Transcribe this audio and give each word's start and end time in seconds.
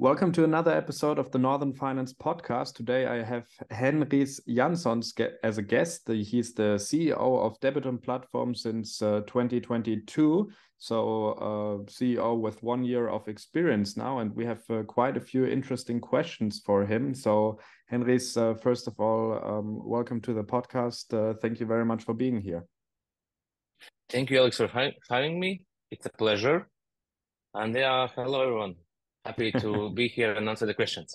Welcome 0.00 0.32
to 0.32 0.44
another 0.44 0.72
episode 0.72 1.18
of 1.18 1.30
the 1.30 1.38
Northern 1.38 1.74
Finance 1.74 2.14
Podcast. 2.14 2.72
Today 2.72 3.04
I 3.04 3.22
have 3.22 3.46
Henrijs 3.70 4.40
Jansons 4.48 5.12
as 5.42 5.58
a 5.58 5.62
guest. 5.62 6.08
He's 6.08 6.54
the 6.54 6.78
CEO 6.78 7.18
of 7.18 7.60
Debitum 7.60 8.02
Platform 8.02 8.54
since 8.54 9.02
uh, 9.02 9.20
2022. 9.26 10.50
So, 10.78 11.26
uh, 11.32 11.84
CEO 11.84 12.40
with 12.40 12.62
one 12.62 12.82
year 12.82 13.08
of 13.10 13.28
experience 13.28 13.98
now, 13.98 14.20
and 14.20 14.34
we 14.34 14.46
have 14.46 14.62
uh, 14.70 14.84
quite 14.84 15.18
a 15.18 15.20
few 15.20 15.44
interesting 15.44 16.00
questions 16.00 16.62
for 16.64 16.86
him. 16.86 17.12
So, 17.12 17.60
Henrijs, 17.92 18.38
uh, 18.38 18.54
first 18.54 18.86
of 18.86 18.98
all, 18.98 19.38
um, 19.44 19.86
welcome 19.86 20.22
to 20.22 20.32
the 20.32 20.44
podcast. 20.44 21.12
Uh, 21.12 21.34
thank 21.34 21.60
you 21.60 21.66
very 21.66 21.84
much 21.84 22.04
for 22.04 22.14
being 22.14 22.40
here. 22.40 22.64
Thank 24.08 24.30
you, 24.30 24.38
Alex, 24.38 24.56
for 24.56 24.94
having 25.10 25.38
me. 25.38 25.60
It's 25.90 26.06
a 26.06 26.10
pleasure. 26.10 26.70
And 27.52 27.74
yeah, 27.74 28.08
hello, 28.16 28.40
everyone 28.40 28.76
happy 29.24 29.52
to 29.52 29.90
be 29.94 30.08
here 30.08 30.34
and 30.34 30.48
answer 30.48 30.66
the 30.66 30.74
questions. 30.74 31.14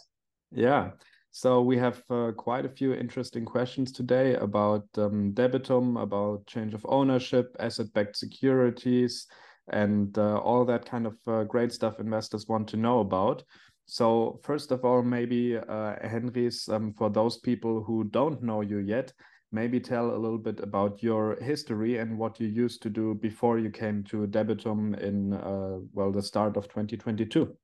Yeah. 0.52 0.92
So 1.32 1.61
we 1.61 1.78
have 1.78 2.02
uh, 2.10 2.32
quite 2.32 2.66
a 2.66 2.70
few 2.70 2.93
interesting 2.93 3.43
questions 3.43 3.92
today 3.92 4.36
about 4.36 4.86
um, 4.98 5.34
debitum, 5.34 6.02
about 6.02 6.48
change 6.48 6.74
of 6.74 6.86
ownership, 6.88 7.54
asset-backed 7.60 8.15
securities, 8.15 9.28
and 9.68 10.18
uh, 10.18 10.38
all 10.38 10.64
that 10.64 10.86
kind 10.86 11.06
of 11.06 11.18
uh, 11.28 11.43
great 11.43 11.74
stuff 11.74 12.00
investors 12.00 12.48
want 12.48 12.70
to 12.70 12.78
know 12.78 13.00
about. 13.00 13.43
So 13.86 14.40
first 14.43 14.71
of 14.71 14.86
all, 14.86 15.04
maybe 15.04 15.57
uh, 15.57 15.96
Henrijs, 16.04 16.70
um, 16.70 16.93
for 16.93 17.10
those 17.10 17.37
people 17.40 17.84
who 17.84 18.06
don't 18.06 18.42
know 18.42 18.62
you 18.62 18.78
yet, 18.78 19.12
maybe 19.51 19.79
tell 19.79 20.12
a 20.12 20.18
little 20.18 20.37
bit 20.37 20.60
about 20.60 21.04
your 21.04 21.37
history 21.42 21.98
and 22.00 22.18
what 22.18 22.40
you 22.40 22.48
used 22.48 22.82
to 22.84 22.90
do 22.90 23.14
before 23.14 23.60
you 23.60 23.70
came 23.70 24.04
to 24.06 24.28
Debitum 24.28 24.98
in 25.00 25.34
uh, 25.34 25.79
well 25.93 26.12
the 26.12 26.21
start 26.21 26.57
of 26.57 26.68
2022. 26.68 27.56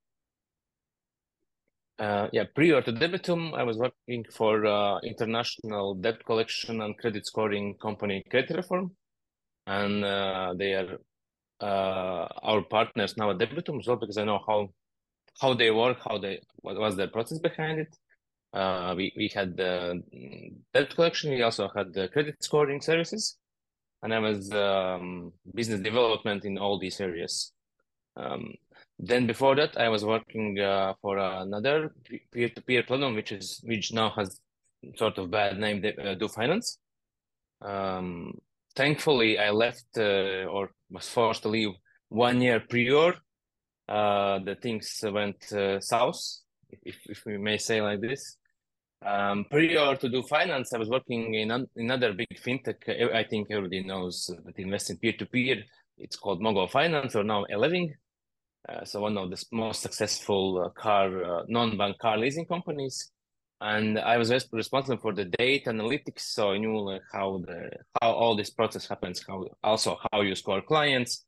Uh, 2.01 2.27
yeah, 2.33 2.45
prior 2.55 2.81
to 2.81 2.91
Debitum, 2.91 3.53
I 3.53 3.61
was 3.61 3.77
working 3.77 4.25
for 4.31 4.65
uh, 4.65 4.97
international 5.01 5.93
debt 5.93 6.25
collection 6.25 6.81
and 6.81 6.97
credit 6.97 7.27
scoring 7.27 7.75
company 7.79 8.23
Creditreform, 8.33 8.89
and 9.67 10.03
uh, 10.03 10.55
they 10.57 10.73
are 10.73 10.97
uh, 11.59 12.27
our 12.41 12.63
partners 12.63 13.15
now 13.17 13.29
at 13.29 13.37
Debitum 13.37 13.79
as 13.79 13.87
well 13.87 13.97
because 13.97 14.17
I 14.17 14.23
know 14.23 14.39
how 14.47 14.69
how 15.39 15.53
they 15.53 15.69
work, 15.69 15.99
how 16.03 16.17
they 16.17 16.41
what 16.63 16.75
was 16.75 16.95
the 16.95 17.07
process 17.07 17.37
behind 17.37 17.81
it. 17.81 17.95
Uh, 18.51 18.95
we 18.97 19.13
we 19.15 19.27
had 19.27 19.55
the 19.55 20.01
debt 20.73 20.95
collection, 20.95 21.29
we 21.29 21.43
also 21.43 21.69
had 21.75 21.93
the 21.93 22.07
credit 22.07 22.43
scoring 22.43 22.81
services, 22.81 23.37
and 24.01 24.11
I 24.11 24.17
was 24.17 24.51
um, 24.53 25.33
business 25.53 25.81
development 25.81 26.45
in 26.45 26.57
all 26.57 26.79
these 26.79 26.99
areas. 26.99 27.53
Um, 28.17 28.55
then 29.03 29.25
before 29.25 29.55
that, 29.55 29.77
I 29.77 29.89
was 29.89 30.05
working 30.05 30.59
uh, 30.59 30.93
for 31.01 31.17
another 31.17 31.91
peer-to-peer 32.31 32.83
platform, 32.83 33.15
which 33.15 33.31
is 33.31 33.59
which 33.63 33.91
now 33.91 34.11
has 34.11 34.39
sort 34.95 35.17
of 35.17 35.31
bad 35.31 35.57
name, 35.59 35.83
uh, 35.83 36.15
DoFinance. 36.15 36.77
Um, 37.61 38.35
thankfully, 38.75 39.39
I 39.39 39.49
left 39.49 39.85
uh, 39.97 40.45
or 40.45 40.69
was 40.91 41.09
forced 41.09 41.41
to 41.43 41.49
leave 41.49 41.71
one 42.09 42.41
year 42.41 42.59
prior. 42.59 43.15
Uh, 43.89 44.39
the 44.39 44.55
things 44.55 45.03
went 45.03 45.51
uh, 45.51 45.79
south, 45.79 46.21
if, 46.83 46.97
if 47.05 47.25
we 47.25 47.37
may 47.37 47.57
say 47.57 47.81
like 47.81 48.01
this. 48.01 48.37
Um, 49.03 49.45
prior 49.49 49.95
to 49.95 50.09
DoFinance, 50.09 50.75
I 50.75 50.77
was 50.77 50.89
working 50.89 51.33
in 51.33 51.49
an, 51.49 51.67
another 51.75 52.13
big 52.13 52.39
fintech. 52.39 52.87
I 53.15 53.23
think 53.23 53.47
everybody 53.49 53.83
knows 53.83 54.29
that 54.45 54.59
invests 54.59 54.91
in 54.91 54.97
peer-to-peer. 54.97 55.63
It's 55.97 56.17
called 56.17 56.39
Mogo 56.39 56.69
Finance 56.69 57.15
or 57.15 57.23
now 57.23 57.45
Eleving. 57.45 57.95
Uh, 58.69 58.85
so 58.85 59.01
one 59.01 59.17
of 59.17 59.29
the 59.29 59.43
most 59.51 59.81
successful 59.81 60.63
uh, 60.63 60.69
car 60.69 61.23
uh, 61.23 61.43
non-bank 61.47 61.97
car 61.97 62.17
leasing 62.17 62.45
companies. 62.45 63.11
And 63.59 63.99
i 63.99 64.17
was 64.17 64.31
responsible 64.51 64.99
for 65.01 65.13
the 65.13 65.25
data 65.25 65.69
analytics. 65.69 66.21
So 66.21 66.51
i 66.51 66.57
knew 66.57 66.79
like, 66.79 67.01
how 67.11 67.43
the 67.45 67.69
how 68.01 68.11
all 68.11 68.35
this 68.35 68.49
process 68.49 68.87
happens 68.87 69.23
how 69.27 69.45
also 69.63 69.97
how 70.11 70.21
you 70.21 70.35
score 70.35 70.61
clients 70.61 71.25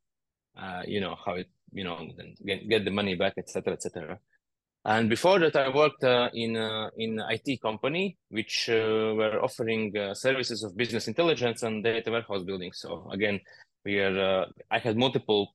uh, 0.57 0.81
you 0.87 0.99
know 0.99 1.15
how 1.23 1.33
it 1.33 1.49
you 1.71 1.83
know 1.83 1.97
get, 2.45 2.67
get 2.67 2.85
the 2.85 2.91
money 2.91 3.15
back 3.15 3.33
etc 3.37 3.73
etc 3.73 4.19
and 4.85 5.09
before 5.09 5.39
that 5.39 5.55
i 5.55 5.69
worked 5.69 6.03
uh, 6.03 6.29
in 6.33 6.57
uh, 6.57 6.89
in 6.97 7.19
it 7.19 7.61
company 7.61 8.17
which 8.29 8.67
were 8.67 9.39
offering 9.43 9.93
services 10.13 10.63
of 10.63 10.75
business 10.75 11.07
intelligence 11.07 11.61
and 11.61 11.83
data 11.83 12.09
warehouse 12.09 12.43
building. 12.43 12.71
So 12.73 13.07
again 13.11 13.39
we 13.85 13.99
are 13.99 14.47
i 14.71 14.79
had 14.79 14.97
multiple 14.97 15.53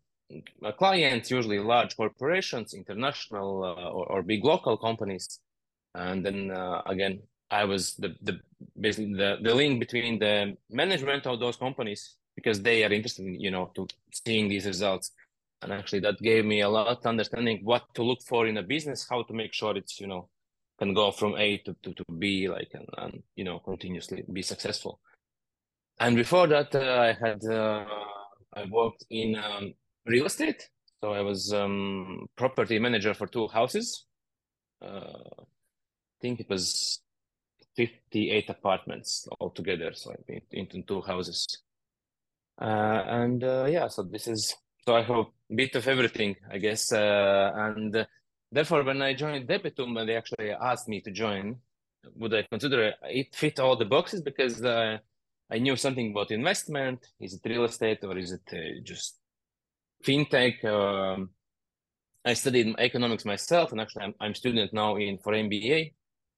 clients, 0.79 1.31
usually 1.31 1.59
large 1.59 1.97
corporations, 1.97 2.75
international 2.75 3.65
uh, 3.65 3.91
or, 3.91 4.07
or, 4.13 4.23
big 4.23 4.45
local 4.45 4.77
companies. 4.77 5.41
And 5.95 6.25
then 6.25 6.51
uh, 6.51 6.83
again, 6.87 7.21
I 7.51 7.65
was 7.65 7.95
the, 7.95 8.15
the 8.23 8.41
basically 8.79 9.15
the, 9.15 9.39
the 9.43 9.55
link 9.55 9.81
between 9.81 10.19
the 10.19 10.57
management 10.71 11.27
of 11.27 11.41
those 11.41 11.57
companies 11.57 12.17
because 12.37 12.61
they 12.61 12.85
are 12.85 12.93
interested 12.93 13.27
in, 13.27 13.41
you 13.41 13.51
know, 13.51 13.71
to 13.75 13.87
seeing 14.13 14.49
these 14.49 14.67
results. 14.67 15.13
And 15.63 15.73
actually 15.73 16.01
that 16.01 16.21
gave 16.21 16.45
me 16.45 16.61
a 16.61 16.69
lot 16.69 17.05
understanding 17.07 17.61
what 17.65 17.93
to 17.95 18.03
look 18.03 18.23
for 18.23 18.47
in 18.47 18.59
a 18.59 18.63
business, 18.63 19.07
how 19.09 19.23
to 19.23 19.33
make 19.33 19.55
sure 19.55 19.77
it's, 19.77 19.99
you 19.99 20.07
know, 20.07 20.29
can 20.79 20.95
go 20.95 21.11
from 21.11 21.35
A 21.37 21.59
to, 21.59 21.75
to, 21.83 21.93
to 21.95 22.05
B, 22.19 22.49
like, 22.49 22.71
and, 22.75 22.87
and, 22.99 23.23
you 23.35 23.45
know, 23.45 23.59
continuously 23.59 24.25
be 24.33 24.43
successful. 24.43 25.01
And 25.99 26.15
before 26.15 26.47
that, 26.47 26.73
uh, 26.75 27.01
I 27.01 27.13
had, 27.13 27.45
uh, 27.45 27.85
I 28.55 28.65
worked 28.71 29.05
in 29.11 29.35
um, 29.35 29.75
real 30.09 30.27
estate. 30.27 30.69
So 31.01 31.13
I 31.13 31.21
was 31.21 31.53
um, 31.53 32.27
property 32.37 32.79
manager 32.79 33.15
for 33.15 33.27
two 33.27 33.49
houses. 33.49 34.05
Uh, 34.83 35.43
I 35.43 36.21
think 36.21 36.41
it 36.41 36.49
was 36.49 37.01
58 37.77 38.51
apartments 38.51 39.29
altogether. 39.41 39.93
So 39.95 40.15
been 40.27 40.43
into 40.51 40.83
two 40.83 41.01
houses. 41.03 41.47
Uh, 42.61 43.05
and 43.07 43.45
uh, 43.45 43.67
yeah, 43.69 43.87
so 43.87 44.03
this 44.03 44.27
is, 44.27 44.55
so 44.85 44.97
I 44.97 45.03
have 45.03 45.17
a 45.17 45.27
bit 45.55 45.77
of 45.77 45.87
everything, 45.87 46.35
I 46.51 46.59
guess. 46.59 46.93
Uh, 46.93 47.53
and 47.55 48.07
therefore, 48.51 48.83
when 48.83 49.01
I 49.01 49.15
joined 49.15 49.49
Debitum, 49.49 50.05
they 50.05 50.17
actually 50.17 50.51
asked 50.51 50.89
me 50.89 51.01
to 51.03 51.13
join, 51.13 51.57
would 52.17 52.35
I 52.35 52.43
consider 52.43 52.95
it 53.05 53.35
fit 53.35 53.61
all 53.61 53.77
the 53.77 53.85
boxes? 53.85 54.23
Because 54.23 54.65
uh, 54.65 54.99
I 55.51 55.59
knew 55.59 55.77
something 55.77 56.11
about 56.11 56.33
investment. 56.33 57.07
Is 57.21 57.35
it 57.35 57.49
real 57.49 57.65
estate 57.65 58.03
or 58.03 58.19
is 58.19 58.33
it 58.33 58.43
uh, 58.53 58.81
just 58.83 59.19
fintech. 60.05 60.65
Um, 60.65 61.31
I 62.25 62.35
studied 62.35 62.75
economics 62.79 63.25
myself, 63.25 63.73
and 63.73 63.81
actually, 63.81 64.05
I'm 64.05 64.15
I'm 64.21 64.35
student 64.35 64.73
now 64.73 64.97
in 64.97 65.19
for 65.19 65.33
MBA 65.33 65.93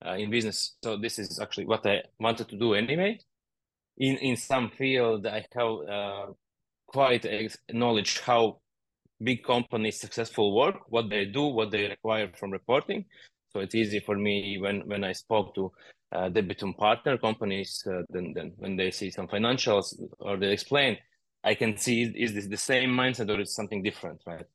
uh, 0.07 0.15
in 0.15 0.31
business. 0.31 0.77
So 0.85 0.97
this 0.97 1.19
is 1.19 1.39
actually 1.41 1.67
what 1.67 1.87
I 1.87 2.03
wanted 2.19 2.49
to 2.49 2.57
do 2.57 2.75
anyway. 2.75 3.19
In 3.99 4.17
in 4.19 4.37
some 4.37 4.71
field, 4.71 5.27
I 5.27 5.45
have 5.53 5.73
uh, 5.89 6.27
quite 6.87 7.27
knowledge 7.73 8.21
how 8.21 8.61
big 9.23 9.43
companies 9.45 10.01
successful 10.01 10.55
work, 10.57 10.77
what 10.89 11.11
they 11.11 11.25
do, 11.27 11.43
what 11.43 11.71
they 11.71 11.89
require 11.89 12.31
from 12.39 12.51
reporting. 12.51 13.05
So 13.53 13.61
it's 13.61 13.75
easy 13.75 14.01
for 14.01 14.17
me 14.17 14.59
when 14.59 14.87
when 14.87 15.05
I 15.05 15.13
spoke 15.13 15.55
to 15.57 15.73
uh, 16.13 16.29
debitum 16.29 16.77
partner 16.77 17.19
companies, 17.19 17.83
uh, 17.87 18.03
then 18.11 18.33
then 18.35 18.53
when 18.57 18.77
they 18.77 18.91
see 18.91 19.11
some 19.11 19.29
financials 19.29 19.95
or 20.19 20.37
they 20.37 20.53
explain 20.53 20.99
I 21.43 21.55
can 21.55 21.77
see 21.77 22.03
is 22.03 22.35
this 22.35 22.47
the 22.47 22.57
same 22.57 22.91
mindset 22.91 23.31
or 23.35 23.41
is 23.41 23.55
something 23.55 23.83
different, 23.83 24.21
right? 24.27 24.47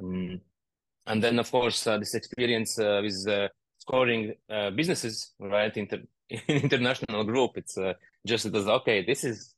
Um, 0.00 0.40
and 1.06 1.22
then 1.22 1.38
of 1.38 1.50
course 1.50 1.86
uh, 1.86 1.98
this 1.98 2.14
experience 2.14 2.78
uh, 2.78 3.00
with 3.02 3.26
uh, 3.28 3.48
scoring 3.78 4.34
uh, 4.50 4.70
businesses, 4.70 5.32
right? 5.38 5.76
Inter 5.76 6.00
in 6.30 6.40
international 6.48 7.24
group, 7.24 7.52
it's 7.56 7.76
uh, 7.76 7.92
just 8.26 8.46
as 8.46 8.66
okay. 8.66 9.04
This 9.04 9.24
is 9.24 9.54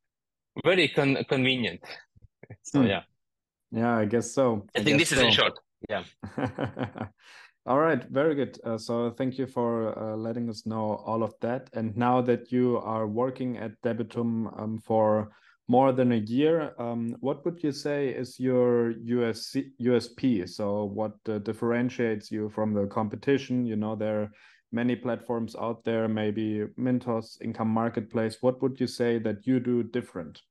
very 0.64 0.88
con 0.88 1.16
convenient. 1.28 1.80
so 2.62 2.80
hmm. 2.80 2.86
yeah, 2.86 3.02
yeah, 3.70 3.96
I 3.96 4.04
guess 4.04 4.32
so. 4.32 4.66
I, 4.76 4.80
I 4.80 4.84
think 4.84 4.98
this 4.98 5.10
so. 5.10 5.16
is 5.16 5.22
in 5.22 5.30
short. 5.30 5.58
Yeah. 5.88 6.04
All 7.66 7.80
right, 7.80 8.02
very 8.04 8.36
good. 8.36 8.60
Uh, 8.62 8.78
so 8.78 9.10
thank 9.10 9.38
you 9.38 9.46
for 9.46 9.98
uh, 9.98 10.16
letting 10.16 10.48
us 10.48 10.66
know 10.66 11.02
all 11.04 11.24
of 11.24 11.34
that. 11.40 11.68
And 11.72 11.96
now 11.96 12.20
that 12.22 12.52
you 12.52 12.78
are 12.78 13.08
working 13.08 13.56
at 13.58 13.72
Debitum 13.82 14.56
um, 14.56 14.78
for 14.78 15.32
more 15.68 15.92
than 15.92 16.12
a 16.12 16.16
year. 16.16 16.72
Um, 16.78 17.16
what 17.20 17.44
would 17.44 17.62
you 17.62 17.72
say 17.72 18.08
is 18.08 18.38
your 18.38 18.94
USC, 18.94 19.70
USP? 19.80 20.48
So, 20.48 20.84
what 20.84 21.14
uh, 21.28 21.38
differentiates 21.38 22.30
you 22.30 22.48
from 22.50 22.72
the 22.72 22.86
competition? 22.86 23.66
You 23.66 23.76
know, 23.76 23.96
there 23.96 24.22
are 24.22 24.32
many 24.72 24.96
platforms 24.96 25.56
out 25.56 25.84
there, 25.84 26.08
maybe 26.08 26.64
Mintos, 26.78 27.40
Income 27.42 27.68
Marketplace. 27.68 28.38
What 28.40 28.62
would 28.62 28.78
you 28.80 28.86
say 28.86 29.18
that 29.18 29.46
you 29.46 29.60
do 29.60 29.82
different? 29.82 30.42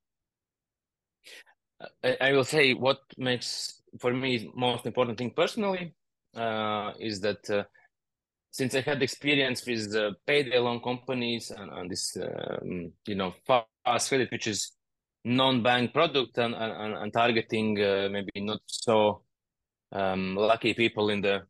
I, 2.03 2.17
I 2.21 2.31
will 2.33 2.43
say 2.43 2.73
what 2.73 2.99
makes 3.17 3.81
for 3.99 4.13
me 4.13 4.51
most 4.55 4.85
important 4.85 5.17
thing 5.17 5.31
personally 5.31 5.93
uh, 6.35 6.91
is 6.99 7.21
that 7.21 7.49
uh, 7.49 7.63
since 8.51 8.75
I 8.75 8.81
had 8.81 9.01
experience 9.03 9.65
with 9.65 9.93
uh, 9.95 10.11
payday 10.25 10.57
loan 10.59 10.81
companies 10.81 11.51
and, 11.51 11.71
and 11.71 11.91
this, 11.91 12.17
um, 12.17 12.91
you 13.05 13.15
know, 13.15 13.33
fast 13.45 14.09
credit, 14.09 14.31
which 14.31 14.47
is 14.47 14.71
non-bank 15.25 15.91
product 15.91 16.37
and, 16.37 16.53
and, 16.53 16.93
and 16.93 17.11
targeting 17.11 17.81
uh, 17.81 18.07
maybe 18.11 18.31
not 18.37 18.61
so 18.67 19.23
um, 19.91 20.35
lucky 20.35 20.73
people 20.73 21.09
in 21.09 21.21
the 21.21 21.41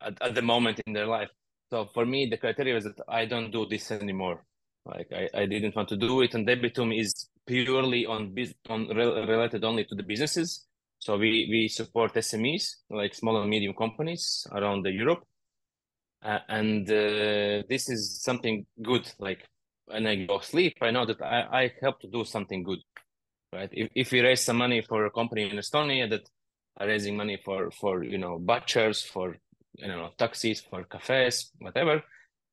at, 0.00 0.20
at 0.20 0.34
the 0.34 0.42
moment 0.42 0.80
in 0.86 0.92
their 0.92 1.06
life. 1.06 1.30
So 1.70 1.88
for 1.94 2.04
me, 2.04 2.26
the 2.26 2.36
criteria 2.36 2.76
is 2.76 2.84
that 2.84 3.00
I 3.08 3.24
don't 3.24 3.50
do 3.50 3.66
this 3.66 3.90
anymore. 3.90 4.44
Like 4.84 5.08
I, 5.12 5.28
I 5.34 5.46
didn't 5.46 5.76
want 5.76 5.88
to 5.90 5.96
do 5.96 6.20
it, 6.22 6.34
and 6.34 6.46
Debitum 6.46 6.98
is 6.98 7.28
purely 7.46 8.06
on 8.06 8.34
on 8.68 8.88
related 8.88 9.64
only 9.64 9.84
to 9.84 9.94
the 9.94 10.02
businesses. 10.02 10.66
So 10.98 11.16
we 11.16 11.48
we 11.50 11.68
support 11.68 12.14
SMEs 12.14 12.64
like 12.90 13.14
small 13.14 13.40
and 13.40 13.48
medium 13.48 13.74
companies 13.74 14.46
around 14.52 14.82
the 14.82 14.90
Europe, 14.90 15.22
uh, 16.22 16.40
and 16.48 16.90
uh, 16.90 17.62
this 17.68 17.88
is 17.88 18.22
something 18.22 18.66
good. 18.82 19.10
Like 19.18 19.46
when 19.90 20.06
I 20.06 20.24
go 20.26 20.38
sleep, 20.40 20.76
I 20.80 20.90
know 20.90 21.06
that 21.06 21.20
I, 21.22 21.62
I 21.62 21.72
help 21.80 22.00
to 22.00 22.08
do 22.08 22.24
something 22.24 22.62
good, 22.62 22.80
right? 23.52 23.68
If 23.72 23.88
if 23.94 24.12
we 24.12 24.20
raise 24.20 24.42
some 24.42 24.58
money 24.58 24.80
for 24.82 25.06
a 25.06 25.10
company 25.10 25.50
in 25.50 25.56
Estonia 25.56 26.08
that 26.10 26.28
are 26.78 26.86
raising 26.86 27.16
money 27.16 27.38
for 27.44 27.70
for 27.70 28.04
you 28.04 28.18
know 28.18 28.38
butchers, 28.38 29.02
for 29.02 29.36
you 29.76 29.88
know 29.88 30.10
taxis, 30.18 30.60
for 30.60 30.84
cafes, 30.84 31.50
whatever, 31.58 32.02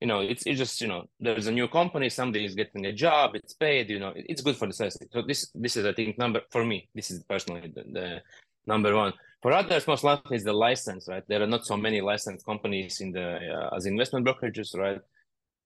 you 0.02 0.08
know 0.08 0.20
it's 0.20 0.44
it's 0.46 0.60
just 0.60 0.82
you 0.82 0.88
know 0.88 1.06
there's 1.20 1.48
a 1.48 1.52
new 1.52 1.68
company, 1.68 2.10
somebody 2.10 2.46
is 2.46 2.56
getting 2.56 2.86
a 2.86 2.94
job, 2.94 3.36
it's 3.36 3.54
paid, 3.54 3.90
you 3.90 4.00
know 4.00 4.14
it's 4.16 4.42
good 4.42 4.58
for 4.58 4.68
the 4.68 4.74
society. 4.74 5.08
So 5.12 5.22
this 5.22 5.52
this 5.56 5.78
is 5.78 5.86
I 5.86 5.94
think 5.94 6.18
number 6.18 6.42
for 6.52 6.66
me. 6.66 6.90
This 6.94 7.12
is 7.12 7.24
personally 7.24 7.72
the, 7.74 7.84
the 7.92 8.22
number 8.66 8.96
one. 8.96 9.14
For 9.42 9.52
others, 9.54 9.88
most 9.88 10.04
likely 10.04 10.38
is 10.38 10.44
the 10.44 10.54
license, 10.54 11.08
right? 11.08 11.24
There 11.28 11.42
are 11.42 11.48
not 11.48 11.66
so 11.66 11.78
many 11.78 12.02
licensed 12.02 12.46
companies 12.46 13.02
in 13.02 13.12
the 13.12 13.28
uh, 13.56 13.76
as 13.76 13.86
investment 13.86 14.26
brokerages, 14.26 14.76
right? 14.76 15.00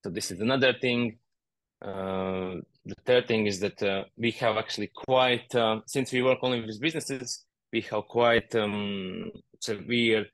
So 0.04 0.10
this 0.10 0.32
is 0.32 0.42
another 0.42 0.74
thing. 0.74 1.18
Uh, 1.82 2.62
the 2.86 2.96
third 3.06 3.28
thing 3.28 3.48
is 3.48 3.60
that 3.60 3.82
uh, 3.82 4.04
we 4.18 4.32
have 4.32 4.58
actually 4.58 4.92
quite, 4.94 5.54
uh, 5.56 5.80
since 5.86 6.12
we 6.12 6.22
work 6.22 6.40
only 6.42 6.62
with 6.62 6.80
businesses, 6.80 7.46
we 7.74 7.82
have 7.82 8.04
quite 8.08 8.54
um, 8.56 9.32
severe 9.60 10.26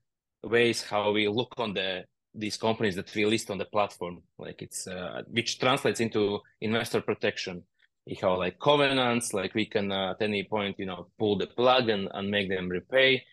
ways 0.44 0.84
how 0.84 1.12
we 1.12 1.28
look 1.28 1.54
on 1.58 1.74
the 1.74 2.04
these 2.34 2.58
companies 2.58 2.96
that 2.96 3.14
we 3.16 3.26
list 3.26 3.50
on 3.50 3.58
the 3.58 3.66
platform. 3.66 4.22
Like 4.38 4.62
it's 4.62 4.88
uh, 4.88 5.24
which 5.28 5.60
translates 5.60 6.00
into 6.00 6.40
investor 6.62 7.02
protection. 7.02 7.64
We 8.06 8.16
have 8.22 8.38
like 8.38 8.60
covenants, 8.60 9.34
like 9.34 9.56
we 9.56 9.66
can 9.66 9.92
uh, 9.92 10.12
at 10.12 10.22
any 10.22 10.44
point, 10.44 10.76
you 10.78 10.86
know, 10.86 11.08
pull 11.18 11.38
the 11.38 11.48
plug 11.48 11.90
and, 11.90 12.08
and 12.14 12.30
make 12.30 12.50
them 12.50 12.70
repay. 12.70 13.24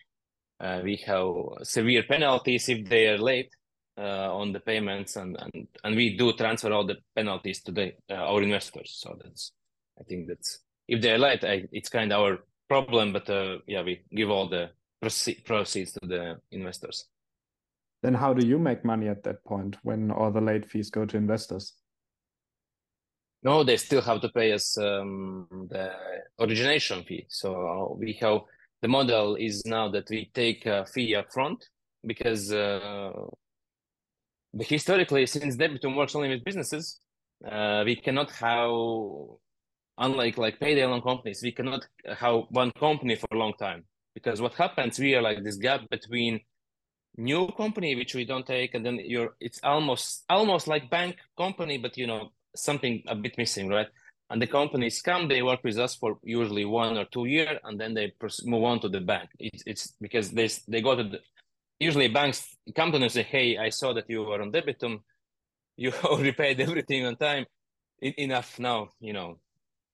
Uh, 0.59 0.81
we 0.83 0.95
have 1.05 1.33
severe 1.63 2.03
penalties 2.03 2.67
if 2.69 2.89
they 2.89 3.07
are 3.07 3.17
late 3.17 3.51
uh, 3.97 4.35
on 4.35 4.51
the 4.51 4.59
payments, 4.59 5.15
and, 5.15 5.37
and 5.39 5.67
and 5.83 5.95
we 5.95 6.17
do 6.17 6.33
transfer 6.33 6.71
all 6.71 6.85
the 6.85 6.97
penalties 7.15 7.61
to 7.63 7.71
the 7.71 7.93
uh, 8.09 8.15
our 8.15 8.41
investors. 8.41 8.97
So 8.99 9.17
that's, 9.21 9.51
I 9.99 10.03
think 10.03 10.27
that's 10.27 10.59
if 10.87 11.01
they're 11.01 11.17
late, 11.17 11.43
I, 11.43 11.65
it's 11.71 11.89
kind 11.89 12.11
of 12.11 12.21
our 12.21 12.39
problem, 12.67 13.13
but 13.13 13.29
uh, 13.29 13.57
yeah, 13.67 13.83
we 13.83 14.01
give 14.11 14.29
all 14.29 14.49
the 14.49 14.71
proceeds 15.45 15.93
to 15.93 16.07
the 16.07 16.39
investors. 16.51 17.05
Then 18.03 18.13
how 18.13 18.33
do 18.33 18.45
you 18.45 18.59
make 18.59 18.85
money 18.85 19.07
at 19.07 19.23
that 19.23 19.43
point 19.45 19.77
when 19.83 20.11
all 20.11 20.31
the 20.31 20.41
late 20.41 20.65
fees 20.65 20.89
go 20.89 21.05
to 21.05 21.17
investors? 21.17 21.73
No, 23.43 23.63
they 23.63 23.77
still 23.77 24.01
have 24.01 24.21
to 24.21 24.29
pay 24.29 24.53
us 24.53 24.77
um, 24.77 25.47
the 25.69 25.91
origination 26.39 27.03
fee. 27.03 27.25
So 27.29 27.95
we 27.99 28.13
have 28.21 28.41
the 28.81 28.87
model 28.87 29.35
is 29.35 29.63
now 29.65 29.89
that 29.89 30.09
we 30.09 30.31
take 30.33 30.65
a 30.65 30.85
fee 30.85 31.15
up 31.15 31.31
front 31.31 31.67
because 32.05 32.51
uh, 32.51 33.11
historically, 34.59 35.25
since 35.25 35.55
Debitum 35.55 35.95
works 35.95 36.15
only 36.15 36.29
with 36.29 36.43
businesses, 36.43 36.99
uh, 37.49 37.83
we 37.85 37.95
cannot 37.95 38.31
have 38.31 38.71
unlike 39.97 40.37
like 40.37 40.59
payday 40.59 40.85
loan 40.85 41.01
companies, 41.01 41.41
we 41.41 41.51
cannot 41.51 41.85
have 42.17 42.43
one 42.49 42.71
company 42.79 43.15
for 43.15 43.27
a 43.31 43.37
long 43.37 43.53
time 43.53 43.83
because 44.13 44.41
what 44.41 44.53
happens, 44.53 44.99
we 44.99 45.15
are 45.15 45.21
like 45.21 45.43
this 45.43 45.57
gap 45.57 45.81
between 45.89 46.39
new 47.17 47.47
company 47.57 47.95
which 47.95 48.15
we 48.15 48.25
don't 48.25 48.45
take, 48.45 48.73
and 48.75 48.85
then 48.85 48.99
you're 49.03 49.35
it's 49.39 49.59
almost 49.63 50.23
almost 50.29 50.67
like 50.67 50.89
bank 50.89 51.17
company, 51.37 51.77
but 51.77 51.97
you 51.97 52.07
know 52.07 52.31
something 52.55 53.03
a 53.07 53.15
bit 53.15 53.37
missing, 53.37 53.69
right? 53.69 53.87
And 54.29 54.41
the 54.41 54.47
companies 54.47 55.01
come, 55.03 55.27
they 55.27 55.43
work 55.43 55.63
with 55.63 55.77
us 55.77 55.95
for 55.95 56.17
usually 56.23 56.65
one 56.65 56.97
or 56.97 57.05
two 57.05 57.25
years, 57.25 57.59
and 57.63 57.79
then 57.79 57.93
they 57.93 58.11
move 58.43 58.63
on 58.63 58.79
to 58.79 58.89
the 58.89 58.99
bank. 58.99 59.29
It's, 59.39 59.63
it's 59.67 59.93
because 60.01 60.31
they 60.31 60.49
they 60.67 60.81
go 60.81 60.95
to 60.95 61.03
the 61.03 61.19
usually 61.79 62.07
banks 62.07 62.55
come 62.75 62.91
to 62.91 62.97
them 62.97 63.03
and 63.03 63.11
say, 63.11 63.23
"Hey, 63.23 63.57
I 63.57 63.69
saw 63.69 63.93
that 63.93 64.09
you 64.09 64.23
were 64.23 64.41
on 64.41 64.51
debitum, 64.51 65.01
you 65.77 65.91
repaid 66.19 66.59
everything 66.59 67.05
on 67.05 67.15
time. 67.15 67.45
enough 68.01 68.59
now, 68.59 68.89
you 68.99 69.13
know, 69.13 69.39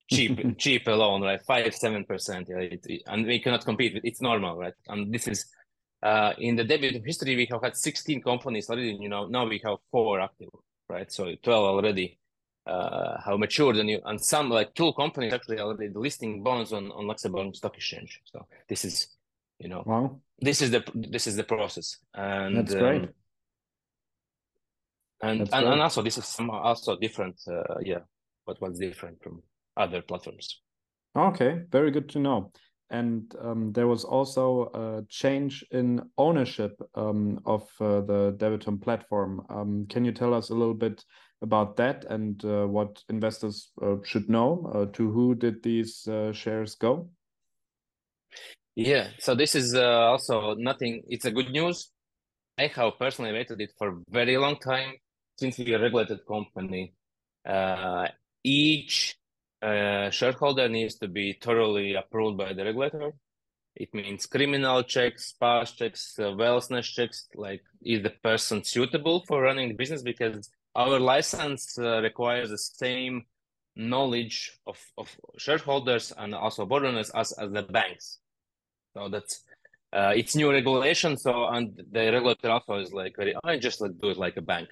cheap 0.10 0.57
cheap 0.57 0.88
alone, 0.88 1.22
right? 1.22 1.42
Five 1.42 1.74
seven 1.75 2.06
percent, 2.06 2.50
it, 2.50 2.86
and 3.07 3.25
we 3.25 3.39
cannot 3.39 3.66
compete. 3.66 3.94
With, 3.94 4.06
it's 4.06 4.22
normal, 4.22 4.57
right? 4.57 4.74
And 4.88 5.13
this 5.13 5.28
is 5.28 5.45
uh, 6.04 6.33
in 6.38 6.56
the 6.56 6.63
debit 6.63 7.04
history 7.06 7.36
we 7.36 7.48
have 7.51 7.62
had 7.62 7.75
sixteen 7.78 8.22
companies 8.22 8.69
already. 8.69 8.98
You 9.00 9.10
know, 9.10 9.27
now 9.27 9.48
we 9.48 9.62
have 9.66 9.77
four 9.92 10.19
active, 10.19 10.50
right? 10.89 11.12
So 11.12 11.34
twelve 11.44 11.66
already 11.66 12.18
uh, 12.66 13.22
have 13.25 13.39
matured, 13.39 13.77
and 13.77 13.89
you, 13.89 14.01
and 14.06 14.19
some 14.19 14.50
like 14.50 14.74
two 14.74 14.94
companies 14.94 15.34
actually 15.34 15.60
already 15.60 15.89
listing 15.94 16.44
bonds 16.44 16.74
on 16.74 16.92
on 16.92 17.07
Luxembourg 17.07 17.56
Stock 17.56 17.75
Exchange. 17.75 18.22
So 18.25 18.45
this 18.68 18.86
is, 18.86 19.07
you 19.62 19.69
know, 19.69 19.84
wow. 19.86 20.19
this 20.40 20.62
is 20.62 20.72
the 20.72 20.84
this 20.94 21.28
is 21.28 21.36
the 21.36 21.44
process, 21.44 21.98
and 22.13 22.58
that's 22.58 22.74
great. 22.74 23.04
Um, 23.04 23.10
and, 25.24 25.42
and, 25.54 25.68
and 25.68 25.81
also 25.81 26.02
this 26.02 26.18
is 26.18 26.25
some 26.25 26.50
also 26.50 26.98
different 26.98 27.40
uh, 27.48 27.75
yeah 27.81 28.00
what 28.46 28.60
was 28.60 28.80
different 28.80 29.22
from 29.22 29.44
other 29.78 30.02
platforms. 30.02 30.62
Okay, 31.16 31.62
very 31.72 31.92
good 31.92 32.10
to 32.10 32.19
know. 32.19 32.52
And 32.90 33.34
um, 33.42 33.72
there 33.72 33.88
was 33.88 34.04
also 34.04 34.69
a 34.74 35.06
change 35.08 35.63
in 35.72 36.02
ownership 36.18 36.74
um, 36.96 37.40
of 37.46 37.63
uh, 37.80 38.02
the 38.02 38.36
Debitum 38.38 38.81
platform. 38.81 39.46
Um, 39.50 39.86
can 39.90 40.04
you 40.04 40.12
tell 40.12 40.34
us 40.34 40.50
a 40.50 40.56
little 40.56 40.74
bit 40.74 41.06
about 41.42 41.78
that 41.78 42.06
and 42.10 42.44
uh, 42.44 42.66
what 42.66 43.02
investors 43.10 43.72
uh, 43.81 43.96
should 44.04 44.30
know? 44.30 44.69
Uh, 44.74 44.86
to 44.94 45.10
who 45.10 45.36
did 45.36 45.63
these 45.63 46.06
uh, 46.08 46.34
shares 46.34 46.75
go? 46.75 47.10
Yeah, 48.76 49.10
so 49.20 49.36
this 49.36 49.56
is 49.56 49.76
uh, 49.76 50.12
also 50.12 50.56
nothing. 50.56 51.04
It's 51.10 51.26
a 51.26 51.32
good 51.32 51.52
news. 51.52 51.92
I 52.58 52.68
have 52.68 52.98
personally 52.98 53.34
waited 53.34 53.60
it 53.60 53.72
for 53.78 53.90
a 53.90 53.98
very 54.10 54.38
long 54.38 54.58
time 54.60 54.94
since 55.38 55.58
we 55.58 55.74
are 55.74 55.78
a 55.78 55.82
regulated 55.82 56.20
company. 56.26 56.94
each 58.44 59.16
uh, 59.62 60.10
shareholder 60.10 60.70
needs 60.70 60.96
to 60.96 61.08
be 61.08 61.38
thoroughly 61.42 61.96
approved 61.96 62.38
by 62.38 62.54
the 62.54 62.64
regulator. 62.64 63.14
It 63.76 63.94
means 63.94 64.26
criminal 64.26 64.84
checks, 64.84 65.34
past 65.40 65.78
checks, 65.78 66.16
uh, 66.20 66.24
wellness 66.24 66.84
checks, 66.84 67.28
like 67.36 67.62
is 67.82 68.04
the 68.04 68.10
person 68.24 68.64
suitable 68.64 69.24
for 69.28 69.42
running 69.42 69.70
the 69.70 69.76
business? 69.76 70.02
Because 70.02 70.50
our 70.75 71.00
license 71.00 71.78
uh, 71.78 72.01
requires 72.01 72.50
the 72.50 72.58
same 72.58 73.25
knowledge 73.75 74.60
of, 74.68 74.78
of 74.98 75.16
shareholders 75.38 76.12
and 76.18 76.36
also 76.36 76.66
board 76.66 76.86
as, 76.86 77.10
as 77.12 77.30
the 77.38 77.63
banks. 77.63 78.21
So 78.95 79.10
that's 79.10 79.43
uh, 79.93 80.13
it's 80.15 80.36
new 80.36 80.51
regulation. 80.51 81.17
So 81.17 81.48
and 81.48 81.75
the 81.91 82.12
regulator 82.12 82.50
also 82.50 82.75
is 82.75 82.93
like 82.93 83.15
very, 83.17 83.36
I 83.43 83.57
just 83.57 83.81
like 83.81 83.98
do 84.00 84.10
it 84.10 84.17
like 84.17 84.38
a 84.38 84.41
bank. 84.41 84.69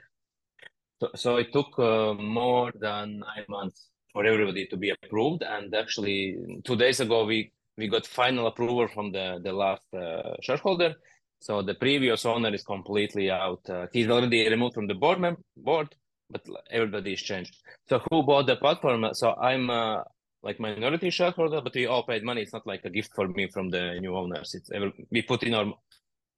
So, 1.02 1.10
so 1.16 1.38
it 1.38 1.54
took 1.54 1.78
uh, 1.80 2.14
more 2.14 2.72
than 2.80 3.20
nine 3.20 3.46
months 3.48 3.88
for 4.14 4.26
everybody 4.26 4.66
to 4.68 4.78
be 4.78 4.92
approved. 4.92 5.44
And 5.44 5.74
actually, 5.74 6.38
two 6.64 6.76
days 6.76 7.00
ago, 7.00 7.26
we 7.26 7.52
we 7.78 7.88
got 7.88 8.06
final 8.06 8.48
approval 8.48 8.88
from 8.88 9.12
the 9.12 9.40
the 9.44 9.54
last 9.54 9.88
uh, 9.94 10.36
shareholder. 10.42 10.96
So 11.42 11.62
the 11.62 11.74
previous 11.74 12.26
owner 12.26 12.54
is 12.54 12.64
completely 12.64 13.32
out. 13.32 13.62
Uh, 13.70 13.88
he's 13.94 14.10
already 14.10 14.50
removed 14.50 14.76
from 14.76 14.88
the 14.88 14.94
board 14.96 15.20
mem- 15.22 15.44
board, 15.56 15.96
but 16.30 16.46
everybody 16.70 17.14
is 17.14 17.22
changed. 17.22 17.56
So 17.88 18.02
who 18.10 18.24
bought 18.24 18.48
the 18.48 18.58
platform? 18.58 19.08
So 19.14 19.36
I'm 19.36 19.70
uh, 19.70 20.04
like 20.42 20.60
minority 20.60 21.10
shareholder, 21.10 21.62
but 21.62 21.76
we 21.76 21.86
all 21.86 22.04
paid 22.04 22.24
money. 22.24 22.42
It's 22.42 22.54
not 22.54 22.68
like 22.68 22.86
a 22.86 22.90
gift 22.90 23.12
for 23.14 23.28
me 23.28 23.50
from 23.50 23.70
the 23.70 24.00
new 24.00 24.16
owners. 24.16 24.54
It's 24.56 24.72
every, 24.72 24.94
we 25.12 25.22
put 25.22 25.44
in 25.44 25.54
our 25.54 25.74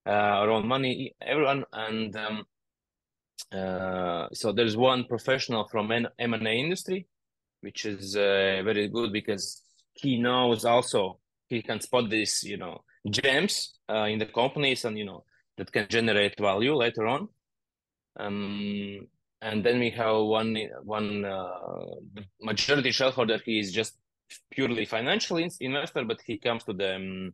uh, 0.05 0.09
our 0.09 0.49
own 0.49 0.67
money, 0.67 1.13
everyone, 1.21 1.63
and 1.71 2.15
um, 2.15 2.43
uh, 3.51 4.27
so 4.33 4.51
there's 4.51 4.75
one 4.75 5.05
professional 5.05 5.67
from 5.67 5.91
M 5.91 6.33
and 6.33 6.47
A 6.47 6.51
industry 6.51 7.07
which 7.61 7.85
is 7.85 8.15
uh, 8.15 8.61
very 8.63 8.87
good 8.89 9.13
because 9.13 9.61
he 9.93 10.17
knows 10.17 10.65
also 10.65 11.19
he 11.47 11.61
can 11.61 11.79
spot 11.79 12.09
these 12.09 12.43
you 12.43 12.57
know 12.57 12.83
gems 13.09 13.73
uh, 13.89 14.03
in 14.03 14.19
the 14.19 14.25
companies 14.25 14.83
and 14.85 14.97
you 14.97 15.05
know 15.05 15.23
that 15.57 15.71
can 15.71 15.87
generate 15.89 16.37
value 16.39 16.75
later 16.75 17.07
on 17.07 17.29
um, 18.19 19.07
and 19.41 19.63
then 19.65 19.79
we 19.79 19.89
have 19.89 20.17
one 20.17 20.57
one 20.83 21.25
uh, 21.25 21.49
majority 22.41 22.91
shareholder 22.91 23.39
he 23.43 23.59
is 23.59 23.71
just 23.71 23.97
purely 24.49 24.85
financial 24.85 25.37
investor 25.37 26.03
but 26.05 26.19
he 26.25 26.37
comes 26.37 26.63
to 26.63 26.73
the 26.73 26.95
um, 26.95 27.33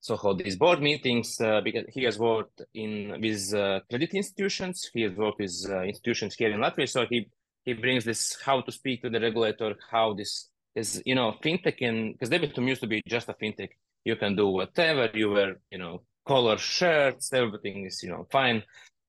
so-called 0.00 0.38
these 0.42 0.56
board 0.56 0.80
meetings 0.80 1.40
uh, 1.40 1.60
because 1.60 1.84
he 1.92 2.02
has 2.02 2.18
worked 2.18 2.62
in 2.74 3.20
with 3.20 3.54
uh, 3.54 3.80
credit 3.88 4.12
institutions 4.14 4.90
he 4.92 5.02
has 5.02 5.12
worked 5.12 5.38
with 5.38 5.54
uh, 5.68 5.82
institutions 5.82 6.34
here 6.34 6.50
in 6.50 6.60
latvia 6.60 6.88
so 6.88 7.06
he 7.08 7.28
he 7.64 7.72
brings 7.74 8.04
this 8.04 8.36
how 8.44 8.60
to 8.60 8.72
speak 8.72 9.02
to 9.02 9.10
the 9.10 9.20
regulator, 9.20 9.74
how 9.90 10.14
this 10.14 10.48
is, 10.74 11.02
you 11.04 11.14
know, 11.14 11.34
fintech 11.42 11.78
in 11.78 12.12
because 12.12 12.30
Debitum 12.30 12.68
used 12.68 12.80
to 12.80 12.86
be 12.86 13.02
just 13.06 13.28
a 13.28 13.34
fintech. 13.34 13.70
You 14.04 14.16
can 14.16 14.34
do 14.34 14.48
whatever. 14.48 15.10
You 15.14 15.30
wear, 15.30 15.56
you 15.70 15.78
know, 15.78 16.02
color 16.26 16.58
shirts. 16.58 17.32
Everything 17.32 17.86
is, 17.86 18.02
you 18.02 18.10
know, 18.10 18.26
fine. 18.30 18.64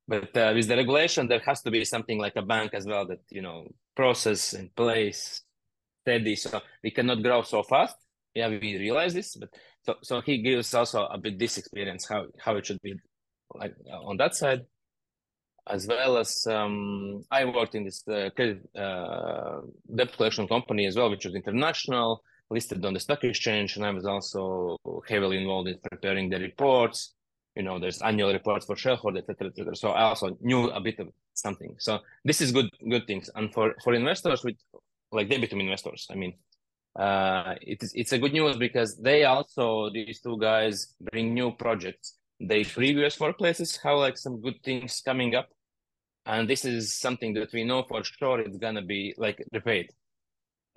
But 0.07 0.36
uh, 0.36 0.51
with 0.53 0.67
the 0.67 0.75
regulation, 0.75 1.27
there 1.27 1.41
has 1.45 1.62
to 1.62 1.72
be 1.72 1.86
something 1.86 2.19
like 2.19 2.36
a 2.36 2.41
bank 2.41 2.74
as 2.74 2.86
well 2.86 3.05
that 3.07 3.22
you 3.29 3.41
know 3.41 3.67
process 3.95 4.53
in 4.53 4.69
place, 4.75 5.41
steady. 6.01 6.36
So 6.36 6.62
we 6.83 6.91
cannot 6.91 7.24
grow 7.24 7.43
so 7.43 7.63
fast. 7.63 7.95
Yeah, 8.33 8.50
we 8.50 8.77
realize 8.77 9.13
this, 9.13 9.36
but 9.36 9.50
so 9.83 9.95
so 10.01 10.22
he 10.22 10.41
gives 10.41 10.74
also 10.74 11.05
a 11.05 11.17
bit 11.17 11.39
this 11.39 11.57
experience 11.57 12.07
how 12.07 12.25
how 12.38 12.55
it 12.57 12.65
should 12.65 12.81
be 12.81 12.95
like 13.55 13.75
on 13.91 14.17
that 14.17 14.36
side, 14.36 14.62
as 15.69 15.88
well 15.88 16.17
as 16.17 16.45
um, 16.48 17.24
I 17.31 17.45
worked 17.45 17.75
in 17.75 17.86
this 17.86 18.03
uh, 18.07 18.29
uh, 18.77 19.62
debt 19.95 20.13
collection 20.17 20.48
company 20.48 20.86
as 20.86 20.98
well, 20.98 21.10
which 21.12 21.25
was 21.25 21.36
international, 21.36 22.24
listed 22.50 22.83
on 22.83 22.93
the 22.93 23.00
stock 23.00 23.24
exchange, 23.24 23.77
and 23.77 23.86
I 23.86 23.91
was 23.91 24.05
also 24.05 24.77
heavily 25.07 25.38
involved 25.38 25.69
in 25.69 25.79
preparing 25.79 26.29
the 26.29 26.39
reports 26.39 27.13
you 27.55 27.63
know 27.63 27.79
there's 27.79 28.01
annual 28.01 28.33
reports 28.33 28.65
for 28.65 28.75
shareholders 28.75 29.24
etc 29.29 29.48
etc 29.48 29.75
so 29.75 29.89
i 29.89 30.03
also 30.03 30.38
knew 30.41 30.69
a 30.69 30.81
bit 30.81 31.00
of 31.00 31.07
something. 31.33 31.75
So 31.79 32.00
this 32.24 32.41
is 32.41 32.51
good 32.51 32.69
good 32.89 33.05
things. 33.07 33.29
And 33.36 33.53
for 33.53 33.75
for 33.83 33.93
investors 33.93 34.43
with 34.43 34.55
like 35.12 35.29
debitum 35.29 35.62
investors 35.62 36.07
i 36.10 36.15
mean 36.15 36.33
uh 37.00 37.53
it 37.62 37.81
is 37.83 37.91
it's 37.95 38.13
a 38.13 38.19
good 38.19 38.33
news 38.33 38.57
because 38.57 38.98
they 38.98 39.25
also 39.25 39.89
these 39.89 40.19
two 40.22 40.38
guys 40.38 40.95
bring 41.12 41.33
new 41.33 41.51
projects. 41.51 42.17
They 42.39 42.63
previous 42.63 43.17
workplaces 43.17 43.79
have 43.83 43.98
like 43.98 44.17
some 44.17 44.41
good 44.41 44.60
things 44.63 45.01
coming 45.01 45.36
up. 45.36 45.50
And 46.25 46.50
this 46.50 46.65
is 46.65 46.93
something 46.93 47.33
that 47.33 47.51
we 47.53 47.63
know 47.63 47.83
for 47.83 48.03
sure 48.03 48.39
it's 48.39 48.57
gonna 48.57 48.81
be 48.81 49.13
like 49.17 49.43
repaid. 49.51 49.89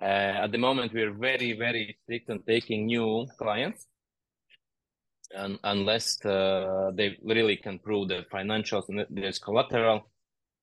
Uh, 0.01 0.45
at 0.45 0.53
the 0.53 0.59
moment 0.59 0.93
we're 0.93 1.15
very 1.15 1.53
very 1.53 1.97
strict 2.03 2.31
on 2.31 2.43
taking 2.43 2.87
new 2.87 3.27
clients 3.39 3.87
and 5.35 5.59
unless 5.65 6.25
uh, 6.25 6.91
they 6.95 7.17
really 7.25 7.57
can 7.57 7.79
prove 7.79 8.09
the 8.09 8.25
financials 8.33 8.89
and 8.89 9.07
there's 9.11 9.39
collateral 9.39 10.09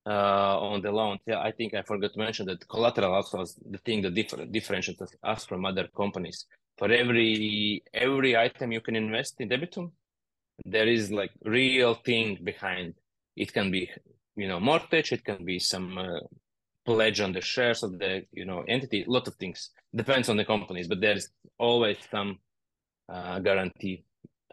uh, 0.05 0.60
on 0.60 0.82
the 0.82 0.91
loan. 0.91 1.17
Yeah, 1.25 1.39
I 1.39 1.51
think 1.51 1.74
I 1.74 1.82
forgot 1.82 2.13
to 2.13 2.20
mention 2.20 2.46
that 2.48 2.67
collateral 2.67 3.13
also 3.13 3.41
is 3.41 3.55
the 3.70 3.77
thing 3.79 4.01
that 4.03 4.13
differ- 4.13 4.46
differentiates 4.46 5.15
us 5.24 5.46
from 5.46 5.65
other 5.65 5.88
companies. 5.96 6.46
For 6.77 6.91
every 6.91 7.84
every 7.93 8.36
item 8.36 8.72
you 8.72 8.82
can 8.82 8.96
invest 8.96 9.39
in 9.39 9.50
Debitum, 9.50 9.91
there 10.65 10.88
is 10.88 11.12
like 11.12 11.32
real 11.43 11.96
thing 11.96 12.39
behind. 12.43 12.96
It 13.36 13.53
can 13.53 13.72
be, 13.72 13.89
you 14.36 14.48
know, 14.48 14.60
mortgage. 14.60 15.12
It 15.12 15.24
can 15.24 15.46
be 15.46 15.60
some 15.60 15.98
uh, 15.98 16.20
pledge 16.86 17.22
on 17.22 17.32
the 17.34 17.41
shares 17.41 17.84
of 17.84 18.00
the 18.00 18.24
you 18.32 18.46
know 18.46 18.63
entity. 18.67 19.03
A 19.03 19.10
lot 19.10 19.27
of 19.27 19.36
things 19.36 19.70
depends 19.96 20.29
on 20.29 20.38
the 20.38 20.46
companies, 20.46 20.88
but 20.88 21.00
there's 21.01 21.29
always 21.58 21.98
some 22.12 22.39
uh, 23.10 23.39
guarantee 23.39 24.03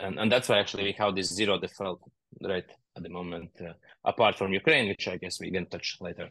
and 0.00 0.19
and 0.19 0.30
that's 0.33 0.49
why 0.49 0.59
actually 0.59 0.85
we 0.85 0.92
have 0.92 1.14
this 1.14 1.33
zero 1.33 1.59
default 1.59 2.00
rate 2.40 2.71
at 2.97 3.02
the 3.02 3.09
moment, 3.09 3.50
uh, 3.61 3.73
apart 4.04 4.37
from 4.37 4.52
Ukraine, 4.52 4.88
which 4.88 5.09
I 5.09 5.16
guess 5.16 5.40
we 5.40 5.50
can 5.50 5.66
touch 5.66 5.99
later. 6.00 6.30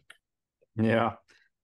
Yeah. 0.76 1.14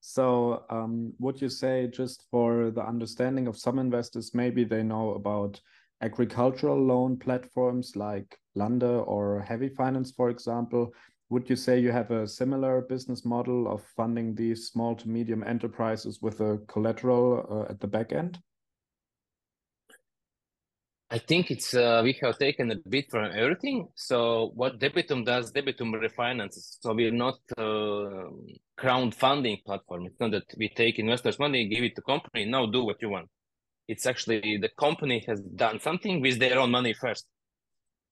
So, 0.01 0.63
um, 0.69 1.13
would 1.19 1.41
you 1.41 1.49
say 1.49 1.87
just 1.87 2.25
for 2.29 2.69
the 2.69 2.85
understanding 2.85 3.47
of 3.47 3.57
some 3.57 3.79
investors, 3.79 4.35
maybe 4.35 4.63
they 4.63 4.83
know 4.83 5.15
about 5.15 5.59
agricultural 6.01 6.77
loan 6.77 7.17
platforms 7.17 7.95
like 7.95 8.37
Lande 8.53 8.83
or 8.83 9.43
HeavyFinance, 9.49 10.15
for 10.15 10.29
example? 10.29 10.93
Would 11.29 11.49
you 11.49 11.55
say 11.55 11.79
you 11.79 11.91
have 11.91 12.11
a 12.11 12.27
similar 12.27 12.81
business 12.81 13.25
model 13.25 13.67
of 13.67 13.81
funding 13.97 14.35
these 14.35 14.67
small 14.67 14.95
to 14.95 15.09
medium 15.09 15.43
enterprises 15.43 16.21
with 16.21 16.39
a 16.39 16.59
collateral 16.67 17.45
uh, 17.49 17.71
at 17.71 17.79
the 17.79 17.87
back 17.87 18.13
end? 18.13 18.37
I 21.11 21.19
think 21.19 21.51
it's 21.51 21.75
uh, 21.75 22.01
we 22.03 22.13
have 22.23 22.39
taken 22.39 22.71
a 22.71 22.75
bit 22.89 23.11
from 23.11 23.25
everything. 23.31 23.87
So 23.95 24.51
what 24.55 24.79
Debitum 24.79 25.23
does, 25.23 25.51
Debitum 25.51 25.93
refinances. 25.93 26.77
So 26.81 26.93
we're 26.93 27.11
not 27.11 27.35
uh, 27.57 28.31
crowdfunding 28.79 29.63
platform. 29.63 30.07
It's 30.07 30.19
not 30.19 30.31
that 30.31 30.45
we 30.57 30.69
take 30.69 30.97
investors' 30.97 31.37
money, 31.37 31.67
give 31.67 31.83
it 31.83 31.95
to 31.95 32.01
company, 32.01 32.45
now 32.45 32.65
do 32.65 32.83
what 32.83 33.01
you 33.01 33.09
want. 33.09 33.29
It's 33.87 34.07
actually 34.07 34.57
the 34.57 34.69
company 34.79 35.23
has 35.27 35.41
done 35.41 35.79
something 35.79 36.21
with 36.21 36.39
their 36.39 36.57
own 36.57 36.71
money 36.71 36.93
first, 36.93 37.27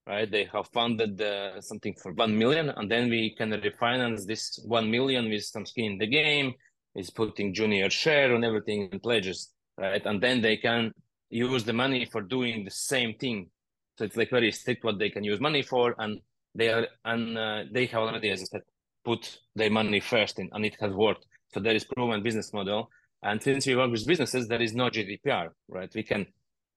right? 0.06 0.30
They 0.30 0.48
have 0.52 0.68
funded 0.72 1.20
uh, 1.20 1.60
something 1.60 1.94
for 2.00 2.12
one 2.12 2.38
million, 2.38 2.70
and 2.70 2.88
then 2.88 3.10
we 3.10 3.34
can 3.34 3.50
refinance 3.50 4.24
this 4.24 4.60
one 4.64 4.88
million 4.88 5.28
with 5.28 5.42
some 5.42 5.66
skin 5.66 5.92
in 5.92 5.98
the 5.98 6.06
game. 6.06 6.54
Is 6.94 7.10
putting 7.10 7.52
junior 7.52 7.90
share 7.90 8.32
on 8.36 8.44
everything 8.44 8.88
and 8.92 9.02
pledges, 9.02 9.50
right? 9.76 10.06
And 10.06 10.22
then 10.22 10.40
they 10.40 10.56
can 10.56 10.92
use 11.34 11.64
the 11.64 11.72
money 11.72 12.04
for 12.04 12.22
doing 12.22 12.64
the 12.64 12.70
same 12.70 13.14
thing. 13.14 13.50
So 13.98 14.04
it's 14.04 14.16
like 14.16 14.30
very 14.30 14.52
strict 14.52 14.84
what 14.84 14.98
they 14.98 15.10
can 15.10 15.24
use 15.24 15.40
money 15.40 15.62
for, 15.62 15.94
and 15.98 16.20
they 16.54 16.68
are 16.68 16.86
and 17.04 17.36
uh, 17.36 17.64
they 17.70 17.86
have 17.86 18.02
already, 18.02 18.30
as 18.30 18.42
I 18.42 18.44
said, 18.44 18.62
put 19.04 19.38
their 19.54 19.70
money 19.70 20.00
first 20.00 20.38
and 20.38 20.64
it 20.64 20.76
has 20.80 20.92
worked. 20.92 21.26
So 21.52 21.60
there 21.60 21.74
is 21.74 21.84
proven 21.84 22.22
business 22.22 22.52
model. 22.52 22.90
And 23.22 23.42
since 23.42 23.66
we 23.66 23.76
work 23.76 23.90
with 23.90 24.06
businesses, 24.06 24.48
there 24.48 24.62
is 24.62 24.74
no 24.74 24.90
GDPR, 24.90 25.48
right? 25.68 25.90
We 25.94 26.02
can 26.02 26.26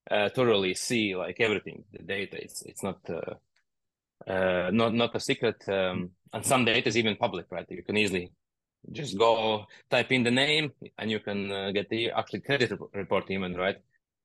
uh, 0.10 0.30
thoroughly 0.30 0.74
see 0.74 1.16
like 1.16 1.40
everything, 1.40 1.84
the 1.92 2.04
data. 2.04 2.42
It's 2.42 2.62
it's 2.64 2.84
not 2.84 3.00
uh, 3.10 4.32
uh, 4.32 4.70
not 4.72 4.94
not 4.94 5.16
a 5.16 5.20
secret, 5.20 5.58
um, 5.68 6.12
and 6.34 6.46
some 6.46 6.64
data 6.66 6.88
is 6.88 6.98
even 6.98 7.16
public, 7.18 7.48
right? 7.52 7.66
You 7.70 7.84
can 7.84 7.98
easily 7.98 8.32
just 8.92 9.18
go 9.18 9.66
type 9.90 10.12
in 10.12 10.24
the 10.24 10.32
name, 10.32 10.72
and 10.98 11.12
you 11.12 11.20
can 11.20 11.52
uh, 11.52 11.72
get 11.72 11.90
the 11.90 12.12
actually 12.12 12.42
credit 12.42 12.72
report 12.94 13.30
even, 13.30 13.56
right? 13.56 13.78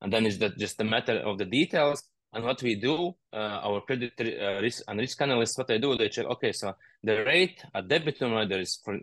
And 0.03 0.13
then 0.13 0.27
it's 0.27 0.39
that 0.39 0.59
just 0.59 0.81
a 0.81 0.85
matter 0.85 1.19
of 1.19 1.39
the 1.39 1.45
details 1.45 2.03
and 2.33 2.45
what 2.45 2.63
we 2.63 2.75
do, 2.75 3.15
uh, 3.33 3.61
our 3.63 3.83
credit 3.83 4.13
uh, 4.19 4.61
risk 4.61 4.83
and 4.89 4.99
risk 4.99 5.21
analysts, 5.21 5.57
what 5.59 5.67
they 5.67 5.79
do, 5.79 5.97
they 5.97 6.09
check, 6.09 6.27
okay, 6.27 6.53
so 6.53 6.75
the 7.03 7.25
rate 7.25 7.63
at 7.75 7.89
debitum 7.89 8.35
rate 8.35 8.53
is 8.53 8.81
for 8.83 8.99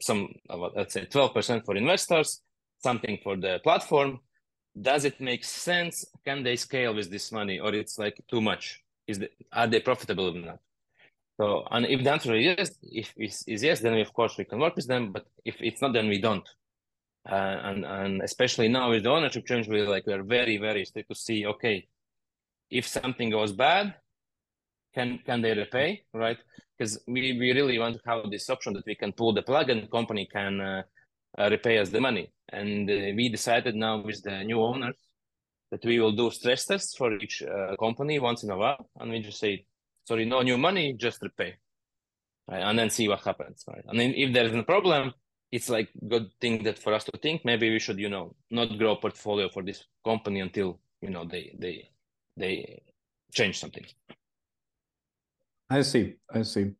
some, 0.00 0.32
let's 0.74 0.94
say 0.94 1.04
12% 1.04 1.64
for 1.64 1.76
investors, 1.76 2.40
something 2.78 3.18
for 3.22 3.36
the 3.36 3.60
platform. 3.62 4.20
Does 4.80 5.04
it 5.04 5.20
make 5.20 5.44
sense? 5.44 6.06
Can 6.24 6.42
they 6.42 6.56
scale 6.56 6.94
with 6.94 7.10
this 7.10 7.32
money 7.32 7.58
or 7.58 7.74
it's 7.74 7.98
like 7.98 8.22
too 8.30 8.40
much? 8.40 8.82
Is 9.06 9.18
the, 9.18 9.28
are 9.52 9.66
they 9.66 9.80
profitable 9.80 10.28
or 10.28 10.40
not? 10.40 10.58
So, 11.36 11.66
and 11.70 11.86
if 11.86 12.02
the 12.02 12.10
answer 12.10 12.34
is 12.34 12.44
yes, 12.44 12.70
if 12.82 13.14
is 13.16 13.62
yes, 13.62 13.80
then 13.80 13.94
we, 13.94 14.00
of 14.00 14.12
course 14.12 14.36
we 14.38 14.44
can 14.44 14.58
work 14.58 14.74
with 14.74 14.86
them. 14.86 15.12
But 15.12 15.26
if 15.44 15.56
it's 15.60 15.80
not, 15.80 15.92
then 15.92 16.08
we 16.08 16.20
don't 16.20 16.48
uh, 17.26 17.34
and 17.62 17.84
and 17.84 18.22
especially 18.22 18.68
now 18.68 18.90
with 18.90 19.04
the 19.04 19.10
ownership 19.10 19.46
change, 19.46 19.68
we 19.68 19.82
like 19.82 20.06
we're 20.06 20.22
very 20.22 20.56
very 20.56 20.84
strict 20.84 21.08
to 21.08 21.14
see 21.14 21.46
okay, 21.46 21.86
if 22.70 22.86
something 22.86 23.30
goes 23.30 23.52
bad, 23.52 23.94
can 24.94 25.18
can 25.24 25.40
they 25.40 25.54
repay 25.54 26.02
right? 26.12 26.38
Because 26.76 27.00
we 27.06 27.38
we 27.38 27.52
really 27.52 27.78
want 27.78 27.96
to 27.96 28.02
have 28.06 28.30
this 28.30 28.48
option 28.50 28.72
that 28.74 28.86
we 28.86 28.94
can 28.94 29.12
pull 29.12 29.32
the 29.32 29.42
plug 29.42 29.70
and 29.70 29.90
company 29.90 30.28
can 30.30 30.60
uh, 30.60 30.82
uh, 31.38 31.48
repay 31.50 31.78
us 31.78 31.90
the 31.90 32.00
money. 32.00 32.32
And 32.50 32.88
uh, 32.90 32.94
we 33.14 33.28
decided 33.28 33.74
now 33.74 34.00
with 34.02 34.22
the 34.22 34.44
new 34.44 34.60
owners 34.60 34.96
that 35.70 35.84
we 35.84 35.98
will 35.98 36.12
do 36.12 36.30
stress 36.30 36.64
tests 36.64 36.96
for 36.96 37.14
each 37.18 37.42
uh, 37.42 37.76
company 37.76 38.18
once 38.18 38.42
in 38.42 38.50
a 38.50 38.56
while, 38.56 38.88
and 38.98 39.10
we 39.10 39.20
just 39.20 39.38
say, 39.38 39.66
sorry, 40.04 40.24
no 40.24 40.40
new 40.40 40.56
money, 40.56 40.94
just 40.94 41.20
repay, 41.20 41.56
right? 42.48 42.62
and 42.62 42.78
then 42.78 42.88
see 42.88 43.06
what 43.06 43.20
happens. 43.20 43.64
Right? 43.68 43.84
And 43.86 44.00
then 44.00 44.14
if 44.14 44.32
there 44.32 44.46
is 44.46 44.54
a 44.54 44.62
problem 44.62 45.12
it's 45.50 45.68
like 45.68 45.88
good 46.08 46.30
thing 46.40 46.62
that 46.64 46.78
for 46.78 46.92
us 46.94 47.04
to 47.04 47.12
think. 47.18 47.44
Maybe 47.44 47.70
we 47.70 47.78
should 47.78 47.98
you 47.98 48.08
know 48.08 48.34
not 48.50 48.78
grow 48.78 48.96
portfolio 48.96 49.48
for 49.48 49.62
this 49.62 49.84
company 50.04 50.40
until 50.40 50.80
you 51.00 51.10
know 51.10 51.24
they 51.24 51.54
they 51.58 51.90
they 52.36 52.82
change 53.32 53.58
something. 53.58 53.84
I 55.70 55.82
see. 55.82 56.14
I 56.32 56.42
see. 56.42 56.72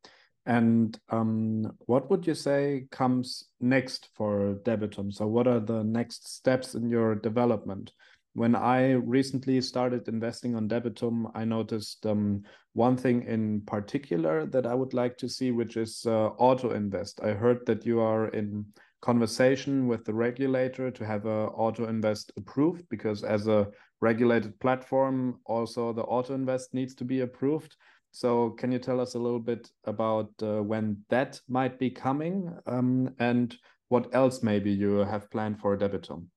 And 0.47 0.99
um, 1.11 1.77
what 1.81 2.11
would 2.11 2.27
you 2.27 2.35
say 2.35 2.87
comes 2.91 3.45
next 3.61 4.09
for 4.15 4.59
debitum? 4.65 5.13
So 5.13 5.27
what 5.27 5.47
are 5.47 5.61
the 5.61 5.85
next 5.85 6.27
steps 6.27 6.75
in 6.75 6.89
your 6.89 7.15
development 7.15 7.93
when 8.39 8.55
I 8.55 8.93
recently 8.93 9.61
started 9.61 10.07
investing 10.07 10.55
on 10.55 10.69
Debitum, 10.69 11.31
I 11.35 11.45
noticed 11.45 12.07
um, 12.07 12.45
one 12.73 12.97
thing 12.97 13.25
in 13.25 13.63
particular 13.63 14.47
that 14.47 14.65
I 14.65 14.75
would 14.75 14.95
like 14.95 15.19
to 15.19 15.29
see, 15.29 15.51
which 15.51 15.77
is 15.77 16.05
uh, 16.07 16.29
auto 16.39 16.71
invest. 16.71 17.21
I 17.21 17.33
heard 17.33 17.67
that 17.67 17.85
you 17.85 17.99
are 17.99 18.29
in 18.29 18.65
conversation 19.03 19.89
with 19.89 20.05
the 20.05 20.15
regulator 20.15 20.89
to 20.91 21.05
have 21.05 21.27
a 21.27 21.49
auto 21.49 21.89
invest 21.89 22.31
approved 22.37 22.89
because 22.89 23.25
as 23.25 23.49
a 23.49 23.67
regulated 24.01 24.59
platform, 24.61 25.41
also 25.45 25.93
the 25.93 26.03
auto 26.03 26.35
invest 26.35 26.73
needs 26.75 26.95
to 26.95 27.05
be 27.05 27.21
approved. 27.21 27.77
So 28.13 28.51
can 28.51 28.71
you 28.71 28.79
tell 28.79 29.01
us 29.01 29.15
a 29.15 29.19
little 29.19 29.41
bit 29.41 29.69
about 29.85 30.31
uh, 30.43 30.63
when 30.63 30.99
that 31.11 31.41
might 31.49 31.79
be 31.79 31.91
coming 31.91 32.57
um, 32.67 33.11
and 33.19 33.55
what 33.89 34.15
else 34.15 34.45
maybe 34.45 34.71
you 34.71 34.99
have 34.99 35.29
planned 35.31 35.59
for 35.59 35.77
Debitum? 35.77 36.29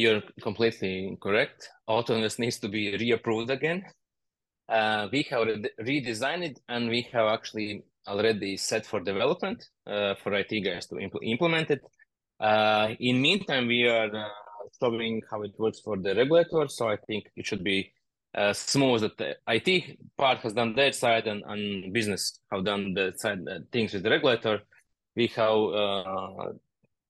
You're 0.00 0.22
completely 0.40 1.18
correct. 1.20 1.68
Autonomous 1.86 2.38
needs 2.38 2.58
to 2.60 2.68
be 2.70 2.92
reapproved 2.92 3.50
again. 3.50 3.84
Uh, 4.66 5.08
we 5.12 5.26
have 5.30 5.46
re 5.46 5.70
redesigned 5.78 6.42
it 6.42 6.58
and 6.70 6.88
we 6.88 7.02
have 7.12 7.26
actually 7.26 7.84
already 8.08 8.56
set 8.56 8.86
for 8.86 9.00
development 9.00 9.62
uh, 9.86 10.14
for 10.22 10.32
IT 10.32 10.52
guys 10.64 10.86
to 10.86 10.94
impl 10.94 11.18
implement 11.22 11.70
it. 11.70 11.82
Uh, 12.40 12.94
in 12.98 13.20
meantime, 13.20 13.66
we 13.66 13.86
are 13.86 14.10
uh, 14.16 14.28
showing 14.80 15.20
how 15.30 15.42
it 15.42 15.52
works 15.58 15.80
for 15.80 15.98
the 15.98 16.14
regulator. 16.14 16.66
So 16.68 16.88
I 16.88 16.96
think 16.96 17.30
it 17.36 17.44
should 17.44 17.62
be 17.62 17.92
uh, 18.34 18.54
smooth 18.54 19.02
that 19.02 19.18
the 19.18 19.36
IT 19.48 19.98
part 20.16 20.38
has 20.38 20.54
done 20.54 20.74
their 20.74 20.92
side 20.92 21.26
and, 21.26 21.42
and 21.46 21.92
business 21.92 22.40
have 22.50 22.64
done 22.64 22.94
the 22.94 23.12
side 23.16 23.40
uh, 23.46 23.58
things 23.70 23.92
with 23.92 24.04
the 24.04 24.10
regulator. 24.16 24.62
We 25.14 25.26
have 25.36 26.54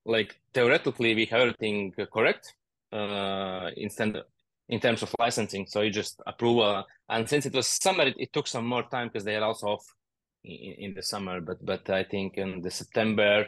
like 0.04 0.40
theoretically 0.54 1.14
we 1.14 1.26
have 1.26 1.42
everything 1.42 1.92
correct 2.12 2.54
uh, 2.92 3.70
instead 3.76 4.22
in 4.68 4.80
terms 4.80 5.02
of 5.02 5.14
licensing. 5.18 5.66
So 5.66 5.80
you 5.80 5.90
just 5.90 6.20
approve, 6.26 6.58
uh, 6.60 6.82
and 7.08 7.28
since 7.28 7.46
it 7.46 7.54
was 7.54 7.66
summer, 7.66 8.04
it, 8.04 8.14
it 8.18 8.32
took 8.32 8.46
some 8.46 8.66
more 8.66 8.84
time 8.84 9.08
because 9.08 9.24
they 9.24 9.36
are 9.36 9.44
also 9.44 9.66
off 9.68 9.84
in, 10.44 10.74
in, 10.78 10.94
the 10.94 11.02
summer. 11.02 11.40
But 11.40 11.64
but 11.64 11.90
I 11.90 12.04
think 12.04 12.36
in 12.36 12.62
the 12.62 12.70
September 12.70 13.46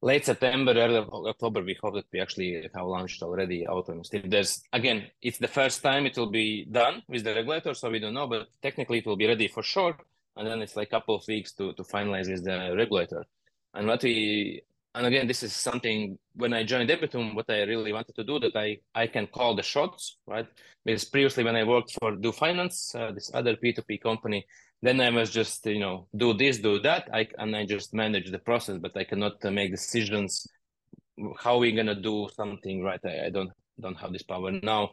late 0.00 0.24
September, 0.24 0.72
early 0.72 0.98
October, 1.28 1.62
we 1.62 1.76
hope 1.82 1.94
that 1.94 2.06
we 2.12 2.20
actually 2.20 2.68
have 2.74 2.86
launched 2.86 3.22
already 3.22 3.66
Autoinvest. 3.66 4.14
If 4.14 4.30
there's 4.30 4.62
again, 4.72 5.06
it's 5.22 5.38
the 5.38 5.48
first 5.48 5.82
time 5.82 6.06
it 6.06 6.16
will 6.16 6.30
be 6.30 6.64
done 6.64 7.02
with 7.08 7.24
the 7.24 7.34
regulator, 7.34 7.74
so 7.74 7.90
we 7.90 7.98
don't 7.98 8.14
know, 8.14 8.26
but 8.26 8.48
technically 8.62 8.98
it 8.98 9.06
will 9.06 9.16
be 9.16 9.26
ready 9.26 9.48
for 9.48 9.62
sure. 9.62 9.96
And 10.36 10.46
then 10.46 10.62
it's 10.62 10.76
like 10.76 10.88
a 10.88 10.90
couple 10.90 11.16
of 11.16 11.26
weeks 11.26 11.52
to 11.54 11.72
to 11.72 11.82
finalize 11.82 12.30
with 12.30 12.44
the 12.44 12.74
regulator. 12.76 13.24
And 13.74 13.86
what 13.86 14.02
we 14.02 14.62
and 14.98 15.06
again, 15.06 15.28
this 15.28 15.44
is 15.44 15.52
something 15.54 16.18
when 16.34 16.52
I 16.52 16.64
joined 16.64 16.90
Debitum, 16.90 17.36
what 17.36 17.48
I 17.48 17.62
really 17.62 17.92
wanted 17.92 18.16
to 18.16 18.24
do 18.24 18.40
that 18.40 18.56
I 18.56 18.78
I 18.94 19.06
can 19.06 19.28
call 19.28 19.54
the 19.54 19.62
shots, 19.62 20.18
right? 20.26 20.46
Because 20.84 21.04
previously 21.04 21.44
when 21.44 21.54
I 21.54 21.62
worked 21.62 21.92
for 22.00 22.16
DoFinance, 22.16 22.96
uh, 22.96 23.12
this 23.12 23.30
other 23.32 23.54
P2P 23.54 24.02
company, 24.02 24.44
then 24.82 25.00
I 25.00 25.10
was 25.10 25.30
just 25.30 25.64
you 25.66 25.78
know 25.78 26.08
do 26.16 26.34
this, 26.34 26.58
do 26.58 26.80
that, 26.80 27.08
I 27.12 27.28
and 27.38 27.54
I 27.54 27.64
just 27.64 27.94
manage 27.94 28.28
the 28.32 28.40
process, 28.40 28.78
but 28.78 28.96
I 28.96 29.04
cannot 29.04 29.44
uh, 29.44 29.52
make 29.52 29.70
decisions 29.70 30.48
how 31.38 31.58
we 31.58 31.70
gonna 31.70 31.94
do 31.94 32.28
something, 32.34 32.82
right? 32.82 33.00
I, 33.04 33.26
I 33.26 33.30
don't 33.30 33.52
don't 33.80 34.00
have 34.02 34.12
this 34.12 34.24
power 34.24 34.50
now. 34.50 34.90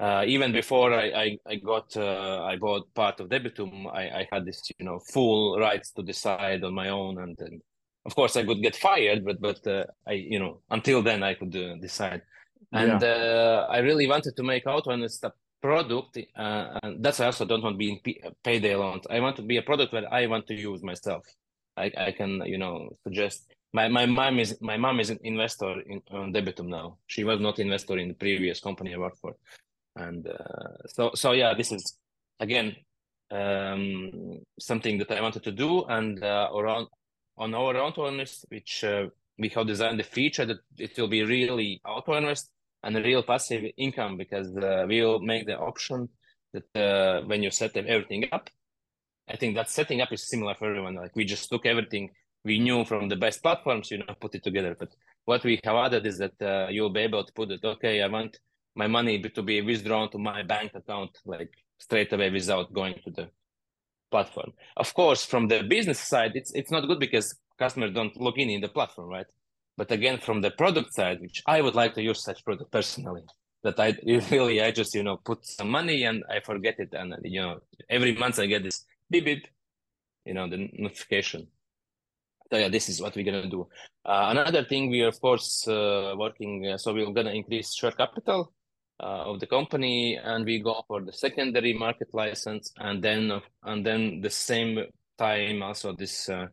Uh, 0.00 0.24
even 0.26 0.50
before 0.52 0.92
I 0.92 1.06
I, 1.24 1.38
I 1.46 1.54
got 1.56 1.96
uh, 1.96 2.42
I 2.42 2.56
bought 2.56 2.92
part 2.92 3.20
of 3.20 3.28
Debitum, 3.28 3.86
I, 3.86 4.20
I 4.20 4.28
had 4.32 4.44
this 4.44 4.60
you 4.80 4.84
know 4.84 4.98
full 4.98 5.60
rights 5.60 5.92
to 5.92 6.02
decide 6.02 6.64
on 6.64 6.74
my 6.74 6.88
own, 6.88 7.22
and, 7.22 7.38
and 7.38 7.62
of 8.08 8.14
course 8.18 8.34
I 8.40 8.44
could 8.48 8.62
get 8.66 8.76
fired, 8.88 9.20
but 9.28 9.38
but 9.48 9.60
uh, 9.66 9.84
I 10.12 10.14
you 10.34 10.40
know 10.42 10.52
until 10.76 11.00
then 11.08 11.20
I 11.30 11.34
could 11.38 11.54
uh, 11.64 11.76
decide, 11.86 12.22
and 12.80 13.00
yeah. 13.02 13.14
Uh, 13.16 13.66
I 13.76 13.78
really 13.88 14.06
wanted 14.14 14.34
to 14.36 14.42
make 14.52 14.66
out 14.72 14.86
when 14.86 15.00
it's 15.06 15.20
product, 15.60 16.18
uh, 16.36 16.78
and 16.82 16.92
that's 17.02 17.18
why 17.18 17.24
I 17.26 17.30
also 17.32 17.44
don't 17.44 17.62
want 17.62 17.74
to 17.74 17.78
be 17.78 17.90
in 17.94 17.98
P- 18.06 18.22
payday 18.44 18.74
loans. 18.74 19.04
I 19.10 19.20
want 19.20 19.36
to 19.36 19.42
be 19.42 19.56
a 19.56 19.62
product 19.62 19.92
that 19.92 20.12
I 20.12 20.26
want 20.26 20.46
to 20.48 20.54
use 20.54 20.82
myself. 20.82 21.24
I, 21.76 21.86
I 22.08 22.12
can, 22.12 22.42
you 22.52 22.58
know, 22.58 22.96
suggest. 23.04 23.38
My, 23.72 23.86
my 23.88 24.06
mom 24.06 24.38
is 24.38 24.56
my 24.60 24.78
mom 24.84 24.98
is 25.00 25.10
an 25.10 25.20
investor 25.22 25.72
in 25.92 26.00
on 26.10 26.32
Debitum 26.32 26.68
now. 26.68 26.96
She 27.06 27.22
was 27.24 27.38
not 27.40 27.58
investor 27.58 27.98
in 27.98 28.08
the 28.08 28.14
previous 28.14 28.60
company 28.60 28.94
I 28.94 28.98
worked 28.98 29.20
for, 29.24 29.34
and 29.96 30.26
uh, 30.26 30.72
so 30.86 31.10
so 31.14 31.32
yeah, 31.32 31.52
this 31.54 31.70
is 31.76 31.98
again 32.40 32.68
um, 33.30 34.40
something 34.58 34.96
that 34.98 35.10
I 35.10 35.20
wanted 35.20 35.44
to 35.44 35.52
do. 35.52 35.84
And 35.84 36.24
uh, 36.24 36.48
around 36.54 36.86
on 37.38 37.54
our 37.54 37.74
Autoinvest, 37.74 38.44
which 38.48 38.84
uh, 38.84 39.06
we 39.38 39.48
have 39.50 39.66
designed 39.66 39.98
the 39.98 40.04
feature 40.04 40.44
that 40.44 40.58
it 40.76 40.98
will 40.98 41.08
be 41.08 41.22
really 41.22 41.80
Autoinvest 41.86 42.48
and 42.82 42.96
real 42.96 43.22
passive 43.22 43.64
income 43.76 44.16
because 44.16 44.56
uh, 44.56 44.84
we 44.88 45.02
will 45.02 45.20
make 45.20 45.46
the 45.46 45.58
option 45.58 46.08
that 46.52 46.76
uh, 46.76 47.24
when 47.26 47.42
you 47.42 47.50
set 47.50 47.76
everything 47.76 48.26
up, 48.32 48.50
I 49.28 49.36
think 49.36 49.54
that 49.56 49.68
setting 49.68 50.00
up 50.00 50.12
is 50.12 50.28
similar 50.28 50.54
for 50.54 50.68
everyone. 50.68 50.94
Like 50.94 51.14
we 51.14 51.24
just 51.24 51.48
took 51.48 51.66
everything 51.66 52.10
we 52.44 52.58
knew 52.58 52.84
from 52.84 53.08
the 53.08 53.16
best 53.16 53.42
platforms, 53.42 53.90
you 53.90 53.98
know, 53.98 54.14
put 54.20 54.34
it 54.34 54.42
together. 54.42 54.74
But 54.78 54.90
what 55.24 55.44
we 55.44 55.60
have 55.64 55.76
added 55.76 56.06
is 56.06 56.18
that 56.18 56.40
uh, 56.40 56.68
you'll 56.70 56.90
be 56.90 57.00
able 57.00 57.24
to 57.24 57.32
put 57.32 57.50
it. 57.50 57.60
Okay, 57.62 58.02
I 58.02 58.08
want 58.08 58.38
my 58.74 58.86
money 58.86 59.20
to 59.20 59.42
be 59.42 59.60
withdrawn 59.60 60.10
to 60.10 60.18
my 60.18 60.42
bank 60.42 60.72
account 60.74 61.10
like 61.26 61.52
straight 61.78 62.12
away 62.12 62.30
without 62.30 62.72
going 62.72 62.94
to 63.04 63.10
the 63.10 63.28
platform. 64.10 64.52
Of 64.76 64.94
course, 64.94 65.24
from 65.24 65.48
the 65.48 65.62
business 65.62 66.00
side, 66.00 66.32
it's 66.34 66.52
it's 66.54 66.70
not 66.70 66.86
good 66.86 67.00
because 67.00 67.36
customers 67.58 67.92
don't 67.94 68.16
log 68.16 68.38
in 68.38 68.50
in 68.50 68.60
the 68.60 68.68
platform, 68.68 69.08
right? 69.08 69.26
But 69.76 69.90
again, 69.92 70.18
from 70.18 70.40
the 70.40 70.50
product 70.50 70.94
side, 70.94 71.20
which 71.20 71.42
I 71.46 71.60
would 71.60 71.74
like 71.74 71.94
to 71.94 72.02
use 72.02 72.22
such 72.22 72.44
product 72.44 72.70
personally, 72.70 73.22
that 73.62 73.78
I 73.78 73.96
really 74.30 74.62
I 74.62 74.70
just 74.70 74.94
you 74.94 75.02
know 75.02 75.16
put 75.16 75.46
some 75.46 75.70
money 75.70 76.04
and 76.04 76.24
I 76.30 76.40
forget 76.40 76.76
it, 76.78 76.90
and 76.92 77.14
you 77.22 77.40
know 77.40 77.60
every 77.88 78.14
month 78.14 78.38
I 78.38 78.46
get 78.46 78.62
this 78.62 78.84
beep 79.10 79.24
beep, 79.24 79.46
you 80.24 80.34
know 80.34 80.48
the 80.48 80.68
notification. 80.78 81.48
So 82.50 82.56
yeah, 82.58 82.68
this 82.68 82.88
is 82.88 83.00
what 83.02 83.14
we're 83.14 83.26
gonna 83.26 83.48
do. 83.48 83.68
Uh, 84.04 84.28
another 84.30 84.64
thing 84.64 84.90
we 84.90 85.02
are 85.02 85.08
of 85.08 85.20
course 85.20 85.68
uh, 85.68 86.14
working, 86.16 86.66
uh, 86.66 86.78
so 86.78 86.94
we're 86.94 87.12
gonna 87.12 87.32
increase 87.32 87.74
share 87.74 87.92
capital 87.92 88.52
of 89.00 89.40
the 89.40 89.46
company, 89.46 90.16
and 90.16 90.44
we 90.44 90.60
go 90.60 90.82
for 90.88 91.00
the 91.00 91.12
secondary 91.12 91.72
market 91.72 92.08
license, 92.12 92.72
and 92.78 93.02
then 93.02 93.40
and 93.64 93.86
then 93.86 94.20
the 94.20 94.30
same 94.30 94.78
time 95.18 95.62
also 95.62 95.92
this 95.92 96.28
uh, 96.28 96.46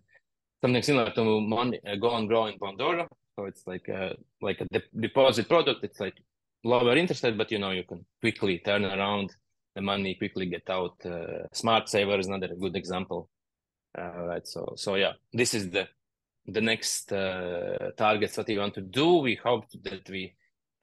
something 0.62 0.84
similar 0.84 1.12
to 1.12 1.42
money, 1.42 1.80
uh, 1.88 1.96
go 1.96 2.16
and 2.16 2.28
grow 2.28 2.48
in 2.48 2.58
Bondora. 2.60 3.08
So 3.36 3.46
it's 3.46 3.66
like 3.68 3.88
a 3.88 4.16
like 4.42 4.62
a 4.62 4.66
de- 4.66 5.00
deposit 5.00 5.48
product. 5.48 5.84
It's 5.84 6.00
like 6.00 6.16
lower 6.64 6.96
interest 6.96 7.24
rate, 7.24 7.38
but 7.38 7.52
you 7.52 7.60
know 7.60 7.72
you 7.72 7.84
can 7.84 8.06
quickly 8.22 8.60
turn 8.60 8.86
around 8.86 9.32
the 9.76 9.82
money, 9.82 10.16
quickly 10.16 10.46
get 10.46 10.70
out. 10.70 10.96
Uh, 11.06 11.48
Smart 11.54 11.90
Saver 11.90 12.18
is 12.20 12.28
another 12.28 12.56
good 12.56 12.76
example. 12.76 13.30
Uh, 13.98 14.26
right. 14.26 14.48
So 14.48 14.74
so 14.76 14.96
yeah, 14.96 15.14
this 15.34 15.54
is 15.54 15.70
the 15.70 15.88
the 16.48 16.62
next 16.62 17.12
uh, 17.12 17.92
targets 17.98 18.36
that 18.36 18.48
we 18.48 18.58
want 18.58 18.76
to 18.76 18.82
do. 18.82 19.16
We 19.18 19.36
hope 19.36 19.66
that 19.84 20.10
we 20.10 20.36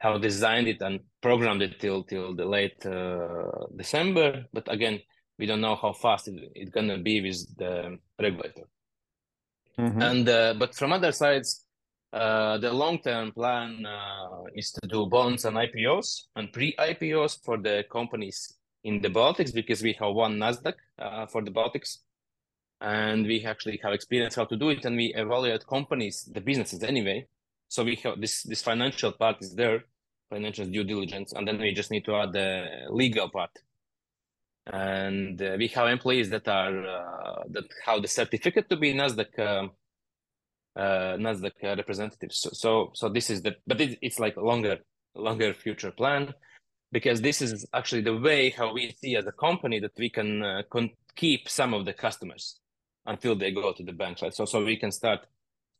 have 0.03 0.21
designed 0.21 0.67
it 0.67 0.81
and 0.81 0.99
programmed 1.21 1.61
it 1.61 1.79
till 1.79 2.03
till 2.03 2.35
the 2.35 2.45
late 2.45 2.85
uh, 2.85 3.67
December. 3.75 4.45
But 4.51 4.71
again, 4.71 4.99
we 5.39 5.45
don't 5.45 5.61
know 5.61 5.75
how 5.75 5.93
fast 5.93 6.27
it, 6.27 6.51
it's 6.55 6.71
gonna 6.71 6.99
be 6.99 7.21
with 7.21 7.57
the 7.57 7.97
regulator. 8.19 8.65
Mm-hmm. 9.79 10.01
And 10.01 10.29
uh, 10.29 10.53
but 10.59 10.75
from 10.75 10.91
other 10.91 11.11
sides, 11.11 11.65
uh, 12.11 12.57
the 12.59 12.71
long-term 12.71 13.31
plan 13.31 13.85
uh, 13.85 14.43
is 14.53 14.71
to 14.71 14.87
do 14.87 15.07
bonds 15.07 15.45
and 15.45 15.57
IPOs 15.57 16.25
and 16.35 16.53
pre-IPOs 16.53 17.43
for 17.43 17.57
the 17.57 17.85
companies 17.91 18.53
in 18.83 19.01
the 19.01 19.09
Baltics 19.09 19.53
because 19.53 19.81
we 19.81 19.93
have 19.99 20.13
one 20.13 20.37
Nasdaq 20.37 20.75
uh, 20.99 21.25
for 21.25 21.41
the 21.41 21.49
Baltics, 21.49 21.99
and 22.81 23.25
we 23.25 23.45
actually 23.45 23.79
have 23.81 23.93
experience 23.93 24.35
how 24.35 24.45
to 24.45 24.57
do 24.57 24.69
it, 24.69 24.85
and 24.85 24.95
we 24.95 25.13
evaluate 25.15 25.65
companies, 25.65 26.29
the 26.31 26.41
businesses 26.41 26.83
anyway. 26.83 27.25
So 27.69 27.83
we 27.83 27.95
have 28.03 28.21
this 28.21 28.43
this 28.43 28.61
financial 28.61 29.13
part 29.13 29.37
is 29.41 29.55
there, 29.55 29.85
financial 30.29 30.65
due 30.65 30.83
diligence, 30.83 31.33
and 31.33 31.47
then 31.47 31.59
we 31.59 31.73
just 31.73 31.91
need 31.91 32.05
to 32.05 32.15
add 32.15 32.33
the 32.33 32.67
legal 32.89 33.29
part 33.29 33.51
and 34.67 35.41
uh, 35.41 35.55
we 35.57 35.67
have 35.67 35.87
employees 35.87 36.29
that 36.29 36.47
are 36.47 36.87
uh, 36.87 37.43
that 37.49 37.65
have 37.85 38.01
the 38.01 38.07
certificate 38.07 38.69
to 38.69 38.77
be 38.77 38.93
Nasdaq 38.93 39.37
um, 39.39 39.71
uh, 40.75 41.17
Nasdaq 41.17 41.61
representatives. 41.61 42.39
So, 42.39 42.49
so, 42.53 42.91
so 42.93 43.09
this 43.09 43.29
is 43.29 43.41
the 43.41 43.55
but 43.67 43.81
it, 43.81 43.99
it's 44.01 44.19
like 44.19 44.37
longer 44.37 44.77
longer 45.15 45.53
future 45.53 45.91
plan 45.91 46.33
because 46.91 47.21
this 47.21 47.41
is 47.41 47.65
actually 47.73 48.01
the 48.01 48.15
way 48.15 48.51
how 48.51 48.73
we 48.73 48.95
see 48.99 49.15
as 49.15 49.25
a 49.25 49.31
company 49.31 49.79
that 49.79 49.91
we 49.97 50.09
can 50.09 50.43
uh, 50.43 50.61
keep 51.15 51.49
some 51.49 51.73
of 51.73 51.85
the 51.85 51.93
customers 51.93 52.59
until 53.05 53.35
they 53.35 53.51
go 53.51 53.73
to 53.73 53.83
the 53.83 53.91
bank. 53.91 54.19
So 54.31 54.45
so 54.45 54.63
we 54.63 54.77
can 54.77 54.91
start 54.91 55.27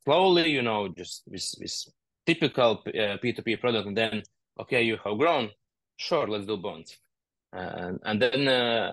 slowly, 0.04 0.50
you 0.50 0.60
know, 0.60 0.88
just 0.88 1.22
with, 1.26 1.54
with 1.58 1.86
typical 2.26 2.82
uh, 2.86 3.18
P2P 3.22 3.60
product, 3.60 3.88
and 3.88 3.96
then 3.96 4.22
okay, 4.60 4.82
you 4.82 4.98
have 5.04 5.18
grown, 5.18 5.50
sure, 5.96 6.26
let's 6.28 6.46
do 6.46 6.56
bonds 6.56 6.98
and, 7.54 8.00
and 8.04 8.20
then 8.20 8.48
uh, 8.48 8.92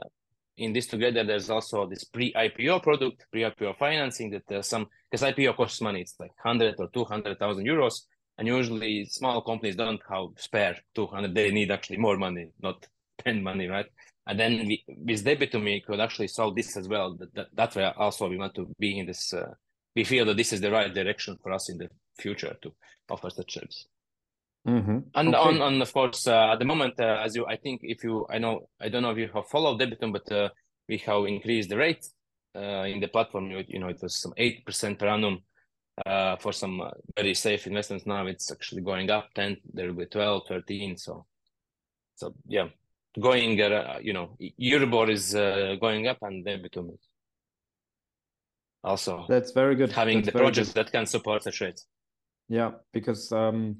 in 0.57 0.73
this 0.73 0.87
together, 0.87 1.23
there's 1.23 1.49
also 1.49 1.87
this 1.87 2.03
pre-IPO 2.03 2.83
product, 2.83 3.25
pre-IPO 3.31 3.77
financing 3.77 4.29
that 4.31 4.51
uh, 4.51 4.61
some 4.61 4.87
because 5.09 5.27
IPO 5.27 5.55
costs 5.55 5.81
money. 5.81 6.01
It's 6.01 6.15
like 6.19 6.31
hundred 6.43 6.75
or 6.77 6.87
two 6.89 7.03
hundred 7.03 7.39
thousand 7.39 7.65
euros, 7.65 8.01
and 8.37 8.47
usually 8.47 9.05
small 9.05 9.41
companies 9.41 9.75
don't 9.75 10.01
have 10.09 10.27
spare 10.37 10.77
two 10.93 11.07
hundred. 11.07 11.33
They 11.33 11.51
need 11.51 11.71
actually 11.71 11.97
more 11.97 12.17
money, 12.17 12.49
not 12.61 12.87
ten 13.23 13.41
money, 13.41 13.67
right? 13.67 13.87
And 14.27 14.39
then 14.39 14.67
we, 14.67 14.83
with 14.87 15.25
Debitum 15.25 15.83
could 15.83 15.99
actually 15.99 16.27
solve 16.27 16.55
this 16.55 16.77
as 16.77 16.87
well. 16.87 17.15
That, 17.17 17.33
that, 17.33 17.47
that's 17.53 17.75
why 17.75 17.91
also 17.97 18.29
we 18.29 18.37
want 18.37 18.53
to 18.55 18.67
be 18.79 18.99
in 18.99 19.07
this. 19.07 19.33
Uh, 19.33 19.53
we 19.95 20.03
feel 20.03 20.25
that 20.25 20.37
this 20.37 20.53
is 20.53 20.61
the 20.61 20.71
right 20.71 20.93
direction 20.93 21.37
for 21.41 21.51
us 21.51 21.69
in 21.69 21.77
the 21.77 21.89
future 22.21 22.55
to 22.61 22.73
offer 23.09 23.29
such 23.29 23.53
service. 23.53 23.87
Mm-hmm. 24.67 24.97
And 25.15 25.35
okay. 25.35 25.37
on, 25.37 25.61
on 25.61 25.81
of 25.81 25.91
course, 25.91 26.27
uh, 26.27 26.51
at 26.53 26.59
the 26.59 26.65
moment, 26.65 26.99
uh, 26.99 27.21
as 27.23 27.35
you, 27.35 27.45
I 27.47 27.57
think 27.57 27.81
if 27.83 28.03
you, 28.03 28.27
I 28.29 28.37
know, 28.37 28.69
I 28.79 28.89
don't 28.89 29.01
know 29.01 29.11
if 29.11 29.17
you 29.17 29.29
have 29.33 29.47
followed 29.47 29.79
Debitum, 29.79 30.13
but 30.13 30.31
uh, 30.31 30.49
we 30.87 30.97
have 30.99 31.25
increased 31.25 31.69
the 31.69 31.77
rate 31.77 32.05
uh, 32.55 32.83
in 32.83 32.99
the 32.99 33.07
platform. 33.07 33.49
You 33.49 33.63
you, 33.67 33.79
know, 33.79 33.87
it 33.87 33.99
was 34.01 34.15
some 34.15 34.33
eight 34.37 34.63
percent 34.65 34.99
per 34.99 35.07
annum 35.07 35.39
uh, 36.05 36.35
for 36.37 36.53
some 36.53 36.79
uh, 36.79 36.91
very 37.15 37.33
safe 37.33 37.65
investments. 37.65 38.05
Now 38.05 38.27
it's 38.27 38.51
actually 38.51 38.81
going 38.81 39.09
up 39.09 39.29
ten. 39.33 39.57
There 39.73 39.87
will 39.87 39.95
be 39.95 40.05
12, 40.05 40.43
13. 40.47 40.97
So, 40.97 41.25
so 42.15 42.35
yeah, 42.47 42.67
going. 43.19 43.57
you 44.03 44.13
know, 44.13 44.37
Euribor 44.61 45.09
is 45.09 45.33
going 45.79 46.07
up, 46.07 46.19
and 46.21 46.45
Debitum 46.45 46.93
is 46.93 46.99
also. 48.83 49.25
That's 49.27 49.53
very 49.53 49.75
good. 49.75 49.91
Having 49.91 50.17
That's 50.17 50.33
the 50.33 50.39
projects 50.39 50.73
good. 50.73 50.85
that 50.85 50.91
can 50.91 51.07
support 51.07 51.43
the 51.43 51.51
trade. 51.51 51.79
Yeah, 52.51 52.71
because 52.91 53.31
um, 53.31 53.77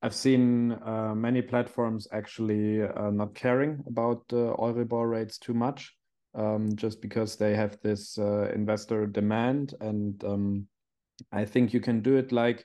I've 0.00 0.14
seen 0.14 0.70
uh, 0.70 1.12
many 1.12 1.42
platforms 1.42 2.06
actually 2.12 2.80
uh, 2.80 3.10
not 3.10 3.34
caring 3.34 3.82
about 3.88 4.22
uh, 4.32 4.54
Euribor 4.60 5.10
rates 5.10 5.38
too 5.38 5.54
much, 5.54 5.92
um, 6.36 6.70
just 6.76 7.02
because 7.02 7.34
they 7.34 7.56
have 7.56 7.80
this 7.82 8.16
uh, 8.18 8.48
investor 8.54 9.08
demand, 9.08 9.74
and 9.80 10.22
um, 10.22 10.68
I 11.32 11.44
think 11.44 11.74
you 11.74 11.80
can 11.80 12.00
do 12.00 12.14
it 12.16 12.30
like 12.30 12.64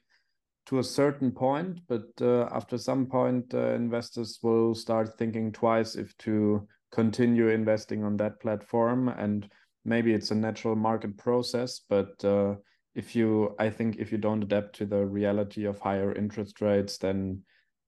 to 0.68 0.78
a 0.78 0.84
certain 0.84 1.32
point, 1.32 1.80
but 1.88 2.06
uh, 2.22 2.48
after 2.52 2.78
some 2.78 3.08
point, 3.08 3.52
uh, 3.56 3.72
investors 3.74 4.38
will 4.44 4.76
start 4.76 5.18
thinking 5.18 5.52
twice 5.52 5.96
if 5.96 6.16
to 6.20 6.68
continue 6.92 7.48
investing 7.48 8.04
on 8.04 8.16
that 8.18 8.40
platform. 8.42 9.08
And 9.08 9.50
maybe 9.86 10.14
it's 10.14 10.30
a 10.30 10.36
natural 10.36 10.76
market 10.76 11.18
process, 11.18 11.82
but 11.90 12.24
uh, 12.24 12.56
if 12.98 13.16
you, 13.16 13.56
I 13.60 13.70
think, 13.70 13.98
if 13.98 14.12
you 14.12 14.18
don't 14.18 14.42
adapt 14.44 14.76
to 14.78 14.86
the 14.88 15.06
reality 15.06 15.66
of 15.66 15.80
higher 15.80 16.14
interest 16.16 16.62
rates, 16.62 16.98
then 16.98 17.44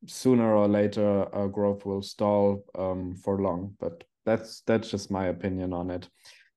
sooner 0.05 0.55
or 0.55 0.67
later, 0.67 1.27
uh, 1.35 1.47
growth 1.47 1.83
will 1.83 2.03
stall 2.03 2.63
um, 2.77 3.15
for 3.15 3.41
long. 3.41 3.75
But 3.79 4.03
that's 4.25 4.61
that's 4.67 4.91
just 4.91 5.09
my 5.09 5.25
opinion 5.25 5.73
on 5.73 5.89
it. 5.89 6.07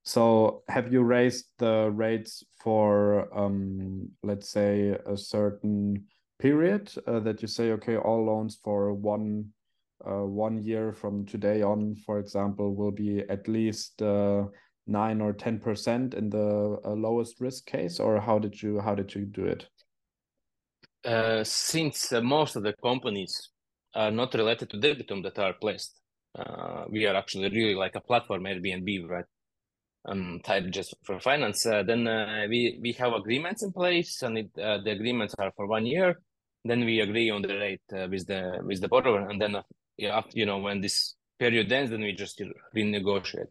So 0.04 0.62
have 0.68 0.92
you 0.92 1.02
raised 1.02 1.46
the 1.58 1.90
rates 1.94 2.44
for, 2.62 3.26
um, 3.36 4.10
let's 4.22 4.50
say, 4.50 4.98
a 5.06 5.16
certain 5.16 6.04
period 6.38 6.92
uh, 7.06 7.20
that 7.20 7.40
you 7.40 7.48
say, 7.48 7.70
okay, 7.72 7.96
all 7.96 8.26
loans 8.26 8.58
for 8.62 8.92
one 8.92 9.46
uh, 10.04 10.26
one 10.26 10.62
year 10.62 10.92
from 10.92 11.24
today 11.24 11.62
on, 11.62 11.94
for 12.04 12.18
example, 12.18 12.74
will 12.74 12.90
be 12.90 13.20
at 13.30 13.48
least 13.48 14.02
uh, 14.02 14.44
nine 14.92 15.20
or 15.20 15.32
ten 15.32 15.58
percent 15.58 16.14
in 16.14 16.30
the 16.30 16.78
uh, 16.84 16.90
lowest 16.90 17.40
risk 17.40 17.66
case, 17.66 17.98
or 17.98 18.20
how 18.20 18.38
did 18.38 18.62
you 18.62 18.80
how 18.80 18.94
did 18.94 19.14
you 19.14 19.24
do 19.24 19.44
it? 19.54 19.66
Uh, 21.04 21.42
since 21.44 22.12
uh, 22.12 22.20
most 22.20 22.56
of 22.56 22.62
the 22.62 22.74
companies 22.74 23.50
are 23.94 24.10
not 24.10 24.34
related 24.34 24.70
to 24.70 24.76
Debitum 24.76 25.22
that 25.22 25.38
are 25.38 25.54
placed, 25.54 26.00
we 26.88 27.06
are 27.06 27.16
actually 27.16 27.50
really 27.50 27.74
like 27.74 27.96
a 27.96 28.00
platform 28.00 28.44
Airbnb, 28.44 29.08
right? 29.08 29.28
um, 30.04 30.40
type 30.44 30.68
just 30.70 30.94
for 31.04 31.20
finance, 31.20 31.64
uh, 31.66 31.82
then 31.82 32.06
uh, 32.06 32.46
we 32.48 32.78
we 32.80 32.92
have 32.92 33.12
agreements 33.12 33.62
in 33.62 33.72
place, 33.72 34.22
and 34.22 34.38
it, 34.38 34.50
uh, 34.58 34.78
the 34.78 34.90
agreements 34.90 35.34
are 35.38 35.52
for 35.56 35.66
one 35.66 35.86
year. 35.86 36.20
Then 36.64 36.84
we 36.84 37.00
agree 37.00 37.30
on 37.30 37.42
the 37.42 37.56
rate 37.56 37.82
uh, 37.92 38.08
with 38.10 38.26
the 38.26 38.60
with 38.64 38.80
the 38.80 38.88
borrower, 38.88 39.28
and 39.28 39.40
then 39.40 39.56
uh, 39.56 39.62
after, 40.04 40.38
you 40.38 40.46
know 40.46 40.58
when 40.58 40.80
this 40.80 41.14
period 41.38 41.70
ends, 41.72 41.90
then 41.90 42.02
we 42.02 42.12
just 42.12 42.42
renegotiate. 42.74 43.50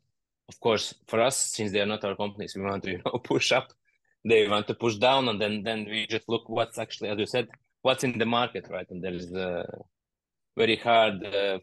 Of 0.52 0.60
course, 0.60 0.94
for 1.08 1.20
us, 1.22 1.38
since 1.38 1.72
they 1.72 1.82
are 1.82 1.92
not 1.94 2.04
our 2.04 2.16
companies, 2.16 2.56
we 2.56 2.64
want 2.64 2.84
to 2.84 2.92
you 2.96 3.02
know 3.06 3.18
push 3.34 3.52
up. 3.52 3.68
They 4.24 4.48
want 4.48 4.68
to 4.68 4.76
push 4.76 4.96
down, 5.08 5.30
and 5.30 5.40
then 5.42 5.64
then 5.64 5.80
we 5.86 6.00
just 6.08 6.28
look 6.28 6.48
what's 6.48 6.78
actually, 6.78 7.10
as 7.10 7.18
you 7.18 7.26
said, 7.36 7.48
what's 7.82 8.04
in 8.04 8.18
the 8.18 8.30
market, 8.40 8.68
right? 8.70 8.90
And 8.92 9.04
there 9.04 9.14
is 9.22 9.34
uh, 9.34 9.64
very 10.56 10.78
hard 10.78 11.16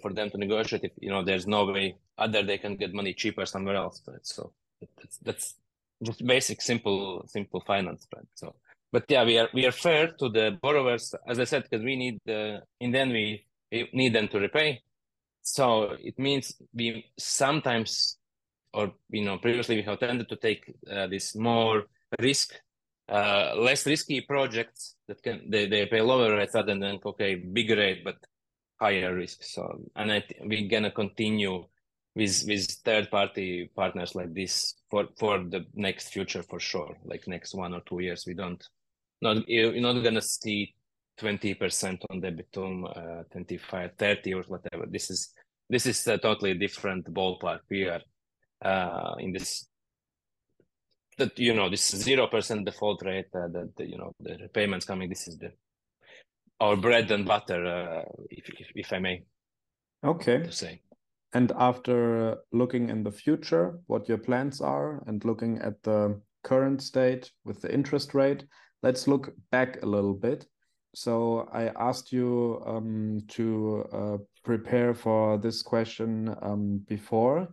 for 0.02 0.12
them 0.12 0.30
to 0.30 0.38
negotiate 0.38 0.84
if 0.84 0.92
you 1.00 1.10
know 1.10 1.22
there's 1.22 1.46
no 1.46 1.64
way 1.66 1.96
other 2.16 2.42
they 2.42 2.58
can 2.58 2.74
get 2.76 2.92
money 2.92 3.12
cheaper 3.14 3.46
somewhere 3.46 3.76
else. 3.76 4.02
Right? 4.08 4.26
So 4.26 4.52
that's 4.96 5.18
that's 5.18 5.54
just 6.02 6.24
basic 6.24 6.60
simple 6.62 7.24
simple 7.26 7.60
finance 7.66 8.06
right 8.14 8.26
so 8.34 8.54
but 8.92 9.04
yeah 9.08 9.24
we 9.24 9.38
are 9.38 9.48
we 9.52 9.66
are 9.66 9.72
fair 9.72 10.08
to 10.18 10.28
the 10.28 10.56
borrowers 10.62 11.14
as 11.26 11.38
i 11.40 11.44
said 11.44 11.62
because 11.64 11.84
we 11.84 11.96
need 11.96 12.20
the 12.24 12.62
in 12.80 12.92
then 12.92 13.10
we, 13.10 13.44
we 13.72 13.88
need 13.92 14.12
them 14.14 14.28
to 14.28 14.38
repay 14.38 14.80
so 15.42 15.96
it 16.00 16.18
means 16.18 16.54
we 16.74 17.04
sometimes 17.18 18.17
or 18.74 18.92
you 19.10 19.24
know 19.24 19.38
previously 19.38 19.76
we 19.76 19.82
have 19.82 19.98
tended 19.98 20.28
to 20.28 20.36
take 20.36 20.72
uh, 20.90 21.06
this 21.06 21.34
more 21.34 21.84
risk 22.20 22.54
uh, 23.08 23.54
less 23.56 23.86
risky 23.86 24.20
projects 24.20 24.96
that 25.06 25.22
can 25.22 25.50
they, 25.50 25.66
they 25.66 25.86
pay 25.86 26.00
lower 26.00 26.36
rates 26.36 26.54
rather 26.54 26.78
than 26.78 26.98
okay 27.04 27.36
bigger 27.36 27.76
rate 27.76 28.04
but 28.04 28.16
higher 28.78 29.14
risk. 29.14 29.42
So 29.42 29.80
and 29.96 30.12
I 30.12 30.24
we're 30.42 30.68
gonna 30.68 30.90
continue 30.90 31.64
with 32.14 32.44
with 32.46 32.70
third 32.84 33.10
party 33.10 33.70
partners 33.74 34.14
like 34.14 34.34
this 34.34 34.74
for 34.90 35.08
for 35.18 35.38
the 35.38 35.66
next 35.74 36.08
future 36.08 36.42
for 36.42 36.60
sure 36.60 36.96
like 37.04 37.26
next 37.26 37.54
one 37.54 37.74
or 37.74 37.80
two 37.80 38.00
years. 38.00 38.24
We 38.26 38.34
don't 38.34 38.62
not 39.20 39.48
you're 39.48 39.80
not 39.80 40.02
gonna 40.02 40.22
see 40.22 40.74
20% 41.20 42.04
on 42.10 42.20
debitum 42.20 42.84
uh, 42.84 43.24
25 43.32 43.90
30 43.98 44.34
or 44.34 44.42
whatever. 44.42 44.86
This 44.86 45.10
is 45.10 45.30
this 45.68 45.86
is 45.86 46.06
a 46.06 46.18
totally 46.18 46.54
different 46.54 47.12
ballpark. 47.12 47.60
We 47.68 47.84
are 47.84 48.00
uh, 48.62 49.14
in 49.18 49.32
this 49.32 49.66
that 51.18 51.38
you 51.38 51.54
know 51.54 51.68
this 51.68 51.90
zero 51.90 52.26
percent 52.26 52.64
default 52.64 53.02
rate 53.02 53.28
uh, 53.34 53.48
that 53.48 53.72
you 53.78 53.98
know 53.98 54.12
the 54.20 54.36
repayments 54.40 54.84
coming 54.86 55.08
this 55.08 55.28
is 55.28 55.38
the 55.38 55.52
our 56.60 56.76
bread 56.76 57.10
and 57.10 57.24
butter 57.26 57.64
uh, 57.66 58.02
if, 58.30 58.48
if, 58.60 58.68
if 58.74 58.92
i 58.92 58.98
may 58.98 59.22
okay 60.04 60.38
to 60.38 60.52
say 60.52 60.80
and 61.34 61.52
after 61.58 62.38
looking 62.52 62.88
in 62.88 63.02
the 63.02 63.12
future, 63.12 63.78
what 63.86 64.08
your 64.08 64.18
plans 64.18 64.60
are, 64.60 65.02
and 65.06 65.24
looking 65.24 65.58
at 65.58 65.82
the 65.82 66.20
current 66.42 66.82
state 66.82 67.30
with 67.44 67.60
the 67.60 67.72
interest 67.72 68.14
rate, 68.14 68.44
let's 68.82 69.06
look 69.06 69.34
back 69.50 69.82
a 69.82 69.86
little 69.86 70.14
bit. 70.14 70.46
So 70.94 71.48
I 71.52 71.68
asked 71.76 72.12
you 72.12 72.62
um, 72.66 73.20
to 73.28 73.84
uh, 73.92 74.16
prepare 74.42 74.94
for 74.94 75.36
this 75.36 75.62
question 75.62 76.34
um, 76.40 76.78
before. 76.88 77.48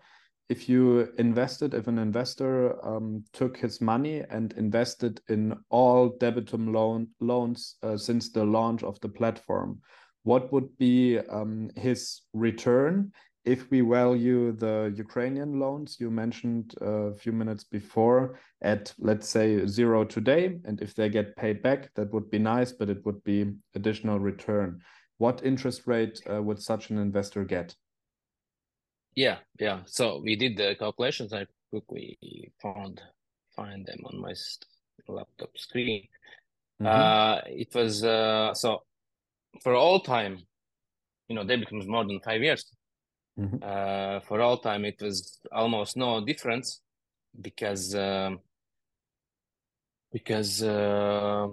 If 0.47 0.69
you 0.69 1.11
invested, 1.17 1.73
if 1.73 1.87
an 1.87 1.97
investor 1.97 2.85
um, 2.85 3.23
took 3.33 3.57
his 3.57 3.81
money 3.81 4.23
and 4.29 4.53
invested 4.53 5.19
in 5.27 5.57
all 5.69 6.17
debitum 6.19 6.71
loan 6.71 7.07
loans 7.19 7.77
uh, 7.81 7.97
since 7.97 8.31
the 8.31 8.45
launch 8.45 8.83
of 8.83 8.99
the 9.01 9.09
platform, 9.09 9.81
what 10.23 10.51
would 10.53 10.77
be 10.77 11.17
um, 11.19 11.69
his 11.75 12.21
return 12.33 13.11
if 13.45 13.69
we 13.69 13.81
value 13.81 14.51
the 14.51 14.91
Ukrainian 14.97 15.59
loans 15.59 15.97
you 15.99 16.09
mentioned 16.09 16.73
a 16.81 17.13
few 17.13 17.31
minutes 17.31 17.63
before 17.63 18.39
at, 18.61 18.91
let's 18.97 19.29
say, 19.29 19.65
zero 19.67 20.03
today, 20.03 20.59
and 20.65 20.81
if 20.81 20.95
they 20.95 21.09
get 21.09 21.35
paid 21.35 21.61
back, 21.61 21.93
that 21.93 22.11
would 22.11 22.29
be 22.31 22.39
nice, 22.39 22.71
but 22.71 22.89
it 22.89 23.05
would 23.05 23.23
be 23.23 23.53
additional 23.75 24.19
return. 24.19 24.81
What 25.19 25.45
interest 25.45 25.85
rate 25.85 26.19
uh, 26.29 26.41
would 26.41 26.61
such 26.61 26.89
an 26.89 26.97
investor 26.97 27.45
get? 27.45 27.75
Yeah, 29.15 29.37
yeah. 29.59 29.81
So 29.85 30.21
we 30.21 30.35
did 30.35 30.57
the 30.57 30.75
calculations. 30.77 31.33
I 31.33 31.47
quickly 31.69 32.17
found 32.61 33.01
find 33.55 33.85
them 33.85 33.99
on 34.05 34.19
my 34.19 34.33
laptop 35.07 35.57
screen. 35.57 36.07
Mm 36.79 36.87
-hmm. 36.87 36.91
uh, 36.93 37.61
it 37.61 37.73
was 37.75 38.03
uh, 38.03 38.53
so 38.53 38.85
for 39.63 39.73
all 39.73 39.99
time, 40.01 40.35
you 41.27 41.35
know, 41.35 41.45
they 41.45 41.57
becomes 41.57 41.85
more 41.87 42.05
than 42.05 42.19
five 42.19 42.43
years 42.43 42.75
Mm-hmm. 43.39 43.57
Uh, 43.61 44.21
for 44.21 44.39
all 44.39 44.57
time, 44.57 44.85
it 44.85 45.01
was 45.01 45.39
almost 45.51 45.97
no 45.97 46.23
difference 46.23 46.81
because 47.41 47.93
um, 47.93 48.39
because 50.11 50.63
uh, 50.63 51.47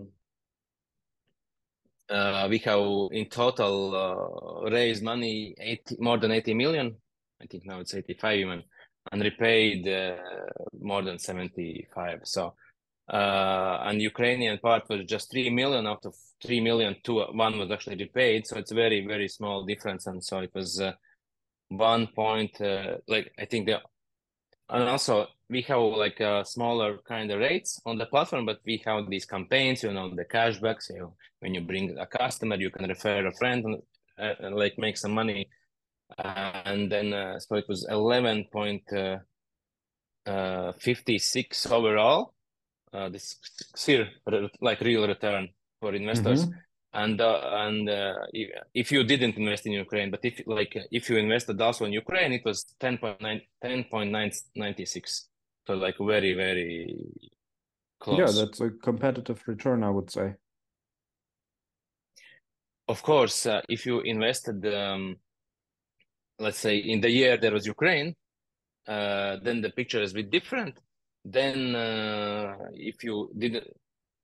uh, 2.09 2.47
we 2.49 2.59
have 2.59 2.81
in 3.11 3.27
total 3.29 3.97
uh, 3.97 4.71
raised 4.71 5.03
money 5.03 5.55
80, 5.59 5.97
more 5.99 6.19
than 6.19 6.31
80 6.31 6.55
million. 6.55 6.97
I 7.43 7.47
think 7.47 7.67
now 7.67 7.81
it's 7.81 7.95
85 7.95 8.39
even, 8.39 8.63
and 9.11 9.23
repaid 9.23 9.89
uh, 9.89 10.17
more 10.81 11.03
than 11.03 11.19
75. 11.19 12.21
So, 12.25 12.55
uh, 13.13 13.79
and 13.85 14.01
Ukrainian 14.01 14.59
part 14.59 14.89
was 14.89 15.05
just 15.07 15.31
3 15.33 15.51
million 15.51 15.87
out 15.87 16.05
of 16.05 16.15
3 16.45 16.61
million, 16.61 16.97
two, 17.03 17.21
one 17.33 17.59
was 17.59 17.71
actually 17.71 17.97
repaid. 17.97 18.47
So 18.47 18.57
it's 18.59 18.73
very, 18.73 19.07
very 19.07 19.29
small 19.29 19.65
difference. 19.65 20.07
And 20.07 20.23
so 20.23 20.39
it 20.41 20.51
was 20.55 20.81
one 21.73 22.07
point 22.09 22.61
uh, 22.61 22.97
like 23.09 23.33
i 23.39 23.45
think 23.45 23.67
the 23.67 23.79
and 24.69 24.89
also 24.89 25.27
we 25.49 25.63
have 25.63 25.81
like 25.81 26.21
a 26.21 26.29
uh, 26.29 26.45
smaller 26.45 26.99
kind 27.09 27.31
of 27.31 27.39
rates 27.39 27.81
on 27.87 27.99
the 27.99 28.07
platform 28.07 28.47
but 28.47 28.61
we 28.67 28.83
have 28.85 29.09
these 29.09 29.25
campaigns 29.25 29.83
you 29.83 29.93
know 29.93 30.15
the 30.15 30.25
cashbacks 30.25 30.91
you 30.91 30.99
know, 30.99 31.15
when 31.41 31.55
you 31.55 31.61
bring 31.61 31.97
a 31.99 32.07
customer 32.07 32.57
you 32.57 32.71
can 32.71 32.89
refer 32.89 33.27
a 33.27 33.33
friend 33.33 33.65
and, 33.65 33.83
uh, 34.19 34.35
and 34.41 34.57
like 34.57 34.75
make 34.79 34.97
some 34.97 35.13
money 35.13 35.41
uh, 35.43 35.49
and 36.19 36.91
then 36.91 37.13
uh, 37.13 37.39
so 37.39 37.57
it 37.57 37.69
was 37.69 37.87
11.56 37.91 39.21
uh, 40.27 41.75
overall 41.75 42.35
this 43.11 43.37
here 43.77 44.09
like 44.61 44.81
real 44.81 45.07
return 45.07 45.49
for 45.81 45.95
investors 45.95 46.47
mm-hmm 46.47 46.59
and 46.95 47.21
uh, 47.21 47.41
and 47.53 47.89
uh, 47.89 48.15
if, 48.33 48.51
if 48.75 48.93
you 48.93 49.05
didn't 49.05 49.37
invest 49.37 49.67
in 49.67 49.73
Ukraine, 49.73 50.11
but 50.11 50.21
if 50.23 50.43
like 50.47 50.77
if 50.91 51.09
you 51.09 51.17
invested 51.17 51.61
also 51.61 51.85
in 51.87 51.93
Ukraine, 51.93 52.33
it 52.33 52.45
was 52.45 52.67
10.9 52.81 53.43
10.96. 53.65 55.23
So 55.67 55.75
like 55.75 55.97
very 55.99 56.35
very 56.35 56.97
close. 57.99 58.19
Yeah, 58.19 58.45
that's 58.45 58.61
a 58.61 58.71
competitive 58.71 59.43
return, 59.47 59.83
I 59.83 59.91
would 59.91 60.11
say. 60.11 60.35
Of 62.89 63.03
course, 63.03 63.47
uh, 63.47 63.63
if 63.69 63.87
you 63.87 64.01
invested, 64.01 64.67
um, 64.67 65.17
let's 66.43 66.59
say 66.59 66.77
in 66.77 67.01
the 67.01 67.11
year 67.11 67.37
there 67.37 67.53
was 67.53 67.65
Ukraine, 67.67 68.09
uh, 68.95 69.37
then 69.47 69.61
the 69.61 69.71
picture 69.71 70.03
is 70.03 70.13
a 70.13 70.17
bit 70.21 70.31
different. 70.31 70.75
Then 71.25 71.75
uh, 71.75 72.57
if 72.75 73.05
you 73.05 73.31
didn't 73.43 73.67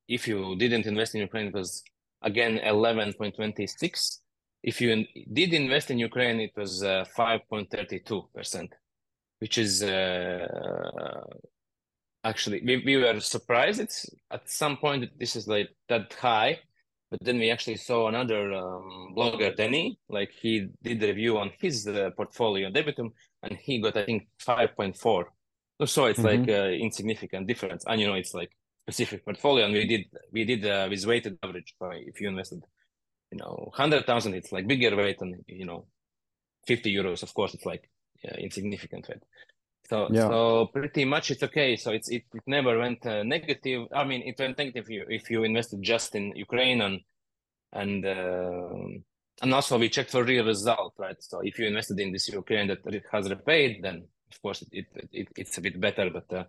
if 0.07 0.27
you 0.27 0.55
didn't 0.63 0.85
invest 0.85 1.15
in 1.15 1.21
Ukraine, 1.21 1.47
it 1.47 1.53
was 1.53 1.83
again 2.21 2.53
11.26 2.57 4.19
if 4.63 4.81
you 4.81 5.05
did 5.31 5.53
invest 5.53 5.91
in 5.91 5.99
Ukraine, 5.99 6.39
it 6.39 6.51
was 6.55 6.83
uh, 6.83 7.05
5.32%, 7.17 8.69
which 9.39 9.57
is 9.57 9.83
uh, 9.83 11.23
actually, 12.23 12.61
we, 12.65 12.83
we 12.85 12.97
were 12.97 13.19
surprised. 13.21 13.79
It's 13.79 14.09
at 14.31 14.49
some 14.49 14.77
point, 14.77 15.17
this 15.17 15.35
is 15.35 15.47
like 15.47 15.69
that 15.87 16.13
high. 16.13 16.59
But 17.11 17.23
then 17.23 17.39
we 17.39 17.49
actually 17.49 17.77
saw 17.77 18.07
another 18.07 18.53
um, 18.53 19.13
blogger, 19.17 19.55
Denny, 19.55 19.97
like 20.09 20.31
he 20.31 20.69
did 20.83 21.01
a 21.01 21.07
review 21.07 21.39
on 21.39 21.51
his 21.59 21.87
uh, 21.87 22.11
portfolio 22.15 22.69
Debitum, 22.69 23.11
and 23.41 23.57
he 23.57 23.81
got, 23.81 23.97
I 23.97 24.05
think, 24.05 24.27
5.4. 24.45 25.23
So 25.85 26.05
it's 26.05 26.19
mm-hmm. 26.19 26.25
like 26.25 26.49
uh, 26.49 26.69
insignificant 26.69 27.47
difference. 27.47 27.83
And, 27.87 27.99
you 27.99 28.07
know, 28.07 28.13
it's 28.13 28.33
like 28.33 28.51
specific 28.81 29.25
portfolio. 29.25 29.65
And 29.65 29.73
we 29.73 29.87
did, 29.87 30.05
we 30.31 30.45
did 30.45 30.65
uh, 30.65 30.87
with 30.89 31.05
weighted 31.05 31.39
average, 31.41 31.73
if 31.81 32.21
you 32.21 32.29
invested 32.29 32.63
you 33.31 33.37
know, 33.37 33.71
hundred 33.73 34.05
thousand, 34.05 34.33
it's 34.33 34.51
like 34.51 34.67
bigger 34.67 34.95
weight, 34.95 35.21
and 35.21 35.43
you 35.47 35.65
know, 35.65 35.85
fifty 36.65 36.93
euros, 36.93 37.23
of 37.23 37.33
course, 37.33 37.53
it's 37.53 37.65
like 37.65 37.89
yeah, 38.23 38.35
insignificant 38.37 39.07
weight. 39.07 39.23
So, 39.89 40.07
yeah. 40.11 40.27
so 40.27 40.67
pretty 40.67 41.03
much 41.03 41.31
it's 41.31 41.41
okay. 41.41 41.75
So 41.75 41.91
it's 41.91 42.09
it, 42.09 42.23
it 42.33 42.43
never 42.45 42.77
went 42.77 43.03
uh, 43.07 43.23
negative. 43.23 43.87
I 43.91 44.03
mean, 44.03 44.21
it 44.21 44.37
went 44.37 44.57
negative 44.59 44.85
if 44.85 44.89
you 44.89 45.05
if 45.09 45.31
you 45.31 45.43
invested 45.43 45.81
just 45.81 46.13
in 46.13 46.35
Ukraine 46.35 46.81
and 46.81 47.01
and 47.73 48.05
uh, 48.05 48.69
and 49.41 49.53
also 49.53 49.79
we 49.79 49.89
checked 49.89 50.11
for 50.11 50.23
real 50.23 50.45
result, 50.45 50.93
right? 50.99 51.15
So 51.19 51.39
if 51.39 51.57
you 51.57 51.65
invested 51.65 51.99
in 51.99 52.11
this 52.11 52.27
Ukraine 52.27 52.67
that 52.67 52.85
it 52.85 53.05
has 53.11 53.29
repaid, 53.29 53.81
then 53.81 54.07
of 54.31 54.41
course 54.43 54.61
it, 54.61 54.69
it, 54.71 55.09
it 55.11 55.27
it's 55.35 55.57
a 55.57 55.61
bit 55.61 55.81
better. 55.81 56.11
But 56.11 56.31
uh, 56.37 56.43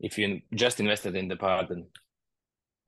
if 0.00 0.18
you 0.18 0.40
just 0.52 0.80
invested 0.80 1.14
in 1.14 1.28
the 1.28 1.36
part, 1.36 1.68
then 1.68 1.86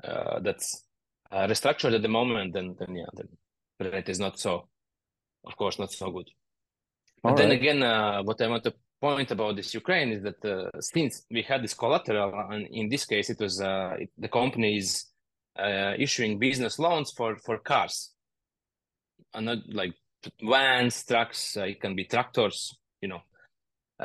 uh, 0.03 0.41
that's 0.41 0.83
uh, 1.31 1.47
restructured 1.47 1.95
at 1.95 2.03
the 2.03 2.09
moment, 2.09 2.53
then 2.53 2.75
then 2.81 2.97
yeah, 2.97 3.13
then 3.15 3.29
rate 3.79 4.09
is 4.09 4.19
not 4.19 4.41
so, 4.41 4.67
of 5.45 5.57
course, 5.57 5.79
not 5.79 5.93
so 5.93 6.11
good. 6.11 6.31
But 7.23 7.31
All 7.31 7.37
then 7.37 7.53
again, 7.53 7.81
uh, 7.83 8.23
what 8.25 8.43
I 8.43 8.49
want 8.49 8.65
to 8.65 8.75
point 9.09 9.31
about 9.31 9.57
this 9.57 9.71
Ukraine 9.83 10.11
is 10.17 10.23
that 10.29 10.41
uh, 10.45 10.81
since 10.95 11.13
we 11.31 11.43
had 11.51 11.61
this 11.65 11.75
collateral, 11.83 12.31
and 12.53 12.67
in 12.81 12.87
this 12.89 13.05
case, 13.13 13.29
it 13.35 13.41
was 13.47 13.55
uh, 13.61 13.95
it, 14.03 14.11
the 14.25 14.33
company 14.41 14.73
is 14.83 14.89
uh, 15.67 15.93
issuing 16.07 16.33
business 16.47 16.75
loans 16.79 17.09
for 17.17 17.31
for 17.47 17.57
cars, 17.73 17.97
and 19.35 19.47
not 19.51 19.59
like 19.81 19.95
vans, 20.53 20.95
trucks. 21.11 21.41
Uh, 21.57 21.73
it 21.73 21.79
can 21.85 21.95
be 22.01 22.05
tractors, 22.15 22.59
you 23.03 23.09
know, 23.13 23.23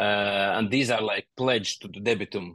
uh, 0.04 0.50
and 0.58 0.66
these 0.76 0.90
are 0.96 1.04
like 1.14 1.28
pledged 1.42 1.76
to 1.82 1.88
the 1.88 2.02
debitum, 2.08 2.48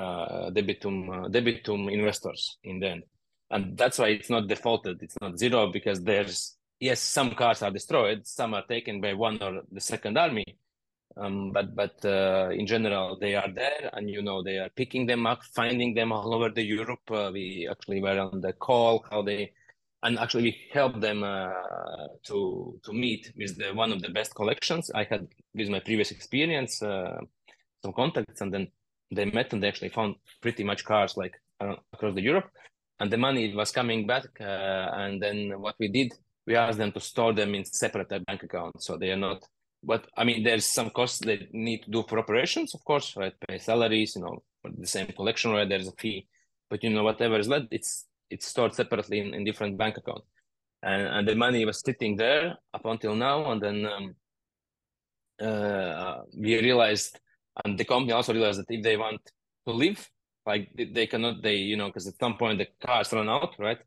uh, 0.00 0.50
debitum, 0.56 0.96
debitum 1.34 1.80
investors 1.98 2.42
in 2.64 2.80
the 2.80 2.88
end 2.94 3.02
and 3.52 3.76
that's 3.76 3.98
why 3.98 4.08
it's 4.08 4.30
not 4.30 4.48
defaulted 4.48 4.96
it's 5.02 5.18
not 5.20 5.38
zero 5.38 5.70
because 5.70 5.98
there's 6.02 6.56
yes 6.80 7.00
some 7.00 7.30
cars 7.40 7.62
are 7.62 7.70
destroyed 7.70 8.26
some 8.26 8.54
are 8.54 8.64
taken 8.66 9.00
by 9.00 9.12
one 9.12 9.40
or 9.42 9.60
the 9.70 9.80
second 9.92 10.16
army 10.16 10.44
um, 11.16 11.52
but 11.52 11.74
but 11.74 12.04
uh, 12.04 12.48
in 12.50 12.66
general 12.66 13.18
they 13.20 13.34
are 13.34 13.50
there 13.52 13.90
and 13.92 14.08
you 14.08 14.22
know 14.22 14.42
they 14.42 14.58
are 14.58 14.70
picking 14.76 15.06
them 15.06 15.26
up 15.26 15.42
finding 15.54 15.94
them 15.94 16.12
all 16.12 16.34
over 16.34 16.50
the 16.50 16.62
europe 16.62 17.10
uh, 17.10 17.30
we 17.32 17.68
actually 17.70 18.00
were 18.00 18.18
on 18.18 18.40
the 18.40 18.52
call 18.52 19.04
how 19.10 19.22
they 19.22 19.52
and 20.02 20.18
actually 20.18 20.42
we 20.42 20.56
helped 20.72 21.00
them 21.00 21.22
uh, 21.22 21.50
to 22.22 22.78
to 22.84 22.92
meet 22.92 23.32
with 23.36 23.56
the 23.58 23.72
one 23.74 23.92
of 23.92 24.00
the 24.02 24.10
best 24.10 24.34
collections 24.34 24.90
i 24.94 25.04
had 25.04 25.26
with 25.54 25.68
my 25.68 25.80
previous 25.80 26.10
experience 26.10 26.82
uh, 26.82 27.18
some 27.82 27.92
contacts 27.92 28.40
and 28.40 28.52
then 28.52 28.66
they 29.10 29.24
met 29.26 29.52
and 29.52 29.62
they 29.62 29.68
actually 29.68 29.90
found 29.90 30.14
pretty 30.40 30.64
much 30.64 30.84
cars 30.84 31.16
like 31.16 31.34
uh, 31.60 31.76
across 31.92 32.14
the 32.14 32.22
europe 32.22 32.50
and 33.02 33.10
the 33.10 33.18
money 33.18 33.52
was 33.52 33.72
coming 33.72 34.06
back. 34.06 34.28
And 34.38 35.20
then 35.20 35.60
what 35.60 35.74
we 35.80 35.88
did, 35.88 36.12
we 36.46 36.54
asked 36.54 36.78
them 36.78 36.92
to 36.92 37.00
store 37.00 37.32
them 37.32 37.52
in 37.54 37.64
separate 37.64 38.08
bank 38.26 38.44
accounts, 38.44 38.86
so 38.86 38.96
they 38.96 39.10
are 39.10 39.16
not. 39.16 39.42
But 39.82 40.06
I 40.16 40.24
mean, 40.24 40.44
there's 40.44 40.66
some 40.66 40.90
costs 40.90 41.18
they 41.18 41.48
need 41.52 41.82
to 41.84 41.90
do 41.90 42.04
for 42.08 42.18
operations, 42.18 42.74
of 42.74 42.84
course, 42.84 43.16
right? 43.16 43.34
Pay 43.48 43.58
salaries, 43.58 44.14
you 44.16 44.22
know, 44.22 44.42
the 44.64 44.86
same 44.86 45.08
collection, 45.08 45.50
right? 45.50 45.68
There's 45.68 45.88
a 45.88 45.92
fee, 45.92 46.26
but 46.70 46.82
you 46.84 46.90
know, 46.90 47.02
whatever 47.02 47.38
is 47.38 47.48
left, 47.48 47.66
it's 47.70 48.06
it's 48.30 48.46
stored 48.46 48.74
separately 48.74 49.18
in, 49.18 49.34
in 49.34 49.44
different 49.44 49.76
bank 49.76 49.96
account, 49.98 50.22
and 50.82 51.02
and 51.02 51.26
the 51.28 51.34
money 51.34 51.64
was 51.64 51.80
sitting 51.80 52.16
there 52.16 52.56
up 52.72 52.84
until 52.84 53.16
now, 53.16 53.50
and 53.50 53.60
then 53.60 53.86
um, 53.86 54.14
uh, 55.40 56.22
we 56.36 56.60
realized, 56.60 57.18
and 57.64 57.76
the 57.76 57.84
company 57.84 58.12
also 58.12 58.32
realized 58.32 58.60
that 58.60 58.70
if 58.70 58.82
they 58.82 58.96
want 58.96 59.20
to 59.66 59.72
live 59.72 60.08
like 60.46 60.70
they 60.76 61.06
cannot 61.06 61.42
they 61.42 61.54
you 61.54 61.76
know 61.76 61.86
because 61.86 62.06
at 62.06 62.18
some 62.18 62.36
point 62.36 62.58
the 62.58 62.66
cars 62.84 63.12
run 63.12 63.28
out 63.28 63.54
right? 63.58 63.78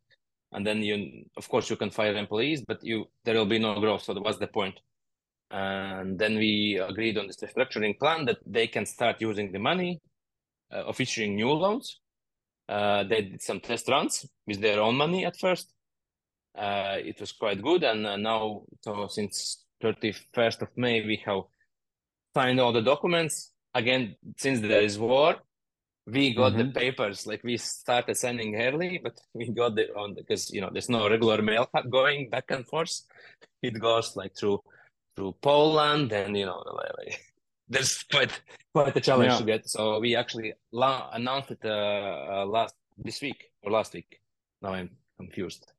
And 0.51 0.65
then 0.65 0.81
you 0.81 1.25
of 1.35 1.47
course 1.49 1.69
you 1.69 1.75
can 1.75 1.89
fire 1.89 2.15
employees 2.15 2.63
but 2.65 2.83
you 2.83 3.05
there 3.25 3.35
will 3.35 3.45
be 3.45 3.59
no 3.59 3.79
growth. 3.79 4.03
So 4.03 4.13
what's 4.13 4.37
the 4.37 4.47
point 4.47 4.79
and 5.55 6.19
then 6.19 6.35
we 6.35 6.77
agreed 6.85 7.17
on 7.17 7.27
this 7.27 7.37
restructuring 7.37 7.97
plan 7.97 8.25
that 8.25 8.39
they 8.45 8.67
can 8.67 8.85
start 8.85 9.21
using 9.21 9.53
the 9.53 9.59
money 9.59 10.01
uh, 10.73 10.83
of 10.89 10.99
issuing 10.99 11.35
new 11.35 11.49
loans. 11.49 12.01
Uh, 12.67 13.05
they 13.05 13.21
did 13.21 13.41
some 13.41 13.61
test 13.61 13.87
runs 13.87 14.25
with 14.45 14.59
their 14.59 14.81
own 14.81 14.97
money 14.97 15.23
at 15.23 15.37
first. 15.37 15.71
Uh, 16.57 16.97
it 16.97 17.17
was 17.21 17.31
quite 17.31 17.61
good. 17.61 17.85
And 17.85 18.05
uh, 18.05 18.17
now 18.17 18.63
so 18.81 19.07
since 19.07 19.63
31st 19.81 20.63
of 20.63 20.67
may 20.75 21.05
we 21.05 21.23
have 21.25 21.43
signed 22.35 22.59
all 22.59 22.73
the 22.73 22.81
documents. 22.81 23.53
Again 23.73 24.17
since 24.35 24.59
there 24.59 24.81
is 24.81 24.99
war 24.99 25.37
we 26.05 26.33
got 26.33 26.51
mm-hmm. 26.51 26.67
the 26.67 26.79
papers. 26.79 27.25
Like 27.25 27.45
we 27.45 27.55
started 27.55 28.17
sending 28.17 28.57
early 28.57 28.99
but 29.01 29.17
we 29.33 29.47
got 29.51 29.79
it 29.79 29.91
on 29.95 30.15
because 30.15 30.51
you 30.51 30.59
know 30.59 30.69
there's 30.69 30.89
no 30.89 31.09
regular 31.09 31.41
mail 31.41 31.69
going 31.89 32.29
back 32.29 32.51
and 32.51 32.67
forth. 32.67 33.03
It 33.61 33.79
goes 33.79 34.17
like 34.17 34.35
through 34.35 34.59
through 35.15 35.33
poland 35.41 36.11
and 36.11 36.37
you 36.37 36.45
know 36.45 36.61
like, 36.75 37.21
there's 37.69 38.03
quite 38.03 38.41
quite 38.73 38.95
a 38.95 39.01
challenge 39.01 39.31
yeah. 39.31 39.37
to 39.37 39.45
get. 39.45 39.69
So 39.69 39.99
we 39.99 40.15
actually 40.15 40.53
la- 40.71 41.09
announced 41.13 41.51
it 41.51 41.59
uh, 41.63 41.69
uh, 41.69 42.45
last 42.45 42.75
this 42.97 43.21
week 43.21 43.51
or 43.63 43.71
last 43.71 43.93
week. 43.93 44.19
Now 44.61 44.73
i'm 44.73 44.89
confused. 45.17 45.71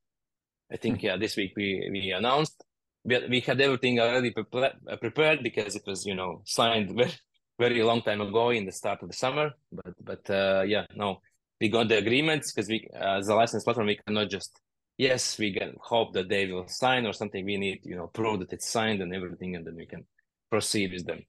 I 0.71 0.77
think 0.77 1.03
yeah 1.03 1.17
this 1.17 1.35
week 1.37 1.53
we 1.55 1.89
we 1.91 2.11
announced. 2.11 2.63
We, 3.03 3.25
we 3.29 3.39
had 3.39 3.61
everything 3.61 3.99
already 3.99 4.31
pre- 4.31 4.97
prepared 4.99 5.41
because 5.43 5.75
it 5.75 5.83
was 5.87 6.05
you 6.05 6.15
know 6.15 6.41
signed 6.45 6.95
very 7.01 7.13
very 7.59 7.81
long 7.83 8.01
time 8.01 8.21
ago 8.21 8.49
in 8.49 8.65
the 8.65 8.71
start 8.71 9.01
of 9.01 9.09
the 9.09 9.15
summer. 9.15 9.51
But 9.71 9.93
but 10.03 10.29
uh, 10.29 10.63
yeah, 10.67 10.85
no, 10.95 11.21
we 11.61 11.69
got 11.69 11.87
the 11.87 11.97
agreements 11.97 12.51
because 12.51 12.67
we 12.69 12.89
as 12.93 13.27
a 13.27 13.35
license 13.35 13.63
platform 13.63 13.87
we 13.87 13.99
cannot 14.05 14.29
just 14.29 14.59
yes 14.97 15.37
we 15.37 15.53
can 15.53 15.75
hope 15.79 16.13
that 16.13 16.29
they 16.29 16.51
will 16.51 16.67
sign 16.67 17.05
or 17.05 17.13
something. 17.13 17.45
We 17.45 17.57
need 17.57 17.79
you 17.83 17.95
know 17.95 18.07
prove 18.07 18.39
that 18.39 18.53
it's 18.53 18.69
signed 18.69 19.01
and 19.01 19.13
everything, 19.13 19.55
and 19.55 19.65
then 19.65 19.75
we 19.75 19.85
can 19.85 20.05
proceed 20.49 20.91
with 20.91 21.05
them 21.05 21.23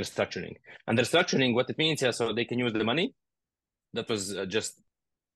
restructuring. 0.00 0.56
And 0.86 0.98
restructuring, 0.98 1.54
what 1.54 1.70
it 1.70 1.78
means, 1.78 2.02
yeah, 2.02 2.12
so 2.12 2.32
they 2.32 2.44
can 2.44 2.58
use 2.58 2.72
the 2.72 2.84
money 2.84 3.14
that 3.92 4.08
was 4.08 4.36
uh, 4.36 4.46
just 4.46 4.80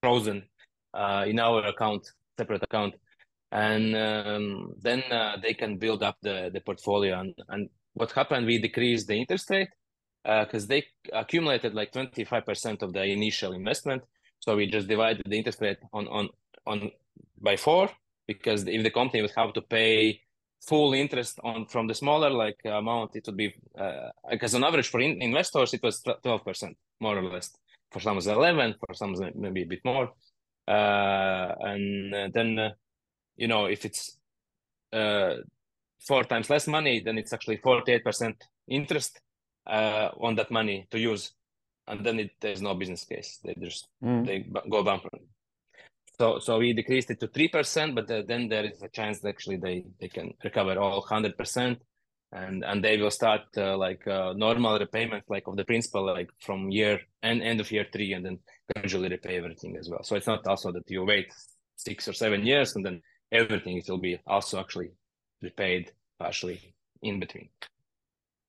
frozen 0.02 0.44
uh, 0.94 1.24
in 1.26 1.38
our 1.38 1.66
account, 1.66 2.06
separate 2.38 2.62
account, 2.62 2.94
and 3.52 3.96
um, 3.96 4.72
then 4.80 5.02
uh, 5.10 5.36
they 5.42 5.54
can 5.54 5.78
build 5.78 6.02
up 6.02 6.16
the 6.22 6.50
the 6.52 6.60
portfolio. 6.60 7.20
And, 7.20 7.34
and 7.48 7.68
what 7.94 8.12
happened, 8.12 8.46
we 8.46 8.58
decreased 8.58 9.08
the 9.08 9.18
interest 9.18 9.50
rate 9.50 9.68
because 10.24 10.64
uh, 10.64 10.68
they 10.68 10.84
accumulated 11.12 11.72
like 11.74 11.92
25% 11.92 12.82
of 12.82 12.92
the 12.92 13.04
initial 13.04 13.52
investment. 13.52 14.02
So 14.40 14.56
we 14.56 14.66
just 14.66 14.88
divided 14.88 15.22
the 15.24 15.38
interest 15.38 15.60
rate 15.60 15.78
on 15.92 16.08
on 16.08 16.28
on 16.66 16.90
by 17.40 17.56
four 17.56 17.90
because 18.26 18.66
if 18.66 18.82
the 18.82 18.90
company 18.90 19.22
would 19.22 19.32
have 19.36 19.52
to 19.52 19.62
pay 19.62 20.20
full 20.66 20.94
interest 20.94 21.38
on 21.44 21.66
from 21.66 21.86
the 21.86 21.94
smaller 21.94 22.30
like 22.30 22.60
amount, 22.64 23.14
it 23.14 23.24
would 23.26 23.36
be 23.36 23.54
uh, 23.78 24.08
because 24.30 24.54
on 24.54 24.64
average 24.64 24.88
for 24.88 25.00
in- 25.00 25.22
investors 25.22 25.74
it 25.74 25.82
was 25.82 26.02
12% 26.02 26.74
more 27.00 27.18
or 27.18 27.22
less. 27.22 27.50
For 27.92 28.00
some 28.00 28.16
was 28.16 28.26
11, 28.26 28.74
for 28.80 28.94
some 28.94 29.14
maybe 29.36 29.62
a 29.62 29.66
bit 29.66 29.84
more. 29.84 30.12
Uh, 30.66 31.54
and 31.60 32.32
then 32.32 32.58
uh, 32.58 32.70
you 33.36 33.46
know 33.46 33.66
if 33.66 33.84
it's 33.84 34.18
uh, 34.92 35.36
four 36.00 36.24
times 36.24 36.50
less 36.50 36.66
money, 36.66 37.00
then 37.00 37.18
it's 37.18 37.32
actually 37.32 37.58
48% 37.58 38.34
interest 38.68 39.20
uh, 39.66 40.10
on 40.20 40.34
that 40.36 40.50
money 40.50 40.86
to 40.90 40.98
use, 40.98 41.32
and 41.86 42.04
then 42.04 42.20
it, 42.20 42.30
there's 42.40 42.62
no 42.62 42.74
business 42.74 43.04
case. 43.04 43.38
They 43.44 43.54
just 43.60 43.88
mm. 44.02 44.26
they 44.26 44.46
go 44.68 44.82
bankrupt. 44.82 45.24
So 46.18 46.38
so 46.38 46.58
we 46.58 46.72
decreased 46.72 47.10
it 47.10 47.20
to 47.20 47.28
three 47.28 47.48
percent, 47.48 47.94
but 47.94 48.10
uh, 48.10 48.22
then 48.26 48.48
there 48.48 48.64
is 48.64 48.82
a 48.82 48.88
chance 48.88 49.20
that 49.20 49.28
actually 49.28 49.56
they 49.56 49.84
they 50.00 50.08
can 50.08 50.32
recover 50.42 50.78
all 50.78 51.02
hundred 51.02 51.36
percent, 51.36 51.82
and 52.32 52.64
and 52.64 52.82
they 52.82 52.96
will 52.96 53.10
start 53.10 53.42
uh, 53.56 53.76
like 53.76 54.06
uh, 54.06 54.32
normal 54.32 54.78
repayment 54.78 55.24
like 55.28 55.46
of 55.46 55.56
the 55.56 55.64
principal 55.64 56.06
like 56.06 56.30
from 56.40 56.70
year 56.70 57.00
and 57.22 57.42
end 57.42 57.60
of 57.60 57.70
year 57.70 57.86
three, 57.92 58.14
and 58.14 58.24
then 58.24 58.38
gradually 58.74 59.08
repay 59.08 59.36
everything 59.36 59.76
as 59.76 59.88
well. 59.90 60.02
So 60.02 60.16
it's 60.16 60.26
not 60.26 60.46
also 60.46 60.72
that 60.72 60.90
you 60.90 61.04
wait 61.04 61.32
six 61.76 62.08
or 62.08 62.14
seven 62.14 62.46
years 62.46 62.74
and 62.74 62.84
then 62.84 63.02
everything 63.30 63.76
it 63.76 63.88
will 63.88 63.98
be 63.98 64.18
also 64.26 64.58
actually 64.58 64.90
repaid 65.42 65.92
partially 66.18 66.74
in 67.02 67.20
between. 67.20 67.50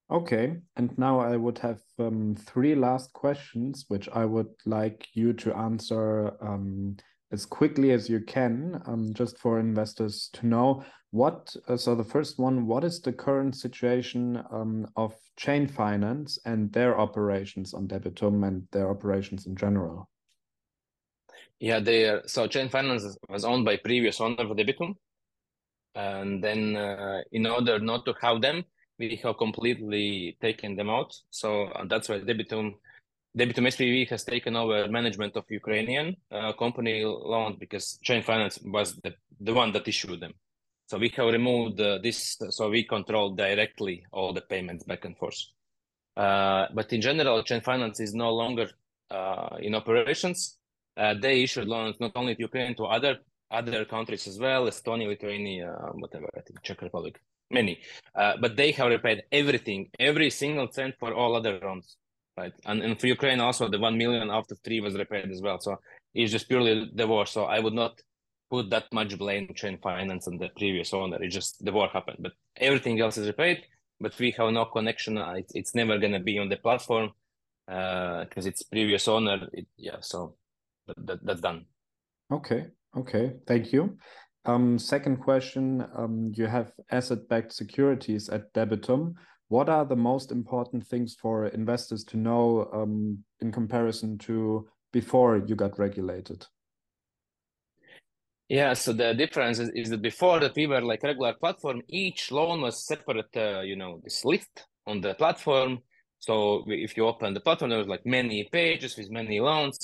Okay, 0.10 0.56
and 0.78 0.98
now 0.98 1.20
I 1.20 1.36
would 1.36 1.58
have 1.60 1.82
um, 2.00 2.36
three 2.36 2.76
last 2.76 3.12
questions, 3.12 3.84
which 3.90 4.08
I 4.14 4.24
would 4.24 4.54
like 4.66 5.06
you 5.14 5.34
to 5.34 5.54
answer 5.54 6.32
um, 6.42 6.96
as 7.32 7.46
quickly 7.46 7.92
as 7.92 8.10
you 8.10 8.22
can, 8.22 8.82
um, 8.86 9.14
just 9.14 9.38
for 9.38 9.60
investors 9.60 10.30
to 10.34 10.48
know 10.48 10.84
what. 11.12 11.56
Uh, 11.68 11.78
so 11.78 11.96
the 11.96 12.04
first 12.04 12.40
one, 12.40 12.66
what 12.66 12.84
is 12.84 13.02
the 13.02 13.14
current 13.14 13.56
situation 13.56 14.42
um, 14.52 14.88
of 14.96 15.14
Chain 15.38 15.68
Finance 15.68 16.40
and 16.46 16.72
their 16.72 17.00
operations 17.00 17.74
on 17.74 17.88
Debitum 17.88 18.48
and 18.48 18.68
their 18.72 18.90
operations 18.90 19.46
in 19.46 19.56
general? 19.56 20.10
Yeah, 21.60 21.80
they 21.80 22.06
are, 22.06 22.22
so 22.28 22.48
Chain 22.48 22.70
Finance 22.70 23.18
was 23.30 23.44
owned 23.44 23.66
by 23.66 23.78
previous 23.78 24.22
owner 24.22 24.44
of 24.44 24.56
Debitum, 24.56 24.96
and 25.96 26.44
then 26.44 26.76
uh, 26.76 27.22
in 27.32 27.48
order 27.48 27.80
not 27.80 28.06
to 28.06 28.14
have 28.22 28.42
them, 28.42 28.64
we 29.00 29.20
have 29.24 29.38
completely 29.38 30.38
taken 30.42 30.76
them 30.76 30.90
out. 30.90 31.16
So 31.30 31.66
uh, 31.66 31.86
that's 31.90 32.10
why 32.10 32.20
Debitum 32.20 32.76
Debitum 33.38 33.68
SPV 33.68 34.10
has 34.10 34.24
taken 34.24 34.56
over 34.56 34.88
management 34.88 35.36
of 35.38 35.46
Ukrainian 35.50 36.08
uh, 36.32 36.54
company 36.54 37.06
loans 37.06 37.58
because 37.60 38.00
Chain 38.02 38.24
Finance 38.24 38.58
was 38.64 38.96
the, 39.04 39.14
the 39.40 39.54
one 39.54 39.72
that 39.74 39.88
issued 39.88 40.20
them. 40.20 40.34
So 40.88 40.98
we 40.98 41.10
have 41.10 41.28
removed 41.28 41.80
uh, 41.80 42.00
this, 42.02 42.36
so 42.50 42.72
we 42.72 42.84
control 42.84 43.36
directly 43.36 44.04
all 44.12 44.34
the 44.34 44.42
payments 44.42 44.86
back 44.86 45.06
and 45.06 45.16
forth. 45.16 45.40
Uh, 46.16 46.66
but 46.74 46.92
in 46.92 47.00
general, 47.00 47.44
Chain 47.44 47.62
Finance 47.62 48.00
is 48.00 48.16
no 48.16 48.34
longer 48.34 48.72
uh, 49.12 49.58
in 49.60 49.76
operations. 49.76 50.58
Uh, 50.96 51.14
they 51.14 51.44
issued 51.44 51.68
loans 51.68 51.96
not 52.00 52.14
only 52.16 52.34
to 52.34 52.42
Ukraine, 52.42 52.74
to 52.76 52.86
other 52.86 53.20
other 53.52 53.86
countries 53.86 54.26
as 54.28 54.40
well, 54.40 54.64
Estonia, 54.66 55.08
Lithuania, 55.08 55.70
whatever, 55.94 56.28
I 56.36 56.42
think 56.42 56.62
Czech 56.64 56.82
Republic, 56.82 57.22
many. 57.52 57.80
Uh, 58.16 58.34
but 58.42 58.58
they 58.58 58.72
have 58.72 58.90
repaid 58.90 59.24
everything, 59.32 59.90
every 60.00 60.32
single 60.32 60.70
cent 60.72 60.96
for 61.00 61.14
all 61.14 61.36
other 61.36 61.60
loans 61.64 61.96
right? 62.38 62.54
And, 62.66 62.82
and 62.82 63.00
for 63.00 63.08
Ukraine 63.08 63.40
also 63.40 63.68
the 63.68 63.80
one 63.80 63.98
million 63.98 64.30
after 64.30 64.56
three 64.64 64.80
was 64.80 64.96
repaid 64.96 65.30
as 65.32 65.42
well. 65.42 65.60
So 65.60 65.78
it's 66.14 66.32
just 66.32 66.48
purely 66.48 66.92
the 66.94 67.08
war. 67.08 67.26
So 67.26 67.46
I 67.46 67.60
would 67.60 67.74
not 67.74 68.00
put 68.50 68.70
that 68.70 68.86
much 68.94 69.18
blame 69.18 69.54
chain 69.56 69.78
finance 69.82 70.28
and 70.28 70.40
the 70.40 70.50
previous 70.58 70.94
owner. 70.94 71.22
It's 71.22 71.36
just 71.36 71.64
the 71.64 71.72
war 71.72 71.88
happened, 71.88 72.20
but 72.22 72.34
everything 72.58 73.02
else 73.02 73.18
is 73.18 73.28
repaid. 73.28 73.64
But 74.00 74.18
we 74.20 74.32
have 74.38 74.54
no 74.54 74.66
connection. 74.66 75.18
It's, 75.18 75.54
it's 75.56 75.76
never 75.76 75.98
gonna 75.98 76.20
be 76.20 76.38
on 76.38 76.50
the 76.50 76.58
platform 76.58 77.12
because 77.66 78.46
uh, 78.46 78.50
it's 78.50 78.64
previous 78.64 79.08
owner. 79.08 79.48
It, 79.52 79.68
yeah, 79.76 79.98
so 80.02 80.36
that, 80.88 81.08
that, 81.08 81.26
that's 81.26 81.42
done. 81.42 81.66
Okay. 82.32 82.68
Okay. 82.96 83.34
Thank 83.48 83.74
you. 83.74 83.98
Um, 84.46 84.80
second 84.80 85.18
question: 85.18 85.86
um, 85.96 86.32
You 86.36 86.46
have 86.46 86.72
asset-backed 86.92 87.52
securities 87.52 88.30
at 88.30 88.54
Debitum 88.54 89.16
what 89.50 89.70
are 89.70 89.86
the 89.86 89.96
most 89.96 90.32
important 90.32 90.86
things 90.86 91.16
for 91.16 91.48
investors 91.48 92.04
to 92.06 92.18
know 92.18 92.70
um, 92.74 93.24
in 93.40 93.52
comparison 93.52 94.18
to 94.18 94.68
before 94.92 95.38
you 95.38 95.56
got 95.56 95.80
regulated? 95.80 96.46
Yeah, 98.50 98.74
so 98.74 98.94
the 98.94 99.14
difference 99.14 99.60
is, 99.60 99.70
is 99.70 99.90
that 99.90 100.02
before 100.02 100.40
that 100.40 100.56
we 100.56 100.68
were 100.68 100.82
like 100.82 101.04
regular 101.04 101.34
platform, 101.34 101.82
each 101.90 102.32
loan 102.32 102.62
was 102.62 102.86
separate, 102.86 103.36
uh, 103.36 103.62
you 103.62 103.76
know, 103.76 104.00
this 104.04 104.24
list 104.24 104.66
on 104.86 105.02
the 105.02 105.14
platform. 105.16 105.80
So 106.20 106.64
if 106.68 106.96
you 106.96 107.06
open 107.06 107.34
the 107.34 107.42
platform, 107.42 107.70
there 107.70 107.80
was 107.80 107.88
like 107.88 108.06
many 108.06 108.48
pages 108.52 108.98
with 108.98 109.12
many 109.12 109.40
loans. 109.42 109.78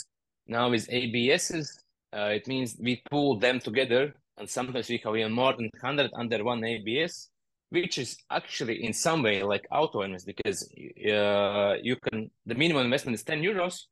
Now 0.47 0.69
with 0.69 0.87
ABSs, 0.89 1.67
uh, 2.15 2.31
it 2.33 2.47
means 2.47 2.77
we 2.79 3.01
pool 3.09 3.37
them 3.37 3.59
together, 3.59 4.13
and 4.37 4.49
sometimes 4.49 4.89
we 4.89 5.01
have 5.03 5.15
even 5.15 5.31
more 5.31 5.53
than 5.53 5.69
100 5.81 6.11
under 6.15 6.43
one 6.43 6.63
ABS 6.63 7.29
which 7.73 7.97
is 7.97 8.17
actually 8.29 8.83
in 8.85 8.93
some 8.93 9.23
way 9.23 9.41
like 9.41 9.65
auto 9.71 10.01
invest 10.03 10.27
because 10.27 10.69
uh, 11.11 11.73
you 11.81 11.95
can 11.95 12.29
the 12.45 12.53
minimum 12.53 12.85
investment 12.85 13.15
is 13.15 13.23
10 13.23 13.41
euros. 13.41 13.85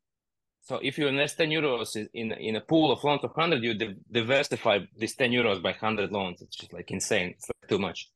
So 0.61 0.79
if 0.83 0.99
you 0.99 1.07
invest 1.07 1.39
10 1.39 1.49
euros 1.49 1.97
in 2.13 2.31
in 2.33 2.55
a 2.57 2.61
pool 2.61 2.91
of 2.91 3.03
loans 3.03 3.23
of 3.23 3.31
100 3.31 3.63
you 3.63 3.73
diversify 4.11 4.79
this 4.95 5.15
10 5.15 5.31
euros 5.31 5.63
by 5.63 5.71
100 5.71 6.11
loans 6.11 6.43
it's 6.43 6.55
just 6.55 6.73
like 6.73 6.91
insane. 6.91 7.29
It's 7.31 7.49
like 7.49 7.67
too 7.67 7.79
much. 7.79 8.09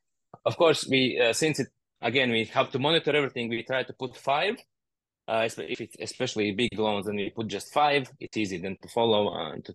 Of 0.45 0.56
course 0.56 0.88
we 0.88 1.19
uh, 1.19 1.34
since 1.34 1.60
it 1.60 1.69
again 1.99 2.30
we 2.30 2.45
have 2.45 2.69
to 2.73 2.78
monitor 2.78 3.15
everything 3.15 3.49
we 3.49 3.63
try 3.63 3.82
to 3.82 3.93
put 3.93 4.15
five 4.15 4.58
uh, 5.28 5.49
if 5.58 5.82
it's 5.82 5.95
especially 5.99 6.51
big 6.51 6.78
loans 6.78 7.08
and 7.08 7.17
we 7.17 7.32
put 7.32 7.47
just 7.47 7.73
five. 7.73 8.08
It's 8.19 8.38
easy 8.38 8.60
then 8.60 8.78
to 8.84 8.88
follow 8.89 9.34
and 9.34 9.67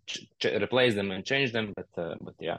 to 0.43 0.63
replace 0.63 0.95
them 0.95 1.11
and 1.11 1.25
change 1.25 1.51
them 1.51 1.73
but 1.75 1.91
uh, 2.01 2.15
but 2.21 2.35
yeah. 2.39 2.59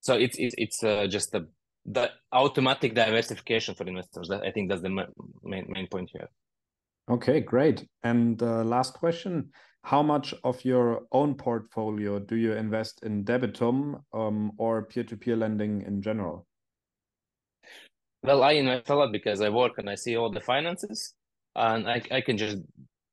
So 0.00 0.14
it's 0.14 0.38
it's, 0.38 0.54
it's 0.56 0.82
uh, 0.82 1.06
just 1.08 1.34
a 1.34 1.44
the 1.86 2.10
automatic 2.32 2.94
diversification 2.94 3.74
for 3.74 3.86
investors. 3.86 4.30
I 4.30 4.50
think 4.50 4.68
that's 4.68 4.82
the 4.82 4.90
main 4.90 5.66
main 5.68 5.86
point 5.88 6.10
here. 6.12 6.28
Okay, 7.08 7.40
great. 7.40 7.86
And 8.02 8.42
uh, 8.42 8.64
last 8.64 8.94
question: 8.94 9.50
How 9.82 10.02
much 10.02 10.34
of 10.42 10.64
your 10.64 11.02
own 11.12 11.34
portfolio 11.36 12.18
do 12.18 12.36
you 12.36 12.52
invest 12.52 13.04
in 13.04 13.24
Debitum 13.24 14.02
um, 14.12 14.52
or 14.58 14.82
peer-to-peer 14.82 15.36
lending 15.36 15.82
in 15.82 16.02
general? 16.02 16.46
Well, 18.22 18.42
I 18.42 18.52
invest 18.52 18.90
a 18.90 18.96
lot 18.96 19.12
because 19.12 19.40
I 19.40 19.50
work 19.50 19.74
and 19.78 19.88
I 19.88 19.94
see 19.94 20.16
all 20.16 20.32
the 20.32 20.40
finances, 20.40 21.14
and 21.54 21.88
I, 21.88 22.02
I 22.10 22.20
can 22.20 22.36
just 22.36 22.58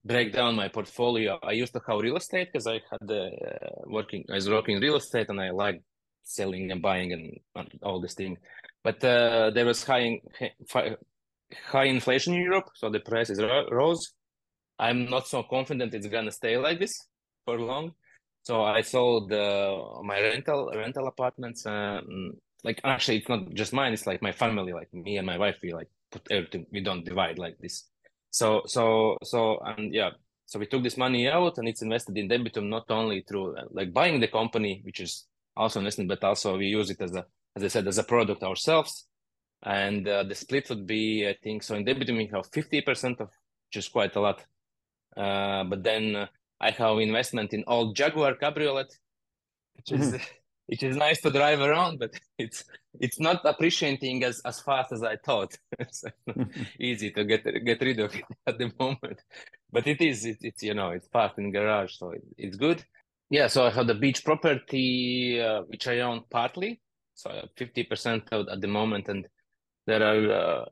break 0.04 0.34
down 0.34 0.56
my 0.56 0.68
portfolio. 0.68 1.38
I 1.44 1.52
used 1.52 1.74
to 1.74 1.82
have 1.88 2.00
real 2.00 2.18
estate 2.18 2.50
because 2.52 2.66
I 2.66 2.82
had 2.90 3.02
the 3.02 3.26
uh, 3.26 3.82
working. 3.86 4.26
I 4.32 4.36
was 4.36 4.50
working 4.50 4.80
real 4.80 4.96
estate, 4.96 5.30
and 5.30 5.40
I 5.40 5.52
like 5.52 5.80
selling 6.24 6.72
and 6.72 6.82
buying 6.82 7.14
and 7.14 7.70
all 7.82 8.02
these 8.02 8.14
things. 8.14 8.40
But 8.84 9.04
uh, 9.04 9.52
there 9.52 9.66
was 9.66 9.84
high 9.84 10.22
high 11.70 11.86
inflation 11.86 12.34
in 12.34 12.42
Europe, 12.42 12.70
so 12.76 12.90
the 12.90 13.00
prices 13.00 13.42
rose. 13.72 14.14
I'm 14.80 15.10
not 15.10 15.28
so 15.28 15.44
confident 15.44 15.94
it's 15.94 16.08
gonna 16.08 16.32
stay 16.32 16.58
like 16.58 16.80
this 16.80 16.94
for 17.46 17.60
long. 17.60 17.94
So 18.44 18.64
I 18.64 18.82
sold 18.82 19.32
uh, 19.32 20.02
my 20.04 20.20
rental 20.22 20.72
rental 20.76 21.08
apartments. 21.08 21.66
Um, 21.66 22.34
like 22.64 22.82
actually, 22.84 23.18
it's 23.18 23.30
not 23.30 23.54
just 23.54 23.74
mine. 23.74 23.94
It's 23.94 24.08
like 24.08 24.22
my 24.22 24.32
family, 24.32 24.74
like 24.74 24.94
me 24.94 25.18
and 25.18 25.26
my 25.26 25.38
wife. 25.38 25.58
We 25.62 25.74
like 25.74 25.90
put 26.12 26.28
everything. 26.30 26.66
We 26.72 26.82
don't 26.82 27.06
divide 27.06 27.40
like 27.40 27.58
this. 27.60 27.86
So 28.32 28.64
so 28.66 29.18
so 29.24 29.60
and 29.60 29.94
yeah. 29.94 30.12
So 30.46 30.60
we 30.60 30.66
took 30.66 30.84
this 30.84 30.98
money 30.98 31.30
out 31.30 31.58
and 31.58 31.68
it's 31.70 31.82
invested 31.82 32.18
in 32.18 32.28
Debitum 32.28 32.68
not 32.68 32.92
only 32.92 33.22
through 33.22 33.56
uh, 33.56 33.64
like 33.72 33.94
buying 33.94 34.20
the 34.20 34.28
company, 34.28 34.82
which 34.84 35.00
is 35.00 35.26
also 35.56 35.80
investment, 35.80 36.10
but 36.10 36.24
also 36.24 36.58
we 36.58 36.68
use 36.68 36.90
it 36.90 37.02
as 37.02 37.16
a 37.16 37.26
as 37.56 37.64
I 37.64 37.68
said, 37.68 37.88
as 37.88 37.98
a 37.98 38.04
product 38.04 38.44
ourselves. 38.44 39.08
And 39.62 40.08
uh, 40.08 40.24
the 40.24 40.36
split 40.36 40.70
would 40.70 40.86
be, 40.86 41.28
I 41.28 41.36
think, 41.42 41.64
so 41.64 41.76
in 41.76 41.86
Debitum 41.86 42.18
we 42.18 42.30
have 42.34 42.50
50% 42.52 43.22
of, 43.22 43.30
which 43.68 43.78
is 43.78 43.88
quite 43.88 44.16
a 44.16 44.20
lot. 44.20 44.44
Uh, 45.16 45.64
but 45.64 45.84
then 45.84 46.16
uh, 46.16 46.28
I 46.60 46.72
have 46.72 47.00
investment 47.00 47.54
in 47.54 47.64
old 47.68 47.96
Jaguar 47.96 48.36
Cabriolet, 48.36 48.92
which 49.76 49.92
is 49.92 50.14
mm-hmm. 50.14 50.24
which 50.66 50.82
is 50.82 50.96
nice 50.96 51.22
to 51.22 51.30
drive 51.30 51.60
around, 51.60 52.00
but 52.00 52.14
it's 52.38 52.64
it's 53.00 53.20
not 53.20 53.42
appreciating 53.46 54.24
as, 54.24 54.42
as 54.46 54.60
fast 54.62 54.92
as 54.92 55.04
I 55.04 55.18
thought. 55.18 55.56
it's 55.80 56.04
easy 56.80 57.12
to 57.12 57.24
get 57.24 57.44
get 57.64 57.82
rid 57.82 58.00
of 58.00 58.16
it 58.16 58.26
at 58.48 58.58
the 58.58 58.72
moment, 58.80 59.22
but 59.72 59.86
it 59.88 60.02
is 60.02 60.26
it, 60.26 60.38
it's 60.42 60.64
you 60.64 60.74
know 60.74 60.90
it's 60.90 61.08
parked 61.08 61.38
in 61.38 61.52
garage, 61.52 61.94
so 61.96 62.12
it, 62.12 62.24
it's 62.38 62.58
good. 62.58 62.84
Yeah, 63.30 63.48
so 63.48 63.66
I 63.66 63.72
have 63.72 63.88
the 63.88 63.96
beach 63.96 64.24
property 64.24 65.42
uh, 65.42 65.62
which 65.64 65.88
I 65.88 66.00
own 66.02 66.24
partly, 66.30 66.82
so 67.16 67.30
50% 67.58 68.52
at 68.52 68.62
the 68.62 68.68
moment, 68.68 69.08
and 69.08 69.28
there 69.86 70.04
are 70.04 70.66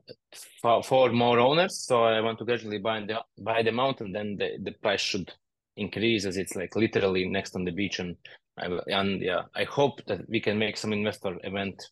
uh, 0.70 0.82
four 0.82 1.12
more 1.12 1.38
owners. 1.38 1.84
So 1.86 2.04
I 2.04 2.20
want 2.20 2.38
to 2.38 2.44
gradually 2.44 2.78
buy 2.78 3.00
the 3.00 3.20
buy 3.38 3.62
them 3.62 3.80
out, 3.80 4.00
and 4.00 4.14
then 4.14 4.36
the, 4.36 4.58
the 4.62 4.72
price 4.72 5.00
should 5.00 5.32
increase 5.76 6.24
as 6.24 6.36
it's 6.36 6.54
like 6.54 6.76
literally 6.76 7.26
next 7.28 7.56
on 7.56 7.64
the 7.64 7.72
beach. 7.72 7.98
And 7.98 8.16
I, 8.58 8.66
and 8.86 9.20
yeah, 9.20 9.42
I 9.54 9.64
hope 9.64 10.04
that 10.06 10.28
we 10.28 10.40
can 10.40 10.58
make 10.58 10.76
some 10.76 10.92
investor 10.92 11.38
event 11.44 11.82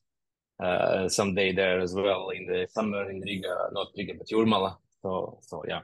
uh, 0.62 1.08
someday 1.08 1.52
there 1.52 1.80
as 1.80 1.94
well 1.94 2.30
in 2.30 2.46
the 2.46 2.66
summer 2.70 3.10
in 3.10 3.20
Riga, 3.20 3.68
not 3.72 3.88
Riga 3.96 4.14
but 4.14 4.28
Jurmala. 4.28 4.76
So 5.02 5.38
so 5.42 5.64
yeah, 5.66 5.80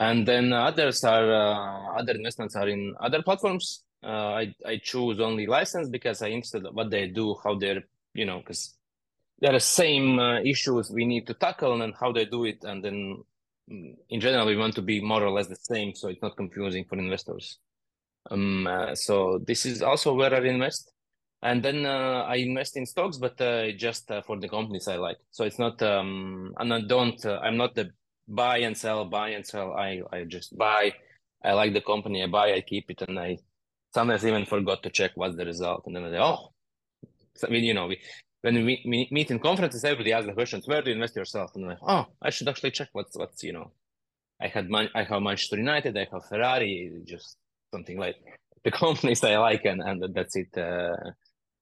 and 0.00 0.26
then 0.26 0.52
others 0.52 1.04
are 1.04 1.32
uh, 1.32 2.00
other 2.00 2.14
investments 2.14 2.56
are 2.56 2.68
in 2.68 2.94
other 3.00 3.22
platforms 3.22 3.84
uh, 4.02 4.32
I 4.42 4.54
I 4.66 4.80
choose 4.82 5.20
only 5.20 5.46
license 5.46 5.88
because 5.88 6.22
I 6.22 6.28
interested 6.28 6.66
what 6.72 6.90
they 6.90 7.08
do, 7.08 7.36
how 7.44 7.54
they're 7.56 7.84
you 8.14 8.24
know 8.24 8.38
because 8.38 8.76
there 9.40 9.54
are 9.54 9.60
same 9.60 10.18
uh, 10.18 10.40
issues 10.40 10.90
we 10.90 11.04
need 11.04 11.26
to 11.26 11.34
tackle 11.34 11.82
and 11.82 11.94
how 11.98 12.12
they 12.12 12.24
do 12.24 12.44
it, 12.44 12.64
and 12.64 12.84
then 12.84 13.22
mm, 13.70 13.94
in 14.08 14.20
general 14.20 14.46
we 14.46 14.56
want 14.56 14.74
to 14.76 14.82
be 14.82 15.00
more 15.00 15.22
or 15.22 15.30
less 15.30 15.48
the 15.48 15.56
same, 15.56 15.94
so 15.94 16.08
it's 16.08 16.22
not 16.22 16.36
confusing 16.36 16.84
for 16.84 16.98
investors. 16.98 17.58
Um, 18.30 18.66
uh, 18.66 18.94
so 18.94 19.38
this 19.46 19.66
is 19.66 19.82
also 19.82 20.14
where 20.14 20.34
I 20.34 20.40
invest, 20.46 20.92
and 21.42 21.62
then 21.62 21.84
uh, 21.84 22.24
I 22.26 22.36
invest 22.36 22.76
in 22.78 22.86
stocks, 22.86 23.18
but 23.18 23.38
uh, 23.40 23.72
just 23.72 24.10
uh, 24.10 24.22
for 24.22 24.38
the 24.40 24.48
companies 24.48 24.88
I 24.88 24.96
like. 24.96 25.18
So 25.30 25.44
it's 25.44 25.58
not 25.58 25.82
um, 25.82 26.54
and 26.58 26.72
I 26.72 26.80
don't 26.82 27.22
I'm 27.26 27.58
not 27.58 27.74
the 27.74 27.90
buy 28.28 28.58
and 28.58 28.76
sell, 28.76 29.04
buy 29.04 29.30
and 29.30 29.46
sell. 29.46 29.72
I 29.72 30.02
I 30.12 30.24
just 30.24 30.56
buy. 30.56 30.92
I 31.44 31.52
like 31.52 31.72
the 31.72 31.80
company 31.80 32.22
I 32.22 32.26
buy, 32.26 32.52
I 32.54 32.60
keep 32.60 32.90
it, 32.90 33.02
and 33.08 33.18
I 33.18 33.38
sometimes 33.94 34.24
even 34.24 34.44
forgot 34.44 34.82
to 34.82 34.90
check 34.90 35.12
what's 35.14 35.36
the 35.36 35.46
result, 35.46 35.84
and 35.86 35.96
then 35.96 36.04
I 36.04 36.10
say, 36.10 36.18
oh, 36.20 36.52
so, 37.36 37.48
I 37.48 37.50
mean, 37.50 37.64
you 37.64 37.74
know, 37.74 37.86
we, 37.86 37.98
when 38.42 38.54
we 38.64 39.08
meet 39.10 39.30
in 39.30 39.38
conferences, 39.38 39.84
everybody 39.84 40.12
asks 40.12 40.26
the 40.26 40.34
questions, 40.34 40.66
where 40.66 40.82
do 40.82 40.90
you 40.90 40.94
invest 40.96 41.16
yourself? 41.16 41.52
And 41.54 41.64
I'm 41.64 41.70
like, 41.70 41.78
oh, 41.82 42.06
I 42.22 42.30
should 42.30 42.48
actually 42.48 42.72
check 42.72 42.88
what's 42.92 43.16
what's 43.16 43.42
you 43.42 43.52
know, 43.52 43.72
I 44.40 44.48
had 44.48 44.68
man- 44.70 44.90
I 44.94 45.04
have 45.04 45.22
Manchester 45.22 45.56
United, 45.56 45.96
I 45.96 46.06
have 46.12 46.24
Ferrari, 46.28 46.90
just 47.04 47.36
something 47.72 47.98
like 47.98 48.16
the 48.64 48.70
companies 48.84 49.24
I 49.24 49.36
like, 49.38 49.64
and 49.64 49.80
and 49.82 50.14
that's 50.14 50.36
it. 50.36 50.56
Uh, 50.56 50.96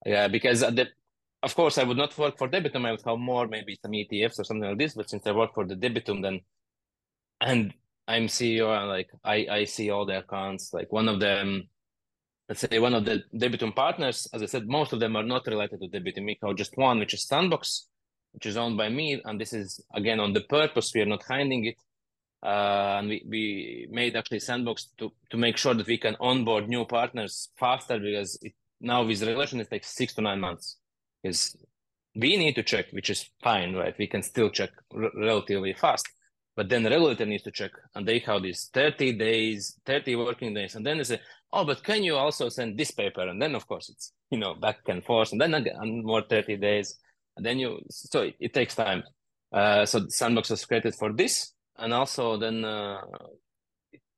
yeah, 0.06 0.28
because 0.28 0.60
the, 0.60 0.86
of 1.48 1.54
course 1.54 1.78
I 1.78 1.84
would 1.84 1.96
not 1.96 2.16
work 2.18 2.36
for 2.36 2.48
Debitum. 2.48 2.84
I 2.84 2.90
would 2.90 3.06
have 3.06 3.18
more 3.18 3.46
maybe 3.48 3.78
some 3.80 3.92
ETFs 3.92 4.38
or 4.38 4.44
something 4.44 4.68
like 4.68 4.78
this. 4.78 4.94
But 4.94 5.08
since 5.08 5.26
I 5.26 5.32
work 5.32 5.54
for 5.54 5.64
the 5.64 5.76
Debitum, 5.76 6.20
then 6.22 6.40
and 7.40 7.72
I'm 8.06 8.26
CEO, 8.26 8.68
and 8.78 8.88
like 8.88 9.10
I 9.24 9.46
I 9.58 9.64
see 9.64 9.88
all 9.90 10.04
the 10.04 10.18
accounts. 10.18 10.74
Like 10.74 10.92
one 10.92 11.08
of 11.08 11.20
them, 11.20 11.68
let's 12.48 12.60
say 12.60 12.78
one 12.78 12.94
of 12.94 13.06
the 13.06 13.22
Debitum 13.34 13.74
partners, 13.74 14.28
as 14.34 14.42
I 14.42 14.46
said, 14.46 14.68
most 14.68 14.92
of 14.92 15.00
them 15.00 15.16
are 15.16 15.22
not 15.22 15.46
related 15.46 15.80
to 15.80 15.88
Debitum 15.88 16.24
Michał, 16.28 16.54
just 16.54 16.76
one, 16.76 16.98
which 16.98 17.14
is 17.14 17.24
Sandbox, 17.26 17.86
which 18.32 18.44
is 18.44 18.58
owned 18.58 18.76
by 18.76 18.90
me, 18.90 19.22
and 19.24 19.40
this 19.40 19.54
is 19.54 19.80
again 19.94 20.20
on 20.20 20.34
the 20.34 20.42
purpose. 20.42 20.92
We 20.94 21.00
are 21.00 21.12
not 21.14 21.22
hiding 21.22 21.64
it. 21.64 21.76
Uh, 22.40 22.98
and 22.98 23.08
we, 23.08 23.24
we 23.26 23.88
made 23.90 24.14
actually 24.14 24.38
sandbox 24.38 24.90
to, 24.96 25.10
to 25.28 25.36
make 25.36 25.56
sure 25.56 25.74
that 25.74 25.88
we 25.88 25.98
can 25.98 26.16
onboard 26.20 26.68
new 26.68 26.84
partners 26.84 27.48
faster 27.58 27.98
because 27.98 28.38
it, 28.42 28.52
now 28.80 29.02
with 29.02 29.20
relation 29.22 29.58
it 29.58 29.68
takes 29.68 29.92
six 29.92 30.14
to 30.14 30.20
nine 30.20 30.38
months 30.38 30.76
because 31.22 31.56
we 32.14 32.36
need 32.36 32.54
to 32.54 32.62
check 32.62 32.86
which 32.90 33.10
is 33.10 33.28
fine 33.42 33.74
right? 33.74 33.94
We 33.98 34.06
can 34.06 34.22
still 34.22 34.50
check 34.50 34.70
r- 34.94 35.10
relatively 35.14 35.72
fast 35.72 36.08
but 36.56 36.68
then 36.68 36.82
the 36.82 36.90
regulator 36.90 37.24
needs 37.24 37.44
to 37.44 37.52
check 37.52 37.70
and 37.94 38.06
they 38.06 38.18
have 38.20 38.42
these 38.42 38.68
30 38.72 39.12
days 39.12 39.78
30 39.86 40.16
working 40.16 40.54
days 40.54 40.74
and 40.74 40.84
then 40.84 40.98
they 40.98 41.04
say 41.04 41.20
oh 41.52 41.64
but 41.64 41.82
can 41.82 42.02
you 42.02 42.16
also 42.16 42.48
send 42.48 42.78
this 42.78 42.90
paper? 42.90 43.26
And 43.26 43.40
then 43.40 43.54
of 43.54 43.66
course 43.66 43.88
it's 43.88 44.12
you 44.30 44.38
know 44.38 44.54
back 44.54 44.78
and 44.88 45.04
forth 45.04 45.32
and 45.32 45.40
then 45.40 45.54
again 45.54 46.02
more 46.04 46.22
30 46.22 46.56
days 46.56 46.96
and 47.36 47.46
then 47.46 47.58
you 47.58 47.80
so 47.90 48.22
it, 48.22 48.34
it 48.40 48.54
takes 48.54 48.74
time. 48.74 49.02
Uh, 49.52 49.86
so 49.86 50.06
sandbox 50.08 50.50
was 50.50 50.64
created 50.64 50.94
for 50.94 51.12
this 51.12 51.52
and 51.78 51.94
also 51.94 52.36
then 52.36 52.64
uh, 52.64 53.00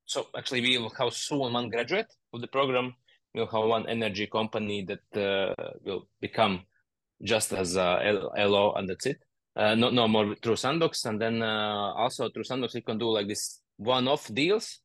so 0.07 0.27
actually 0.37 0.61
we 0.61 0.79
will 0.79 0.93
have 0.99 1.13
soon 1.13 1.53
one 1.53 1.69
graduate 1.69 2.13
of 2.33 2.41
the 2.41 2.49
program. 2.49 2.95
We'll 3.35 3.47
have 3.47 3.69
one 3.69 3.89
energy 3.89 4.27
company 4.27 4.85
that 4.87 5.21
uh, 5.21 5.55
will 5.85 6.09
become 6.21 6.63
just 7.23 7.53
as 7.53 7.77
a 7.77 8.33
LO 8.37 8.73
and 8.73 8.89
that's 8.89 9.07
it 9.07 9.18
uh, 9.57 9.75
no, 9.75 9.91
no 9.91 10.09
more 10.09 10.35
through 10.43 10.57
sandbox 10.57 11.05
and 11.05 11.21
then 11.21 11.43
uh, 11.43 11.93
also 11.95 12.29
through 12.31 12.45
sandbox 12.45 12.75
we 12.75 12.81
can 12.81 12.99
do 12.99 13.11
like 13.11 13.29
this 13.29 13.61
one-off 13.77 14.33
deals 14.33 14.81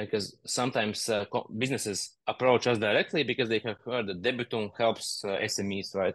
because 0.00 0.34
uh, 0.34 0.36
sometimes 0.46 1.08
uh, 1.08 1.24
businesses 1.56 2.16
approach 2.26 2.66
us 2.66 2.78
directly 2.78 3.22
because 3.22 3.48
they 3.48 3.60
have 3.64 3.76
heard 3.84 4.06
that 4.06 4.22
debitum 4.22 4.70
helps 4.78 5.22
uh, 5.24 5.38
smes 5.42 5.94
right 5.94 6.14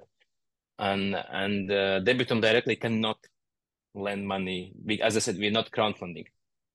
and 0.79 1.15
and 1.31 1.69
debitum 1.69 2.41
directly 2.41 2.75
cannot 2.75 3.17
lend 3.93 4.27
money. 4.27 4.73
As 5.01 5.15
I 5.15 5.19
said, 5.19 5.37
we're 5.37 5.51
not 5.51 5.71
crowdfunding. 5.71 6.25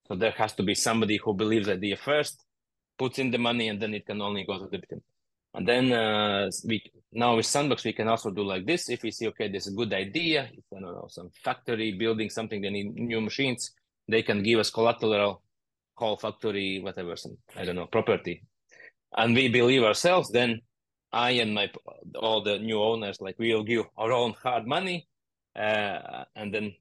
So 0.09 0.15
there 0.15 0.33
has 0.33 0.53
to 0.55 0.63
be 0.63 0.75
somebody 0.75 1.19
who 1.23 1.35
believes 1.35 1.67
the 1.67 1.75
idea 1.75 1.97
first, 1.97 2.45
puts 2.99 3.19
in 3.19 3.31
the 3.31 3.39
money, 3.39 3.69
and 3.69 3.81
then 3.81 3.95
it 3.95 4.07
can 4.07 4.21
only 4.21 4.45
go 4.45 4.59
to 4.59 4.67
Debitum. 4.67 5.01
And 5.57 5.67
then 5.67 5.91
uh, 5.91 6.51
we 6.67 6.83
now 7.13 7.37
with 7.37 7.47
Sandbox 7.47 7.83
we 7.83 7.95
can 7.95 8.09
also 8.09 8.31
do 8.31 8.43
like 8.43 8.67
this. 8.67 8.91
If 8.91 9.03
we 9.03 9.11
see 9.11 9.27
okay, 9.29 9.49
there's 9.49 9.69
a 9.69 9.73
good 9.73 9.93
idea, 9.95 10.51
if 10.53 10.65
I 10.71 10.81
don't 10.81 10.93
know 10.93 11.09
some 11.09 11.31
factory 11.43 11.93
building 11.93 12.29
something, 12.29 12.61
they 12.61 12.69
need 12.69 12.95
new 12.95 13.23
machines, 13.23 13.71
they 14.07 14.23
can 14.23 14.43
give 14.43 14.59
us 14.59 14.71
collateral, 14.71 15.43
whole 15.95 16.19
factory, 16.19 16.81
whatever, 16.81 17.17
some 17.17 17.39
I 17.57 17.65
don't 17.65 17.77
know 17.77 17.87
property, 17.87 18.45
and 19.17 19.35
we 19.35 19.49
believe 19.49 19.83
ourselves. 19.83 20.31
Then 20.31 20.61
I 21.11 21.31
and 21.31 21.55
my 21.55 21.71
all 22.17 22.43
the 22.43 22.59
new 22.59 22.83
owners 22.83 23.23
like 23.23 23.39
we 23.39 23.55
will 23.55 23.65
give 23.65 23.87
our 23.97 24.13
own 24.13 24.35
hard 24.43 24.67
money, 24.67 25.09
uh, 25.59 26.25
and 26.35 26.53
then 26.53 26.75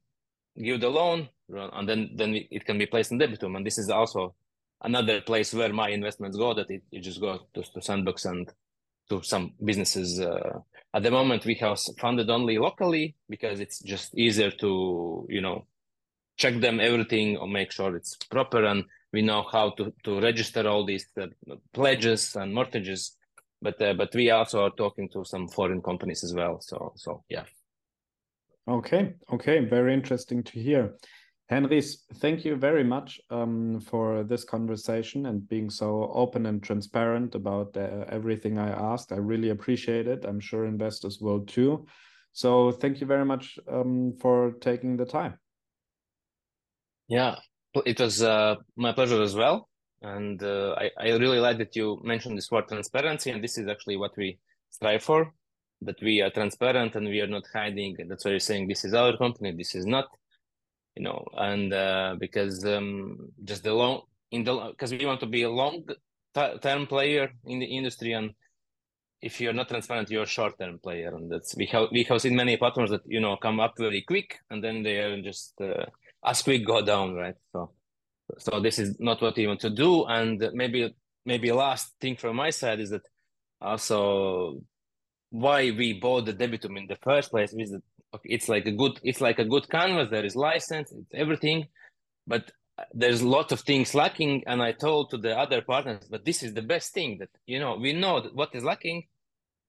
give 0.62 0.82
the 0.82 0.90
loan, 0.90 1.30
and 1.48 1.88
then 1.88 2.10
then 2.14 2.34
it 2.50 2.66
can 2.66 2.76
be 2.76 2.84
placed 2.84 3.10
in 3.10 3.18
debitum. 3.18 3.56
And 3.56 3.64
this 3.64 3.78
is 3.78 3.88
also 3.88 4.34
another 4.82 5.22
place 5.22 5.54
where 5.54 5.72
my 5.72 5.88
investments 5.88 6.36
go. 6.36 6.52
That 6.52 6.70
it, 6.70 6.82
it 6.92 7.00
just 7.00 7.22
goes 7.22 7.40
to, 7.54 7.62
to 7.62 7.80
Sandbox 7.80 8.26
and 8.26 8.52
to 9.08 9.22
some 9.22 9.52
businesses. 9.64 10.20
Uh, 10.20 10.60
at 10.94 11.02
the 11.02 11.10
moment, 11.10 11.44
we 11.44 11.54
have 11.54 11.78
funded 11.98 12.30
only 12.30 12.58
locally 12.58 13.14
because 13.28 13.60
it's 13.60 13.80
just 13.80 14.16
easier 14.16 14.50
to 14.50 15.26
you 15.28 15.40
know 15.40 15.66
check 16.36 16.60
them 16.60 16.80
everything 16.80 17.36
or 17.36 17.48
make 17.48 17.72
sure 17.72 17.96
it's 17.96 18.16
proper. 18.30 18.64
And 18.64 18.84
we 19.12 19.22
know 19.22 19.44
how 19.50 19.70
to, 19.70 19.92
to 20.04 20.20
register 20.20 20.68
all 20.68 20.84
these 20.84 21.06
uh, 21.20 21.26
pledges 21.72 22.36
and 22.36 22.54
mortgages. 22.54 23.16
But 23.62 23.80
uh, 23.80 23.94
but 23.94 24.14
we 24.14 24.30
also 24.30 24.64
are 24.64 24.70
talking 24.70 25.08
to 25.10 25.24
some 25.24 25.48
foreign 25.48 25.82
companies 25.82 26.22
as 26.24 26.34
well. 26.34 26.60
So 26.60 26.92
so 26.96 27.24
yeah. 27.28 27.44
Okay, 28.68 29.14
okay, 29.32 29.60
very 29.60 29.94
interesting 29.94 30.42
to 30.42 30.58
hear. 30.58 30.94
Henrijs, 31.50 31.98
thank 32.14 32.44
you 32.44 32.56
very 32.56 32.82
much 32.82 33.20
um, 33.30 33.80
for 33.80 34.24
this 34.24 34.42
conversation 34.42 35.26
and 35.26 35.48
being 35.48 35.70
so 35.70 36.10
open 36.12 36.46
and 36.46 36.60
transparent 36.60 37.36
about 37.36 37.76
uh, 37.76 38.04
everything 38.08 38.58
I 38.58 38.70
asked. 38.70 39.12
I 39.12 39.16
really 39.16 39.50
appreciate 39.50 40.08
it. 40.08 40.24
I'm 40.24 40.40
sure 40.40 40.66
investors 40.66 41.20
will 41.20 41.40
too. 41.40 41.86
So 42.32 42.72
thank 42.72 43.00
you 43.00 43.06
very 43.06 43.24
much 43.24 43.58
um, 43.70 44.14
for 44.20 44.52
taking 44.60 44.96
the 44.96 45.06
time. 45.06 45.38
Yeah, 47.08 47.36
it 47.84 48.00
was 48.00 48.22
uh, 48.22 48.56
my 48.74 48.92
pleasure 48.92 49.22
as 49.22 49.36
well. 49.36 49.68
And 50.02 50.42
uh, 50.42 50.74
I, 50.76 50.90
I 50.98 51.08
really 51.10 51.38
like 51.38 51.58
that 51.58 51.76
you 51.76 52.00
mentioned 52.02 52.36
this 52.36 52.50
word 52.50 52.68
transparency, 52.68 53.30
and 53.30 53.42
this 53.42 53.56
is 53.56 53.68
actually 53.68 53.96
what 53.96 54.16
we 54.16 54.38
strive 54.70 55.02
for 55.02 55.32
that 55.82 56.00
we 56.02 56.22
are 56.22 56.30
transparent 56.30 56.94
and 56.94 57.06
we 57.06 57.20
are 57.20 57.26
not 57.26 57.44
hiding. 57.52 57.96
That's 58.08 58.24
why 58.24 58.32
you're 58.32 58.40
saying 58.40 58.68
this 58.68 58.84
is 58.84 58.94
our 58.94 59.16
company, 59.16 59.52
this 59.52 59.74
is 59.74 59.86
not, 59.86 60.06
you 60.96 61.02
know, 61.02 61.24
and 61.36 61.72
uh, 61.72 62.16
because 62.18 62.64
um, 62.64 63.28
just 63.44 63.62
the 63.62 63.72
long 63.72 64.02
in 64.30 64.44
the 64.44 64.70
because 64.70 64.92
we 64.92 65.06
want 65.06 65.20
to 65.20 65.26
be 65.26 65.42
a 65.42 65.50
long 65.50 65.84
term 66.34 66.86
player 66.86 67.30
in 67.44 67.58
the 67.58 67.66
industry 67.66 68.12
and 68.12 68.30
if 69.22 69.40
you're 69.40 69.52
not 69.52 69.68
transparent 69.68 70.10
you're 70.10 70.24
a 70.24 70.26
short 70.26 70.58
term 70.58 70.78
player 70.78 71.14
and 71.16 71.30
that's 71.30 71.56
we 71.56 71.66
have 71.66 71.88
we 71.92 72.02
have 72.02 72.20
seen 72.20 72.36
many 72.36 72.56
patterns 72.56 72.90
that 72.90 73.00
you 73.06 73.20
know 73.20 73.36
come 73.36 73.60
up 73.60 73.74
very 73.78 74.02
quick 74.02 74.38
and 74.50 74.62
then 74.62 74.82
they 74.82 74.98
are 74.98 75.22
just 75.22 75.54
uh, 75.60 75.84
as 76.24 76.42
quick 76.42 76.66
go 76.66 76.82
down 76.82 77.14
right? 77.14 77.36
So 77.52 77.72
so 78.38 78.60
this 78.60 78.78
is 78.78 78.98
not 78.98 79.22
what 79.22 79.36
we 79.36 79.46
want 79.46 79.60
to 79.60 79.70
do 79.70 80.04
and 80.06 80.50
maybe 80.52 80.94
maybe 81.24 81.52
last 81.52 81.94
thing 82.00 82.16
from 82.16 82.36
my 82.36 82.50
side 82.50 82.80
is 82.80 82.90
that 82.90 83.06
also 83.60 84.60
why 85.30 85.70
we 85.70 85.92
bought 85.94 86.26
the 86.26 86.32
debitum 86.32 86.76
in 86.76 86.86
the 86.86 86.96
first 87.02 87.30
place 87.30 87.54
is 87.54 87.70
that 87.70 87.82
it's 88.24 88.48
like 88.48 88.66
a 88.66 88.72
good 88.72 88.98
it's 89.02 89.20
like 89.20 89.38
a 89.38 89.44
good 89.44 89.68
canvas 89.68 90.08
there 90.10 90.24
is 90.24 90.36
license 90.36 90.92
it's 90.92 91.14
everything 91.14 91.66
but 92.26 92.50
there's 92.92 93.22
a 93.22 93.28
lot 93.28 93.52
of 93.52 93.60
things 93.60 93.94
lacking 93.94 94.42
and 94.46 94.62
i 94.62 94.72
told 94.72 95.10
to 95.10 95.16
the 95.18 95.36
other 95.36 95.62
partners 95.62 96.06
but 96.10 96.24
this 96.24 96.42
is 96.42 96.52
the 96.54 96.62
best 96.62 96.92
thing 96.92 97.18
that 97.18 97.30
you 97.46 97.58
know 97.58 97.76
we 97.76 97.92
know 97.92 98.20
what 98.34 98.54
is 98.54 98.64
lacking 98.64 99.02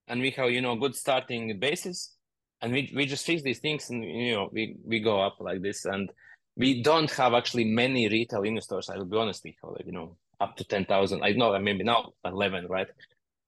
and 0.08 0.22
we 0.22 0.32
have 0.32 0.50
you 0.50 0.62
know 0.62 0.76
good 0.76 0.96
starting 0.96 1.58
basis 1.60 2.16
and 2.62 2.74
we, 2.74 2.92
we 2.96 3.06
just 3.06 3.26
fix 3.26 3.42
these 3.44 3.60
things 3.60 3.90
and 3.90 4.04
you 4.04 4.34
know 4.34 4.50
we, 4.52 4.76
we 4.84 5.00
go 5.00 5.22
up 5.22 5.38
like 5.40 5.62
this 5.62 5.86
and 5.86 6.10
we 6.56 6.82
don't 6.82 7.12
have 7.12 7.34
actually 7.34 7.66
many 7.66 8.08
retail 8.10 8.44
investors 8.44 8.90
i 8.90 8.98
will 8.98 9.06
be 9.06 9.18
honest 9.18 9.44
with 9.44 9.56
you 9.62 9.70
like 9.72 9.86
you 9.86 9.92
know 9.92 10.18
up 10.40 10.56
to 10.58 10.64
10,000 10.64 11.24
i 11.24 11.32
know 11.32 11.58
maybe 11.60 11.84
now 11.84 12.12
11 12.26 12.68
right 12.68 12.88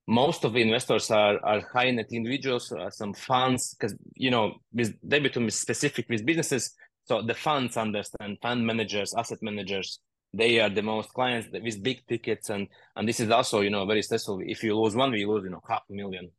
most 0.10 0.44
of 0.44 0.54
the 0.54 0.62
investors 0.62 1.12
are, 1.12 1.40
are 1.46 1.62
high 1.72 1.92
net 1.92 2.08
individuals, 2.12 2.72
uh, 2.72 2.90
some 2.90 3.14
funds, 3.14 3.76
because 3.76 3.96
you 4.16 4.32
know, 4.32 4.56
with 4.74 5.00
debitum 5.08 5.48
is 5.48 5.60
specific 5.60 6.10
with 6.10 6.26
businesses. 6.26 6.74
So 7.06 7.22
the 7.22 7.36
funds 7.36 7.78
understand 7.78 8.40
fund 8.42 8.66
managers, 8.66 9.14
asset 9.16 9.38
managers, 9.44 10.00
they 10.34 10.60
are 10.60 10.70
the 10.70 10.82
most 10.82 11.14
clients 11.14 11.48
with 11.52 11.84
big 11.84 12.06
tickets, 12.08 12.50
and 12.50 12.68
and 12.96 13.08
this 13.08 13.20
is 13.20 13.30
also 13.30 13.62
you 13.62 13.70
know 13.70 13.86
very 13.86 14.02
stressful. 14.02 14.42
If 14.44 14.64
you 14.64 14.76
lose 14.76 14.96
one, 14.96 15.12
we 15.12 15.26
lose 15.26 15.44
you 15.44 15.52
know 15.52 15.62
half 15.68 15.84
a 15.88 15.94
million, 15.94 16.32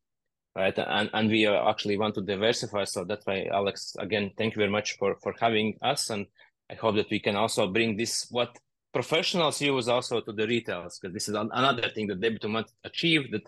right? 0.57 0.77
And 0.77 1.09
and 1.13 1.31
we 1.31 1.47
actually 1.47 1.97
want 1.97 2.17
to 2.17 2.23
diversify. 2.23 2.85
So 2.85 3.05
that's 3.05 3.25
why 3.25 3.49
Alex, 3.53 3.95
again, 4.01 4.33
thank 4.37 4.55
you 4.55 4.59
very 4.59 4.71
much 4.71 4.97
for 4.99 5.15
for 5.23 5.33
having 5.41 5.79
us, 5.81 6.11
and 6.11 6.27
I 6.69 6.75
hope 6.75 6.97
that 6.97 7.11
we 7.11 7.21
can 7.21 7.37
also 7.37 7.69
bring 7.69 7.97
this 7.97 8.27
what 8.31 8.59
professionals 8.93 9.61
use 9.61 9.89
also 9.89 10.21
to 10.21 10.33
the 10.33 10.47
retailers 10.47 10.99
because 10.99 11.15
this 11.15 11.29
is 11.29 11.37
another 11.37 11.89
thing 11.91 12.09
that 12.09 12.21
Debitum 12.21 12.55
want 12.55 12.67
to 12.67 12.73
achieve 12.85 13.31
that 13.31 13.43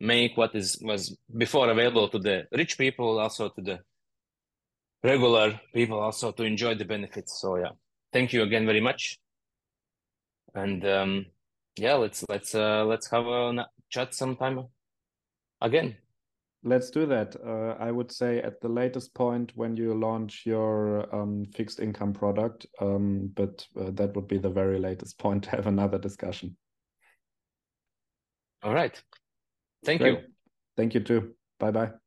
make 0.00 0.36
what 0.36 0.54
is 0.54 0.78
was 0.82 1.16
before 1.36 1.70
available 1.70 2.08
to 2.08 2.18
the 2.18 2.46
rich 2.52 2.76
people 2.78 3.18
also 3.18 3.48
to 3.48 3.60
the 3.60 3.78
regular 5.02 5.60
people 5.72 6.00
also 6.00 6.32
to 6.32 6.42
enjoy 6.44 6.74
the 6.74 6.84
benefits. 6.84 7.40
So 7.40 7.56
yeah. 7.56 7.70
Thank 8.12 8.32
you 8.32 8.42
again 8.42 8.66
very 8.66 8.80
much. 8.80 9.18
And 10.54 10.84
um 10.86 11.26
yeah 11.76 11.94
let's 11.94 12.24
let's 12.28 12.54
uh 12.54 12.84
let's 12.84 13.10
have 13.10 13.26
a 13.26 13.66
chat 13.90 14.14
sometime 14.14 14.66
again. 15.60 15.96
Let's 16.66 16.90
do 16.90 17.04
that. 17.06 17.36
Uh, 17.36 17.76
i 17.78 17.90
would 17.90 18.10
say 18.10 18.38
at 18.38 18.60
the 18.62 18.68
latest 18.68 19.14
point 19.14 19.52
when 19.54 19.76
you 19.76 19.92
launch 19.92 20.46
your 20.46 21.14
um, 21.14 21.44
fixed 21.54 21.78
income 21.78 22.14
product 22.14 22.66
um, 22.80 23.30
but 23.34 23.66
uh, 23.78 23.90
that 23.90 24.14
would 24.16 24.28
be 24.28 24.38
the 24.38 24.48
very 24.48 24.78
latest 24.78 25.18
point 25.18 25.44
to 25.44 25.50
have 25.50 25.66
another 25.66 25.98
discussion. 25.98 26.56
All 28.62 28.72
right 28.72 29.02
Thank 29.84 30.00
Great. 30.00 30.18
you. 30.18 30.24
Thank 30.76 30.94
you 30.94 31.00
too. 31.00 31.34
Bye 31.58 31.70
bye. 31.70 32.03